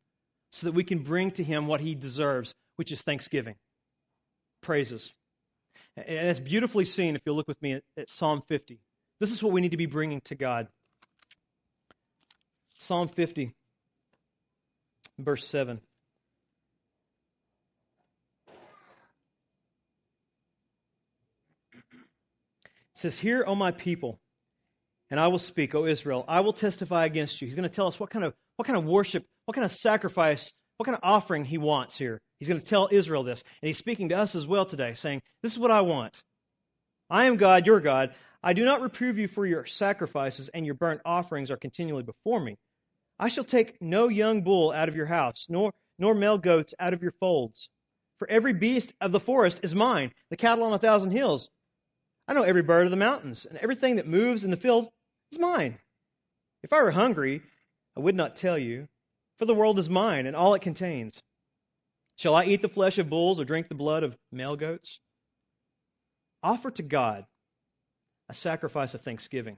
so 0.52 0.68
that 0.68 0.74
we 0.74 0.84
can 0.84 1.00
bring 1.00 1.32
to 1.32 1.44
Him 1.44 1.68
what 1.68 1.82
He 1.82 1.96
deserves, 1.96 2.54
which 2.78 2.92
is 2.92 3.02
thanksgiving, 3.02 3.56
praises. 4.62 5.12
And 5.98 6.28
it's 6.28 6.40
beautifully 6.40 6.86
seen 6.86 7.16
if 7.16 7.22
you'll 7.26 7.36
look 7.36 7.48
with 7.48 7.62
me 7.62 7.74
at, 7.74 7.84
at 7.98 8.10
Psalm 8.10 8.44
50. 8.48 8.80
This 9.20 9.32
is 9.32 9.44
what 9.44 9.52
we 9.52 9.62
need 9.62 9.72
to 9.72 9.78
be 9.78 9.88
bringing 9.88 10.22
to 10.26 10.36
God. 10.36 10.68
Psalm 12.80 13.08
50, 13.08 13.54
verse 15.18 15.46
7. 15.48 15.82
It 22.98 23.00
says, 23.00 23.20
Hear, 23.20 23.44
O 23.46 23.56
my 23.56 23.72
people, 23.72 24.20
and 25.10 25.20
I 25.20 25.28
will 25.28 25.40
speak, 25.40 25.74
O 25.76 25.86
Israel. 25.86 26.26
I 26.28 26.42
will 26.42 26.54
testify 26.54 27.06
against 27.06 27.42
you. 27.42 27.48
He's 27.48 27.56
going 27.56 27.68
to 27.68 27.74
tell 27.74 27.88
us 27.88 28.00
what 28.00 28.10
kind 28.10 28.26
of 28.26 28.34
what 28.58 28.66
kind 28.66 28.78
of 28.78 28.86
worship, 28.86 29.26
what 29.46 29.56
kind 29.56 29.66
of 29.66 29.72
sacrifice, 29.72 30.52
what 30.78 30.86
kind 30.86 30.96
of 30.96 31.04
offering 31.04 31.46
he 31.46 31.58
wants 31.58 31.98
here. 31.98 32.20
He's 32.40 32.48
going 32.48 32.60
to 32.60 32.66
tell 32.66 32.90
Israel 32.92 33.24
this. 33.24 33.44
And 33.62 33.68
he's 33.68 33.78
speaking 33.78 34.10
to 34.10 34.18
us 34.18 34.36
as 34.36 34.46
well 34.46 34.66
today, 34.66 34.94
saying, 34.94 35.22
This 35.42 35.54
is 35.54 35.60
what 35.60 35.72
I 35.72 35.82
want. 35.82 36.22
I 37.10 37.26
am 37.26 37.38
God, 37.38 37.66
your 37.66 37.80
God. 37.80 38.14
I 38.44 38.54
do 38.54 38.64
not 38.64 38.82
reprove 38.82 39.18
you 39.18 39.28
for 39.28 39.46
your 39.46 39.66
sacrifices, 39.66 40.50
and 40.50 40.66
your 40.66 40.76
burnt 40.76 41.02
offerings 41.06 41.50
are 41.50 41.58
continually 41.58 42.04
before 42.04 42.40
me. 42.40 42.58
I 43.20 43.30
shall 43.30 43.44
take 43.44 43.82
no 43.82 44.10
young 44.10 44.44
bull 44.44 44.72
out 44.72 44.90
of 44.90 44.96
your 44.96 45.08
house, 45.08 45.48
nor, 45.50 45.74
nor 45.98 46.14
male 46.14 46.38
goats 46.38 46.76
out 46.80 46.94
of 46.94 47.02
your 47.02 47.14
folds. 47.20 47.70
For 48.20 48.30
every 48.30 48.54
beast 48.54 48.94
of 49.02 49.12
the 49.12 49.20
forest 49.20 49.62
is 49.64 49.74
mine, 49.74 50.12
the 50.30 50.38
cattle 50.38 50.66
on 50.66 50.74
a 50.74 50.80
thousand 50.80 51.12
hills. 51.12 51.50
I 52.28 52.34
know 52.34 52.44
every 52.44 52.62
bird 52.62 52.86
of 52.86 52.92
the 52.92 52.98
mountains, 52.98 53.46
and 53.46 53.58
everything 53.58 53.96
that 53.96 54.08
moves 54.08 54.44
in 54.44 54.52
the 54.52 54.58
field 54.58 54.90
is 55.32 55.40
mine. 55.40 55.78
If 56.64 56.74
I 56.74 56.82
were 56.82 56.92
hungry, 56.92 57.42
I 57.96 58.00
would 58.00 58.16
not 58.16 58.36
tell 58.36 58.58
you, 58.58 58.88
for 59.38 59.46
the 59.46 59.56
world 59.56 59.80
is 59.80 59.90
mine 59.90 60.26
and 60.26 60.36
all 60.36 60.54
it 60.54 60.62
contains. 60.62 61.22
Shall 62.16 62.36
I 62.36 62.46
eat 62.46 62.62
the 62.62 62.70
flesh 62.70 62.98
of 62.98 63.10
bulls 63.10 63.40
or 63.40 63.46
drink 63.46 63.70
the 63.70 63.76
blood 63.76 64.04
of 64.04 64.18
male 64.32 64.56
goats? 64.56 65.00
Offer 66.42 66.72
to 66.72 66.84
God 66.84 67.26
a 68.30 68.34
sacrifice 68.34 68.94
of 68.94 69.02
thanksgiving. 69.02 69.58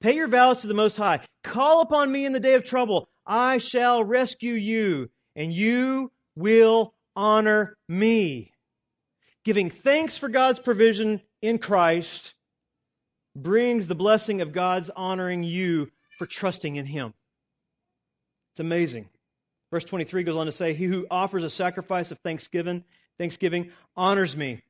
Pay 0.00 0.14
your 0.14 0.28
vows 0.28 0.58
to 0.58 0.66
the 0.66 0.74
Most 0.74 0.96
High. 0.96 1.20
Call 1.42 1.80
upon 1.80 2.10
me 2.10 2.24
in 2.24 2.32
the 2.32 2.40
day 2.40 2.54
of 2.54 2.64
trouble. 2.64 3.08
I 3.26 3.58
shall 3.58 4.04
rescue 4.04 4.54
you, 4.54 5.10
and 5.34 5.52
you 5.52 6.12
will 6.36 6.94
honor 7.16 7.76
me. 7.88 8.52
Giving 9.44 9.70
thanks 9.70 10.16
for 10.16 10.28
God's 10.28 10.60
provision 10.60 11.20
in 11.42 11.58
Christ 11.58 12.34
brings 13.42 13.86
the 13.86 13.94
blessing 13.94 14.40
of 14.40 14.52
God's 14.52 14.90
honoring 14.90 15.42
you 15.42 15.90
for 16.18 16.26
trusting 16.26 16.76
in 16.76 16.86
Him. 16.86 17.14
It's 18.52 18.60
amazing. 18.60 19.08
Verse 19.70 19.84
23 19.84 20.22
goes 20.24 20.36
on 20.36 20.46
to 20.46 20.52
say, 20.52 20.72
He 20.72 20.86
who 20.86 21.06
offers 21.10 21.44
a 21.44 21.50
sacrifice 21.50 22.10
of 22.10 22.18
thanksgiving, 22.20 22.84
thanksgiving 23.18 23.70
honors 23.96 24.36
me. 24.36 24.62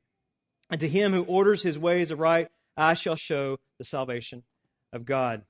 And 0.69 0.81
to 0.81 0.87
him 0.87 1.13
who 1.13 1.23
orders 1.23 1.63
his 1.63 1.79
ways 1.79 2.11
aright, 2.11 2.49
I 2.77 2.93
shall 2.93 3.15
show 3.15 3.57
the 3.77 3.83
salvation 3.83 4.43
of 4.93 5.05
God. 5.05 5.43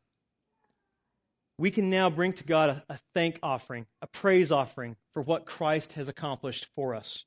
We 1.57 1.72
can 1.72 1.89
now 1.89 2.09
bring 2.09 2.34
to 2.34 2.45
God 2.45 2.70
a, 2.70 2.93
a 2.93 2.99
thank 3.13 3.39
offering, 3.43 3.86
a 4.01 4.07
praise 4.07 4.51
offering 4.51 4.95
for 5.13 5.22
what 5.22 5.45
Christ 5.45 5.93
has 5.93 6.07
accomplished 6.07 6.67
for 6.76 6.95
us. 6.95 7.26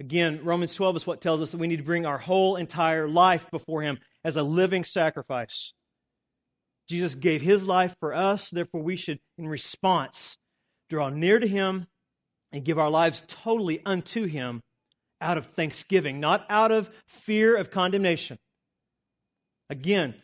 Again, 0.00 0.40
Romans 0.44 0.74
12 0.74 0.96
is 0.96 1.06
what 1.06 1.22
tells 1.22 1.40
us 1.40 1.50
that 1.52 1.58
we 1.58 1.66
need 1.66 1.78
to 1.78 1.82
bring 1.82 2.06
our 2.06 2.18
whole 2.18 2.56
entire 2.56 3.08
life 3.08 3.50
before 3.50 3.82
Him 3.82 3.98
as 4.24 4.36
a 4.36 4.42
living 4.42 4.84
sacrifice. 4.84 5.72
Jesus 6.88 7.14
gave 7.14 7.42
His 7.42 7.64
life 7.64 7.94
for 8.00 8.14
us, 8.14 8.50
therefore, 8.50 8.82
we 8.82 8.96
should, 8.96 9.20
in 9.36 9.46
response, 9.46 10.36
draw 10.88 11.10
near 11.10 11.38
to 11.38 11.46
Him 11.46 11.86
and 12.52 12.64
give 12.64 12.78
our 12.78 12.90
lives 12.90 13.22
totally 13.26 13.82
unto 13.84 14.24
Him 14.24 14.62
out 15.20 15.38
of 15.38 15.46
thanksgiving, 15.46 16.20
not 16.20 16.46
out 16.48 16.72
of 16.72 16.90
fear 17.06 17.56
of 17.56 17.70
condemnation. 17.70 18.38
Again, 19.70 20.14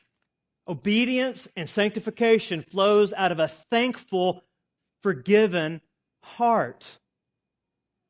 obedience 0.67 1.49
and 1.57 1.69
sanctification 1.69 2.63
flows 2.63 3.13
out 3.13 3.33
of 3.33 3.41
a 3.41 3.49
thankful, 3.71 4.43
forgiven 5.03 5.83
heart. 6.23 6.99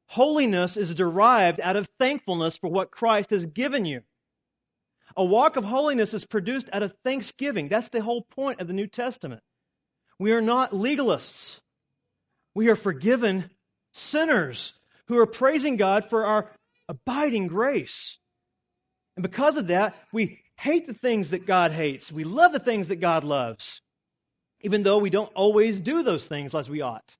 Holiness 0.06 0.76
is 0.76 0.94
derived 0.94 1.60
out 1.60 1.76
of 1.76 1.88
thankfulness 1.98 2.56
for 2.56 2.70
what 2.70 2.92
Christ 2.92 3.30
has 3.30 3.46
given 3.46 3.84
you. 3.84 4.02
A 5.16 5.24
walk 5.24 5.56
of 5.56 5.64
holiness 5.64 6.14
is 6.14 6.24
produced 6.24 6.68
out 6.72 6.82
of 6.82 6.94
thanksgiving. 7.04 7.68
That's 7.68 7.88
the 7.88 8.02
whole 8.02 8.22
point 8.22 8.60
of 8.60 8.66
the 8.66 8.72
New 8.72 8.86
Testament. 8.86 9.42
We 10.18 10.32
are 10.32 10.40
not 10.40 10.72
legalists. 10.72 11.58
We 12.54 12.68
are 12.68 12.76
forgiven 12.76 13.50
sinners 13.92 14.72
who 15.06 15.18
are 15.18 15.26
praising 15.26 15.76
God 15.76 16.08
for 16.08 16.24
our 16.24 16.50
abiding 16.88 17.48
grace. 17.48 18.18
And 19.16 19.22
because 19.22 19.56
of 19.56 19.68
that, 19.68 19.94
we 20.12 20.40
hate 20.56 20.86
the 20.86 20.94
things 20.94 21.30
that 21.30 21.46
God 21.46 21.72
hates. 21.72 22.10
We 22.10 22.24
love 22.24 22.52
the 22.52 22.58
things 22.58 22.88
that 22.88 22.96
God 22.96 23.24
loves, 23.24 23.80
even 24.60 24.82
though 24.82 24.98
we 24.98 25.10
don't 25.10 25.32
always 25.34 25.80
do 25.80 26.02
those 26.02 26.26
things 26.26 26.54
as 26.54 26.68
we 26.68 26.80
ought. 26.80 27.16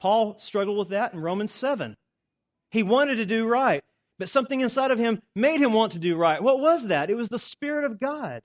Paul 0.00 0.36
struggled 0.38 0.78
with 0.78 0.90
that 0.90 1.14
in 1.14 1.20
Romans 1.20 1.52
7. 1.52 1.96
He 2.70 2.82
wanted 2.82 3.16
to 3.16 3.26
do 3.26 3.46
right, 3.46 3.82
but 4.18 4.28
something 4.28 4.60
inside 4.60 4.90
of 4.90 4.98
him 4.98 5.20
made 5.34 5.60
him 5.60 5.72
want 5.72 5.92
to 5.92 5.98
do 5.98 6.16
right. 6.16 6.42
What 6.42 6.60
was 6.60 6.88
that? 6.88 7.10
It 7.10 7.16
was 7.16 7.28
the 7.28 7.38
Spirit 7.38 7.84
of 7.84 7.98
God. 8.00 8.42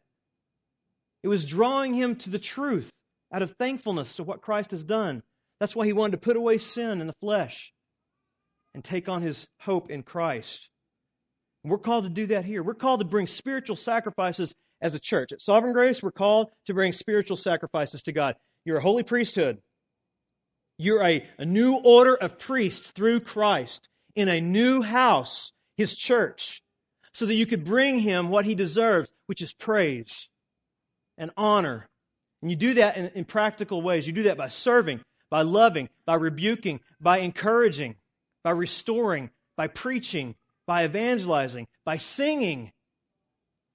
It 1.24 1.28
was 1.28 1.46
drawing 1.46 1.94
him 1.94 2.16
to 2.18 2.30
the 2.30 2.40
truth 2.40 2.90
out 3.34 3.42
of 3.42 3.56
thankfulness 3.60 4.16
to 4.16 4.24
what 4.24 4.42
Christ 4.42 4.72
has 4.72 4.84
done. 4.84 5.22
That's 5.60 5.76
why 5.76 5.86
he 5.86 5.94
wanted 5.94 6.12
to 6.12 6.18
put 6.18 6.38
away 6.38 6.58
sin 6.58 7.02
in 7.02 7.08
the 7.08 7.16
flesh 7.22 7.72
and 8.74 8.84
take 8.84 9.10
on 9.10 9.22
his 9.22 9.46
hope 9.60 9.92
in 9.92 10.04
Christ. 10.04 10.70
We're 11.64 11.78
called 11.78 12.06
to 12.06 12.10
do 12.10 12.28
that 12.28 12.46
here. 12.46 12.64
We're 12.64 12.74
called 12.74 13.02
to 13.02 13.06
bring 13.06 13.28
spiritual 13.28 13.76
sacrifices 13.76 14.56
as 14.82 14.96
a 14.96 15.00
church. 15.00 15.34
At 15.34 15.42
Sovereign 15.42 15.74
Grace, 15.74 16.02
we're 16.02 16.12
called 16.12 16.50
to 16.68 16.74
bring 16.74 16.94
spiritual 16.94 17.38
sacrifices 17.38 18.04
to 18.04 18.14
God. 18.14 18.36
You're 18.64 18.78
a 18.78 18.82
holy 18.82 19.04
priesthood. 19.04 19.60
You're 20.78 21.04
a, 21.04 21.28
a 21.38 21.46
new 21.46 21.76
order 21.76 22.16
of 22.16 22.40
priests 22.40 22.92
through 22.92 23.20
Christ 23.20 23.90
in 24.16 24.30
a 24.30 24.40
new 24.40 24.82
house, 24.82 25.52
his 25.80 25.96
church, 25.96 26.62
so 27.14 27.26
that 27.26 27.36
you 27.36 27.46
could 27.46 27.64
bring 27.64 28.00
him 28.00 28.28
what 28.28 28.44
he 28.44 28.54
deserves, 28.54 29.10
which 29.28 29.42
is 29.42 29.54
praise 29.54 30.28
and 31.18 31.32
honor. 31.38 31.88
And 32.42 32.52
you 32.52 32.58
do 32.58 32.74
that 32.74 32.98
in, 32.98 33.08
in 33.16 33.24
practical 33.24 33.82
ways. 33.82 34.06
You 34.06 34.12
do 34.12 34.24
that 34.24 34.38
by 34.38 34.50
serving, 34.50 35.00
by 35.30 35.44
loving, 35.44 35.88
by 36.06 36.16
rebuking, 36.16 36.82
by 37.00 37.20
encouraging, 37.20 37.96
by 38.44 38.52
restoring, 38.52 39.30
by 39.56 39.68
preaching, 39.68 40.36
by 40.68 40.84
evangelizing, 40.84 41.66
by 41.86 41.96
singing. 41.96 42.74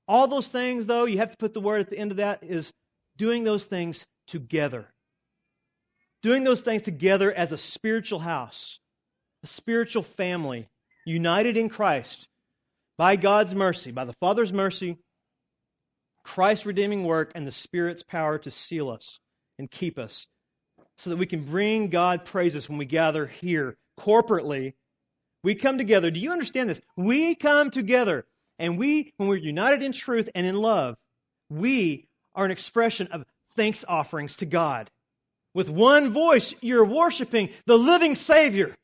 All 0.06 0.28
those 0.28 0.46
things, 0.46 0.84
though, 0.84 1.06
you 1.06 1.18
have 1.18 1.30
to 1.30 1.38
put 1.38 1.54
the 1.54 1.60
word 1.62 1.80
at 1.80 1.88
the 1.88 1.98
end 1.98 2.10
of 2.10 2.18
that, 2.18 2.40
is 2.42 2.70
doing 3.16 3.44
those 3.44 3.64
things 3.64 4.04
together. 4.26 4.86
Doing 6.22 6.44
those 6.44 6.60
things 6.60 6.82
together 6.82 7.32
as 7.32 7.50
a 7.50 7.56
spiritual 7.56 8.18
house, 8.18 8.78
a 9.42 9.46
spiritual 9.46 10.02
family, 10.02 10.68
united 11.04 11.56
in 11.56 11.68
Christ 11.68 12.26
by 12.96 13.16
God's 13.16 13.54
mercy, 13.54 13.90
by 13.90 14.04
the 14.04 14.14
Father's 14.14 14.52
mercy, 14.52 14.98
Christ's 16.22 16.66
redeeming 16.66 17.04
work, 17.04 17.32
and 17.34 17.46
the 17.46 17.52
Spirit's 17.52 18.02
power 18.02 18.38
to 18.38 18.50
seal 18.50 18.90
us 18.90 19.18
and 19.58 19.70
keep 19.70 19.98
us 19.98 20.26
so 20.98 21.10
that 21.10 21.16
we 21.16 21.26
can 21.26 21.44
bring 21.44 21.88
God 21.88 22.24
praises 22.24 22.68
when 22.68 22.78
we 22.78 22.86
gather 22.86 23.26
here 23.26 23.76
corporately 23.98 24.74
we 25.44 25.54
come 25.54 25.76
together. 25.76 26.10
Do 26.10 26.18
you 26.18 26.32
understand 26.32 26.70
this? 26.70 26.80
We 26.96 27.34
come 27.34 27.70
together, 27.70 28.24
and 28.58 28.78
we, 28.78 29.12
when 29.18 29.28
we're 29.28 29.36
united 29.36 29.82
in 29.82 29.92
truth 29.92 30.30
and 30.34 30.46
in 30.46 30.56
love, 30.56 30.96
we 31.50 32.08
are 32.34 32.46
an 32.46 32.50
expression 32.50 33.08
of 33.12 33.26
thanks 33.54 33.84
offerings 33.86 34.36
to 34.36 34.46
God. 34.46 34.90
With 35.52 35.68
one 35.68 36.14
voice, 36.14 36.54
you're 36.62 36.86
worshiping 36.86 37.50
the 37.66 37.76
living 37.76 38.16
Savior. 38.16 38.74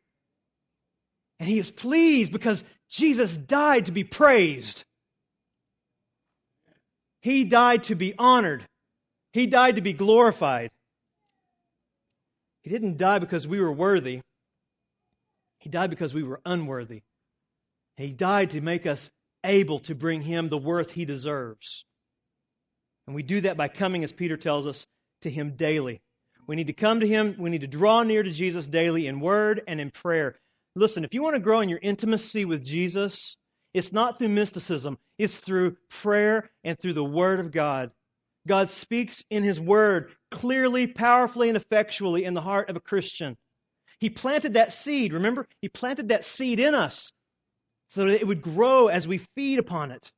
And 1.40 1.48
He 1.48 1.58
is 1.58 1.70
pleased 1.70 2.32
because 2.32 2.62
Jesus 2.88 3.36
died 3.36 3.86
to 3.86 3.92
be 3.92 4.04
praised. 4.04 4.84
He 7.22 7.44
died 7.44 7.84
to 7.84 7.94
be 7.94 8.14
honored. 8.16 8.64
He 9.32 9.46
died 9.46 9.76
to 9.76 9.80
be 9.80 9.92
glorified. 9.92 10.70
He 12.62 12.70
didn't 12.70 12.98
die 12.98 13.18
because 13.18 13.48
we 13.48 13.60
were 13.60 13.72
worthy. 13.72 14.20
He 15.58 15.68
died 15.68 15.90
because 15.90 16.14
we 16.14 16.22
were 16.22 16.40
unworthy. 16.44 17.02
He 17.96 18.12
died 18.12 18.50
to 18.50 18.60
make 18.60 18.86
us 18.86 19.10
able 19.44 19.80
to 19.80 19.94
bring 19.94 20.22
him 20.22 20.48
the 20.48 20.58
worth 20.58 20.90
he 20.90 21.04
deserves. 21.04 21.84
And 23.06 23.14
we 23.14 23.22
do 23.22 23.40
that 23.42 23.56
by 23.56 23.68
coming, 23.68 24.04
as 24.04 24.12
Peter 24.12 24.36
tells 24.36 24.66
us, 24.66 24.86
to 25.22 25.30
him 25.30 25.56
daily. 25.56 26.00
We 26.46 26.56
need 26.56 26.68
to 26.68 26.72
come 26.72 27.00
to 27.00 27.06
him. 27.06 27.36
We 27.38 27.50
need 27.50 27.60
to 27.60 27.66
draw 27.66 28.02
near 28.02 28.22
to 28.22 28.30
Jesus 28.30 28.66
daily 28.66 29.06
in 29.06 29.20
word 29.20 29.62
and 29.66 29.80
in 29.80 29.90
prayer. 29.90 30.36
Listen, 30.76 31.04
if 31.04 31.14
you 31.14 31.22
want 31.22 31.34
to 31.34 31.40
grow 31.40 31.60
in 31.60 31.68
your 31.68 31.80
intimacy 31.82 32.44
with 32.44 32.64
Jesus, 32.64 33.36
it's 33.74 33.92
not 33.92 34.18
through 34.18 34.28
mysticism, 34.28 34.98
it's 35.18 35.36
through 35.36 35.76
prayer 35.88 36.50
and 36.64 36.78
through 36.78 36.92
the 36.94 37.04
word 37.04 37.40
of 37.40 37.50
God. 37.50 37.90
God 38.46 38.70
speaks 38.70 39.22
in 39.30 39.42
his 39.42 39.60
word 39.60 40.12
clearly, 40.30 40.86
powerfully, 40.86 41.48
and 41.48 41.56
effectually 41.56 42.24
in 42.24 42.34
the 42.34 42.40
heart 42.40 42.70
of 42.70 42.76
a 42.76 42.80
Christian. 42.80 43.36
He 43.98 44.10
planted 44.10 44.54
that 44.54 44.72
seed, 44.72 45.12
remember? 45.12 45.46
He 45.60 45.68
planted 45.68 46.08
that 46.08 46.24
seed 46.24 46.58
in 46.58 46.74
us 46.74 47.12
so 47.90 48.06
that 48.06 48.20
it 48.20 48.26
would 48.26 48.40
grow 48.40 48.88
as 48.88 49.06
we 49.06 49.18
feed 49.18 49.58
upon 49.58 49.90
it. 49.90 50.10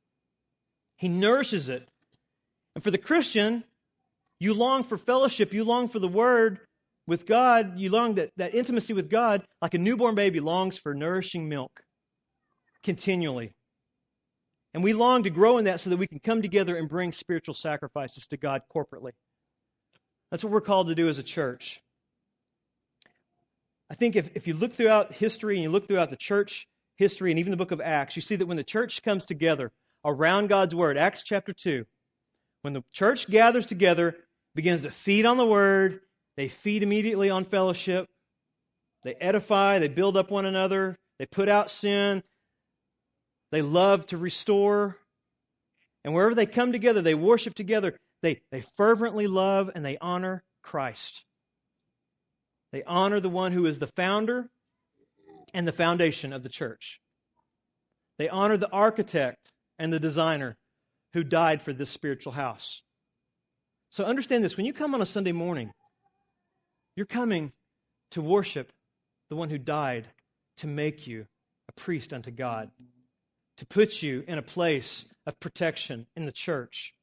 He 0.97 1.09
nourishes 1.09 1.69
it. 1.69 1.87
And 2.75 2.83
for 2.83 2.91
the 2.91 2.97
Christian, 2.97 3.63
you 4.39 4.53
long 4.53 4.83
for 4.83 4.97
fellowship, 4.97 5.53
you 5.53 5.63
long 5.63 5.89
for 5.89 5.99
the 5.99 6.07
Word 6.07 6.59
with 7.05 7.25
God, 7.25 7.77
you 7.77 7.89
long 7.89 8.15
that, 8.15 8.31
that 8.37 8.55
intimacy 8.55 8.93
with 8.93 9.09
God, 9.09 9.43
like 9.61 9.73
a 9.73 9.77
newborn 9.77 10.15
baby 10.15 10.39
longs 10.39 10.77
for 10.77 10.93
nourishing 10.93 11.49
milk 11.49 11.83
continually. 12.83 13.53
And 14.73 14.83
we 14.83 14.93
long 14.93 15.23
to 15.23 15.29
grow 15.29 15.57
in 15.57 15.65
that 15.65 15.81
so 15.81 15.89
that 15.89 15.97
we 15.97 16.07
can 16.07 16.19
come 16.19 16.41
together 16.41 16.75
and 16.75 16.89
bring 16.89 17.11
spiritual 17.11 17.53
sacrifices 17.53 18.25
to 18.27 18.37
God 18.37 18.61
corporately. 18.75 19.11
That's 20.31 20.43
what 20.43 20.51
we're 20.51 20.61
called 20.61 20.87
to 20.87 20.95
do 20.95 21.09
as 21.09 21.19
a 21.19 21.23
church. 21.23 21.79
I 23.89 23.95
think 23.95 24.15
if, 24.15 24.35
if 24.35 24.47
you 24.47 24.55
look 24.55 24.73
throughout 24.73 25.13
history 25.13 25.55
and 25.55 25.63
you 25.63 25.69
look 25.69 25.87
throughout 25.87 26.09
the 26.09 26.15
church 26.15 26.67
history 26.95 27.31
and 27.31 27.39
even 27.39 27.51
the 27.51 27.57
book 27.57 27.71
of 27.71 27.81
Acts, 27.81 28.15
you 28.15 28.21
see 28.21 28.35
that 28.37 28.47
when 28.47 28.57
the 28.57 28.63
church 28.63 29.03
comes 29.03 29.25
together 29.25 29.71
around 30.03 30.47
God's 30.47 30.73
Word, 30.73 30.97
Acts 30.97 31.21
chapter 31.23 31.53
2, 31.53 31.85
when 32.63 32.73
the 32.73 32.83
church 32.93 33.29
gathers 33.29 33.67
together, 33.67 34.15
begins 34.55 34.83
to 34.83 34.91
feed 34.91 35.25
on 35.25 35.37
the 35.37 35.45
word, 35.45 35.99
they 36.35 36.47
feed 36.47 36.83
immediately 36.83 37.29
on 37.29 37.45
fellowship, 37.45 38.09
they 39.03 39.13
edify, 39.15 39.79
they 39.79 39.87
build 39.87 40.17
up 40.17 40.31
one 40.31 40.45
another, 40.45 40.97
they 41.19 41.25
put 41.25 41.49
out 41.49 41.69
sin, 41.69 42.23
they 43.51 43.61
love 43.61 44.05
to 44.07 44.17
restore. 44.17 44.97
And 46.03 46.13
wherever 46.13 46.35
they 46.35 46.45
come 46.45 46.71
together, 46.71 47.01
they 47.01 47.13
worship 47.13 47.53
together, 47.53 47.97
they, 48.21 48.41
they 48.51 48.61
fervently 48.77 49.27
love 49.27 49.69
and 49.75 49.85
they 49.85 49.97
honor 49.99 50.43
Christ. 50.63 51.23
They 52.71 52.83
honor 52.83 53.19
the 53.19 53.29
one 53.29 53.51
who 53.51 53.67
is 53.67 53.77
the 53.77 53.87
founder 53.87 54.49
and 55.53 55.67
the 55.67 55.71
foundation 55.71 56.33
of 56.33 56.41
the 56.41 56.49
church. 56.49 56.99
They 58.17 58.29
honor 58.29 58.57
the 58.57 58.71
architect 58.71 59.51
and 59.77 59.93
the 59.93 59.99
designer 59.99 60.57
who 61.13 61.23
died 61.23 61.61
for 61.61 61.73
this 61.73 61.89
spiritual 61.89 62.31
house. 62.31 62.81
So 63.91 64.05
understand 64.05 64.43
this 64.43 64.57
when 64.57 64.65
you 64.65 64.73
come 64.73 64.95
on 64.95 65.01
a 65.01 65.05
Sunday 65.05 65.31
morning, 65.31 65.71
you're 66.95 67.05
coming 67.05 67.51
to 68.11 68.21
worship 68.21 68.71
the 69.29 69.35
one 69.35 69.49
who 69.49 69.57
died 69.57 70.07
to 70.57 70.67
make 70.67 71.07
you 71.07 71.25
a 71.69 71.71
priest 71.73 72.13
unto 72.13 72.31
God, 72.31 72.69
to 73.57 73.65
put 73.65 74.01
you 74.01 74.23
in 74.27 74.37
a 74.37 74.43
place 74.43 75.05
of 75.25 75.39
protection 75.39 76.05
in 76.15 76.25
the 76.25 76.31
church, 76.31 76.93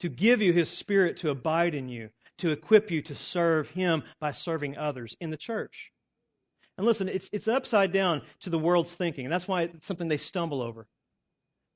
to 0.00 0.08
give 0.08 0.42
you 0.42 0.52
his 0.52 0.68
spirit 0.68 1.18
to 1.18 1.30
abide 1.30 1.74
in 1.74 1.88
you, 1.88 2.10
to 2.38 2.50
equip 2.50 2.90
you 2.90 3.02
to 3.02 3.14
serve 3.14 3.70
him 3.70 4.02
by 4.20 4.32
serving 4.32 4.76
others 4.76 5.16
in 5.20 5.30
the 5.30 5.36
church. 5.36 5.90
And 6.76 6.86
listen, 6.86 7.08
it's, 7.08 7.30
it's 7.32 7.48
upside 7.48 7.92
down 7.92 8.22
to 8.40 8.50
the 8.50 8.58
world's 8.58 8.94
thinking, 8.94 9.24
and 9.24 9.32
that's 9.32 9.48
why 9.48 9.62
it's 9.62 9.86
something 9.86 10.08
they 10.08 10.18
stumble 10.18 10.60
over. 10.60 10.86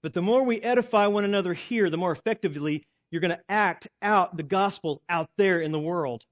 But 0.03 0.13
the 0.13 0.23
more 0.23 0.45
we 0.45 0.61
edify 0.61 1.07
one 1.07 1.25
another 1.25 1.55
here, 1.55 1.89
the 1.89 1.97
more 1.97 2.13
effectively 2.13 2.85
you're 3.11 3.21
going 3.21 3.37
to 3.37 3.43
act 3.49 3.89
out 4.03 4.37
the 4.37 4.43
gospel 4.43 5.03
out 5.09 5.31
there 5.37 5.61
in 5.61 5.73
the 5.73 5.81
world. 5.81 6.25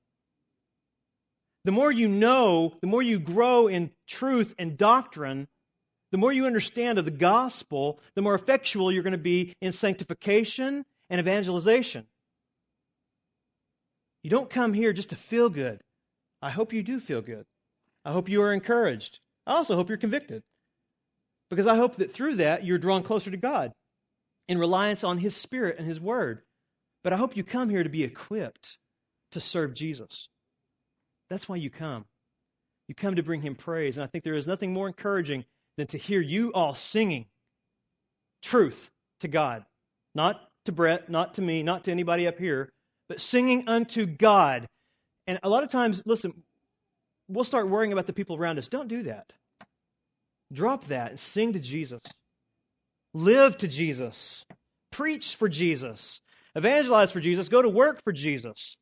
The 1.69 1.73
more 1.73 1.93
you 1.93 2.09
know, 2.09 2.73
the 2.81 2.87
more 2.87 3.03
you 3.03 3.19
grow 3.19 3.67
in 3.67 3.91
truth 4.07 4.55
and 4.59 4.79
doctrine, 4.79 5.47
the 6.13 6.17
more 6.17 6.33
you 6.33 6.47
understand 6.47 6.99
of 6.99 7.05
the 7.05 7.11
gospel, 7.11 8.01
the 8.15 8.23
more 8.23 8.35
effectual 8.35 8.91
you're 8.91 9.03
going 9.03 9.13
to 9.13 9.19
be 9.19 9.55
in 9.61 9.73
sanctification 9.73 10.87
and 11.11 11.21
evangelization. 11.21 12.07
You 14.23 14.31
don't 14.31 14.49
come 14.49 14.73
here 14.73 14.95
just 14.95 15.11
to 15.11 15.17
feel 15.17 15.51
good. 15.51 15.83
I 16.41 16.49
hope 16.49 16.73
you 16.73 16.83
do 16.83 16.99
feel 16.99 17.21
good. 17.21 17.45
I 18.03 18.13
hope 18.13 18.31
you 18.31 18.41
are 18.41 18.55
encouraged. 18.55 19.19
I 19.47 19.57
also 19.57 19.77
hope 19.77 19.91
you're 19.91 19.99
convicted. 19.99 20.43
Because 21.51 21.67
I 21.67 21.77
hope 21.77 21.97
that 21.97 22.15
through 22.15 22.37
that 22.37 22.65
you're 22.65 22.79
drawn 22.79 23.03
closer 23.03 23.31
to 23.31 23.37
God 23.37 23.75
in 24.49 24.57
reliance 24.57 25.05
on 25.05 25.19
His 25.19 25.37
Spirit 25.37 25.77
and 25.79 25.87
His 25.87 26.01
Word. 26.01 26.41
But 27.05 27.13
I 27.13 27.19
hope 27.19 27.37
you 27.37 27.45
come 27.45 27.69
here 27.69 27.83
to 27.83 27.91
be 27.91 28.05
equipped 28.05 28.79
to 29.33 29.41
serve 29.41 29.75
Jesus. 29.75 30.31
That's 31.31 31.49
why 31.49 31.57
you 31.57 31.71
come. 31.71 32.05
You 32.89 32.95
come 32.95 33.17
to 33.17 33.23
bring 33.23 33.43
Him 33.43 33.55
praise. 33.55 33.97
And 33.97 34.05
I 34.05 34.07
think 34.07 34.25
there 34.25 34.35
is 34.35 34.47
nothing 34.47 34.73
more 34.73 34.87
encouraging 34.87 35.45
than 35.77 35.87
to 35.89 35.99
hear 35.99 36.21
you 36.21 36.53
all 36.53 36.75
singing 36.75 37.27
truth 38.43 38.91
to 39.21 39.29
God. 39.29 39.65
Not 40.15 40.41
to 40.65 40.73
Brett, 40.73 41.09
not 41.09 41.35
to 41.35 41.43
me, 41.43 41.63
not 41.63 41.85
to 41.85 41.91
anybody 41.91 42.27
up 42.27 42.39
here, 42.39 42.73
but 43.09 43.21
singing 43.21 43.69
unto 43.69 44.07
God. 44.07 44.67
And 45.27 45.39
a 45.43 45.49
lot 45.49 45.63
of 45.63 45.71
times, 45.71 46.03
listen, 46.07 46.33
we'll 47.29 47.45
start 47.45 47.69
worrying 47.69 47.93
about 47.93 48.07
the 48.07 48.13
people 48.13 48.37
around 48.37 48.59
us. 48.59 48.69
Don't 48.69 48.89
do 48.89 49.05
that. 49.05 49.33
Drop 50.53 50.87
that 50.87 51.11
and 51.11 51.21
sing 51.21 51.53
to 51.53 51.61
Jesus. 51.61 52.01
Live 53.15 53.59
to 53.59 53.69
Jesus. 53.69 54.45
Preach 54.91 55.37
for 55.37 55.49
Jesus. 55.49 56.21
Evangelize 56.55 57.13
for 57.13 57.21
Jesus. 57.21 57.49
Go 57.49 57.61
to 57.61 57.69
work 57.69 58.03
for 58.03 58.13
Jesus. 58.13 58.77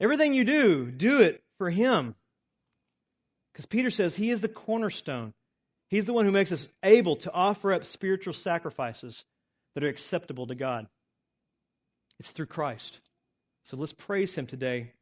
Everything 0.00 0.34
you 0.34 0.44
do, 0.44 0.90
do 0.90 1.22
it 1.22 1.42
for 1.58 1.70
Him. 1.70 2.14
Because 3.52 3.66
Peter 3.66 3.90
says 3.90 4.14
He 4.14 4.30
is 4.30 4.40
the 4.40 4.48
cornerstone. 4.48 5.32
He's 5.88 6.04
the 6.04 6.12
one 6.12 6.24
who 6.26 6.32
makes 6.32 6.52
us 6.52 6.68
able 6.82 7.16
to 7.16 7.32
offer 7.32 7.72
up 7.72 7.86
spiritual 7.86 8.34
sacrifices 8.34 9.24
that 9.74 9.84
are 9.84 9.88
acceptable 9.88 10.46
to 10.46 10.54
God. 10.54 10.86
It's 12.20 12.30
through 12.30 12.46
Christ. 12.46 13.00
So 13.64 13.76
let's 13.76 13.92
praise 13.92 14.34
Him 14.34 14.46
today 14.46 14.92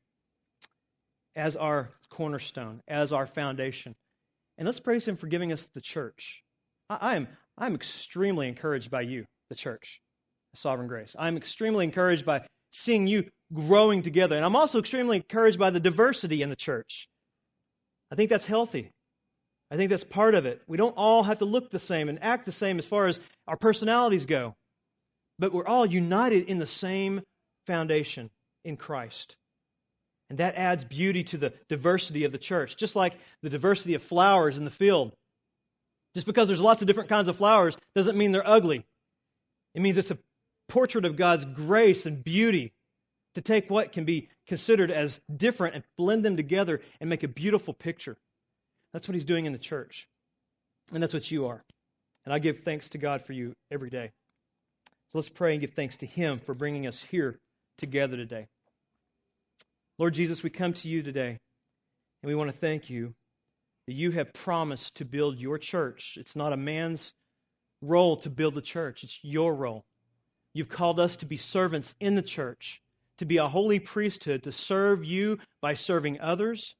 as 1.34 1.57
our 1.57 1.90
cornerstone, 2.09 2.80
as 2.88 3.12
our 3.12 3.26
foundation. 3.26 3.94
And 4.59 4.66
let's 4.66 4.80
praise 4.80 5.07
Him 5.07 5.16
for 5.16 5.26
giving 5.26 5.53
us 5.53 5.66
the 5.74 5.80
church. 5.80 6.42
I, 6.88 7.16
am 7.16 7.28
I'm 7.59 7.74
extremely 7.74 8.49
encouraged 8.49 8.90
by 8.90 9.03
you, 9.03 9.26
the 9.51 9.57
church, 9.57 10.01
Sovereign 10.55 10.88
Grace. 10.88 11.14
I'm 11.18 11.36
extremely 11.36 11.84
encouraged 11.84 12.24
by 12.24 12.47
seeing 12.71 13.07
you 13.07 13.31
growing 13.53 14.03
together. 14.03 14.37
And 14.37 14.45
I'm 14.45 14.57
also 14.57 14.79
extremely 14.79 15.17
encouraged 15.17 15.59
by 15.59 15.71
the 15.71 15.81
diversity 15.81 16.43
in 16.43 16.51
the 16.51 16.57
church. 16.57 17.09
I 18.11 18.14
think 18.14 18.31
that's 18.31 18.47
healthy. 18.47 18.91
I 19.71 19.77
think 19.77 19.91
that's 19.91 20.05
part 20.05 20.35
of 20.35 20.47
it. 20.47 20.62
We 20.69 20.77
don't 20.77 20.97
all 20.97 21.23
have 21.25 21.39
to 21.39 21.45
look 21.45 21.71
the 21.71 21.79
same 21.79 22.09
and 22.09 22.23
act 22.23 22.47
the 22.47 22.53
same 22.53 22.79
as 22.79 22.87
far 22.87 23.09
as 23.09 23.19
our 23.49 23.57
personalities 23.57 24.27
go, 24.27 24.55
but 25.39 25.53
we're 25.53 25.67
all 25.67 25.87
united 25.87 26.47
in 26.47 26.59
the 26.59 26.67
same 26.67 27.23
foundation 27.67 28.31
in 28.64 28.77
Christ. 28.77 29.37
And 30.31 30.39
that 30.39 30.57
adds 30.57 30.85
beauty 30.85 31.25
to 31.25 31.39
the 31.39 31.53
diversity 31.69 32.25
of 32.25 32.33
the 32.33 32.39
church, 32.39 32.77
just 32.77 32.97
like 32.97 33.14
the 33.43 33.51
diversity 33.51 33.95
of 33.95 34.03
flowers 34.03 34.59
in 34.59 34.64
the 34.64 34.71
field. 34.71 35.12
Just 36.14 36.27
because 36.27 36.49
there's 36.49 36.61
lots 36.61 36.83
of 36.83 36.89
different 36.89 37.09
kinds 37.09 37.29
of 37.29 37.37
flowers 37.37 37.77
doesn't 37.95 38.17
mean 38.17 38.33
they're 38.33 38.47
ugly. 38.47 38.85
It 39.75 39.83
means 39.83 39.99
it's 39.99 40.11
a 40.11 40.19
portrait 40.69 41.05
of 41.05 41.17
God's 41.17 41.45
grace 41.45 42.07
and 42.07 42.23
beauty 42.23 42.73
to 43.35 43.41
take 43.43 43.69
what 43.69 43.93
can 43.93 44.05
be 44.05 44.29
considered 44.47 44.91
as 44.91 45.21
different 45.35 45.75
and 45.75 45.85
blend 45.99 46.25
them 46.25 46.37
together 46.37 46.81
and 47.01 47.11
make 47.11 47.23
a 47.23 47.29
beautiful 47.29 47.75
picture. 47.75 48.17
That's 48.93 49.07
what 49.07 49.14
He's 49.14 49.25
doing 49.25 49.47
in 49.47 49.53
the 49.53 49.59
church. 49.59 50.09
And 50.93 51.03
that's 51.03 51.14
what 51.14 51.31
you 51.31 51.47
are. 51.47 51.62
And 52.25 52.33
I 52.33 52.39
give 52.39 52.61
thanks 52.61 52.89
to 52.91 52.99
God 52.99 53.23
for 53.23 53.33
you 53.33 53.53
every 53.71 53.91
day. 53.91 54.12
So 55.12 55.19
let's 55.19 55.29
pray 55.29 55.53
and 55.53 55.61
give 55.61 55.75
thanks 55.75 55.99
to 55.99 56.07
Him 56.07 56.41
for 56.41 56.55
bringing 56.55 56.87
us 56.87 57.01
here 57.11 57.39
together 57.79 58.17
today. 58.17 58.47
Lord 59.99 60.14
Jesus, 60.14 60.43
we 60.43 60.51
come 60.51 60.75
to 60.75 60.89
you 60.89 61.03
today, 61.03 61.39
and 62.23 62.29
we 62.29 62.35
want 62.35 62.51
to 62.51 62.57
thank 62.57 62.91
you 62.91 63.14
that 63.87 63.95
you 63.95 64.11
have 64.11 64.33
promised 64.33 64.97
to 64.97 65.05
build 65.05 65.39
your 65.39 65.59
church. 65.59 66.17
It's 66.19 66.37
not 66.37 66.53
a 66.53 66.57
man's 66.57 67.12
role 67.83 68.17
to 68.19 68.31
build 68.31 68.55
the 68.55 68.62
church, 68.62 69.05
it's 69.05 69.19
your 69.23 69.55
role. 69.55 69.85
You've 70.57 70.68
called 70.70 70.98
us 70.98 71.16
to 71.16 71.26
be 71.26 71.36
servants 71.36 71.94
in 72.00 72.14
the 72.14 72.22
church, 72.22 72.80
to 73.18 73.26
be 73.26 73.36
a 73.36 73.46
holy 73.46 73.78
priesthood, 73.78 74.44
to 74.44 74.52
serve 74.52 75.04
you 75.04 75.38
by 75.61 75.74
serving 75.74 76.20
others 76.20 76.74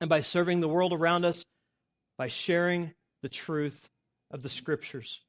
and 0.00 0.10
by 0.10 0.22
serving 0.22 0.60
the 0.60 0.68
world 0.68 0.92
around 0.92 1.24
us 1.24 1.44
by 2.18 2.26
sharing 2.28 2.92
the 3.22 3.28
truth 3.28 3.88
of 4.32 4.42
the 4.42 4.48
scriptures. 4.48 5.20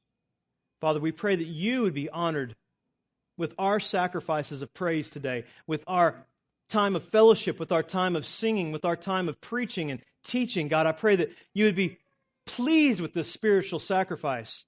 Father, 0.80 0.98
we 0.98 1.12
pray 1.12 1.36
that 1.36 1.46
you 1.46 1.82
would 1.82 1.94
be 1.94 2.10
honored 2.10 2.56
with 3.38 3.54
our 3.58 3.78
sacrifices 3.80 4.60
of 4.60 4.74
praise 4.74 5.08
today, 5.08 5.44
with 5.66 5.84
our 5.86 6.26
time 6.68 6.96
of 6.96 7.04
fellowship, 7.04 7.60
with 7.60 7.70
our 7.70 7.84
time 7.84 8.16
of 8.16 8.26
singing, 8.26 8.72
with 8.72 8.84
our 8.84 8.96
time 8.96 9.28
of 9.28 9.40
preaching 9.40 9.92
and 9.92 10.02
teaching. 10.24 10.66
God, 10.66 10.86
I 10.86 10.92
pray 10.92 11.14
that 11.14 11.30
you 11.54 11.66
would 11.66 11.76
be 11.76 11.98
pleased 12.44 13.00
with 13.00 13.12
this 13.14 13.30
spiritual 13.30 13.78
sacrifice, 13.78 14.64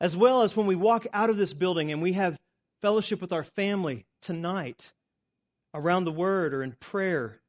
as 0.00 0.16
well 0.16 0.42
as 0.42 0.56
when 0.56 0.66
we 0.66 0.76
walk 0.76 1.06
out 1.12 1.30
of 1.30 1.36
this 1.36 1.52
building 1.52 1.92
and 1.92 2.02
we 2.02 2.12
have 2.12 2.36
fellowship 2.82 3.20
with 3.20 3.32
our 3.32 3.42
family 3.42 4.06
tonight 4.22 4.92
around 5.74 6.04
the 6.04 6.12
word 6.12 6.54
or 6.54 6.62
in 6.62 6.72
prayer, 6.72 7.40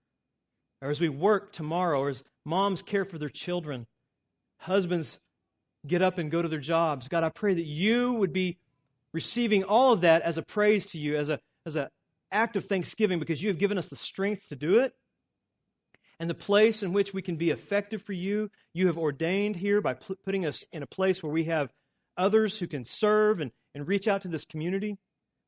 or 0.82 0.90
as 0.90 1.00
we 1.00 1.10
work 1.10 1.54
tomorrow, 1.54 2.00
or 2.00 2.10
as 2.10 2.24
moms 2.46 2.82
care 2.82 3.06
for 3.06 3.18
their 3.18 3.30
children, 3.30 3.86
husbands 4.58 5.20
get 5.86 6.02
up 6.02 6.18
and 6.18 6.32
go 6.32 6.42
to 6.42 6.48
their 6.48 6.60
jobs. 6.60 7.08
God, 7.08 7.24
I 7.24 7.30
pray 7.30 7.54
that 7.54 7.66
you 7.66 8.14
would 8.14 8.34
be 8.34 8.58
receiving 9.14 9.64
all 9.64 9.94
of 9.94 10.02
that 10.02 10.24
as 10.24 10.38
a 10.38 10.42
praise 10.42 10.88
to 10.88 10.98
you, 10.98 11.18
as 11.18 11.30
a 11.30 11.40
as 11.66 11.76
an 11.76 11.88
act 12.32 12.56
of 12.56 12.66
thanksgiving, 12.66 13.20
because 13.20 13.42
you 13.42 13.50
have 13.50 13.60
given 13.60 13.78
us 13.78 13.88
the 13.88 13.96
strength 13.96 14.50
to 14.50 14.56
do 14.56 14.80
it. 14.80 14.94
And 16.20 16.30
the 16.30 16.36
place 16.36 16.84
in 16.84 16.92
which 16.92 17.14
we 17.14 17.22
can 17.22 17.38
be 17.38 17.50
effective 17.50 18.02
for 18.02 18.14
you, 18.14 18.50
you 18.74 18.88
have 18.88 18.98
ordained 18.98 19.56
here 19.56 19.82
by 19.82 19.94
putting 20.26 20.46
us 20.46 20.66
in 20.74 20.84
a 20.84 20.88
place 20.88 21.24
where 21.24 21.32
we 21.32 21.46
have 21.46 21.70
others 22.20 22.58
who 22.60 22.68
can 22.68 22.86
serve 22.86 23.40
and, 23.40 23.52
and 23.74 23.88
reach 23.88 24.08
out 24.08 24.24
to 24.24 24.28
this 24.28 24.46
community. 24.46 24.98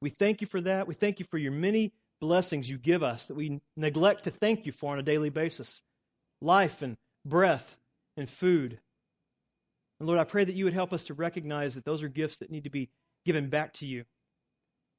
We 0.02 0.10
thank 0.10 0.42
you 0.42 0.48
for 0.48 0.62
that. 0.62 0.88
We 0.88 0.96
thank 0.96 1.20
you 1.20 1.26
for 1.30 1.38
your 1.38 1.52
many 1.52 1.94
blessings 2.20 2.70
you 2.70 2.78
give 2.78 3.04
us 3.04 3.26
that 3.28 3.36
we 3.36 3.60
neglect 3.76 4.24
to 4.24 4.32
thank 4.32 4.66
you 4.66 4.72
for 4.72 4.94
on 4.94 5.00
a 5.00 5.04
daily 5.04 5.30
basis 5.30 5.82
life 6.42 6.82
and 6.82 6.98
breath 7.26 7.76
and 8.18 8.30
food. 8.30 8.80
And 10.00 10.08
Lord, 10.08 10.20
I 10.20 10.24
pray 10.24 10.44
that 10.44 10.56
you 10.56 10.66
would 10.66 10.74
help 10.74 10.94
us 10.94 11.06
to 11.06 11.14
recognize 11.14 11.76
that 11.76 11.86
those 11.86 12.02
are 12.02 12.08
gifts 12.08 12.38
that 12.38 12.50
need 12.50 12.64
to 12.64 12.72
be 12.72 12.90
given 13.26 13.50
back 13.50 13.74
to 13.74 13.86
you 13.86 14.04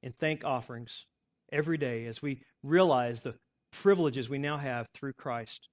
in 0.03 0.13
thank 0.13 0.45
offerings 0.45 1.07
every 1.53 1.79
day 1.79 2.07
as 2.07 2.23
we 2.23 2.43
realize 2.63 3.21
the 3.21 3.35
privileges 3.73 4.29
we 4.29 4.39
now 4.39 4.57
have 4.57 4.87
through 4.95 5.15
Christ. 5.15 5.69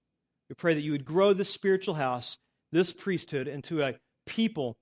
We 0.49 0.55
pray 0.55 0.73
that 0.73 0.81
you 0.81 0.93
would 0.93 1.05
grow 1.05 1.33
this 1.33 1.49
spiritual 1.49 1.93
house, 1.93 2.37
this 2.71 2.91
priesthood, 2.91 3.47
into 3.47 3.83
a 3.83 3.95
people 4.25 4.77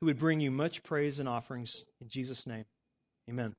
who 0.00 0.06
would 0.06 0.18
bring 0.18 0.40
you 0.40 0.50
much 0.50 0.82
praise 0.82 1.18
and 1.18 1.28
offerings. 1.28 1.84
In 2.00 2.08
Jesus' 2.08 2.46
name, 2.46 2.64
amen. 3.28 3.54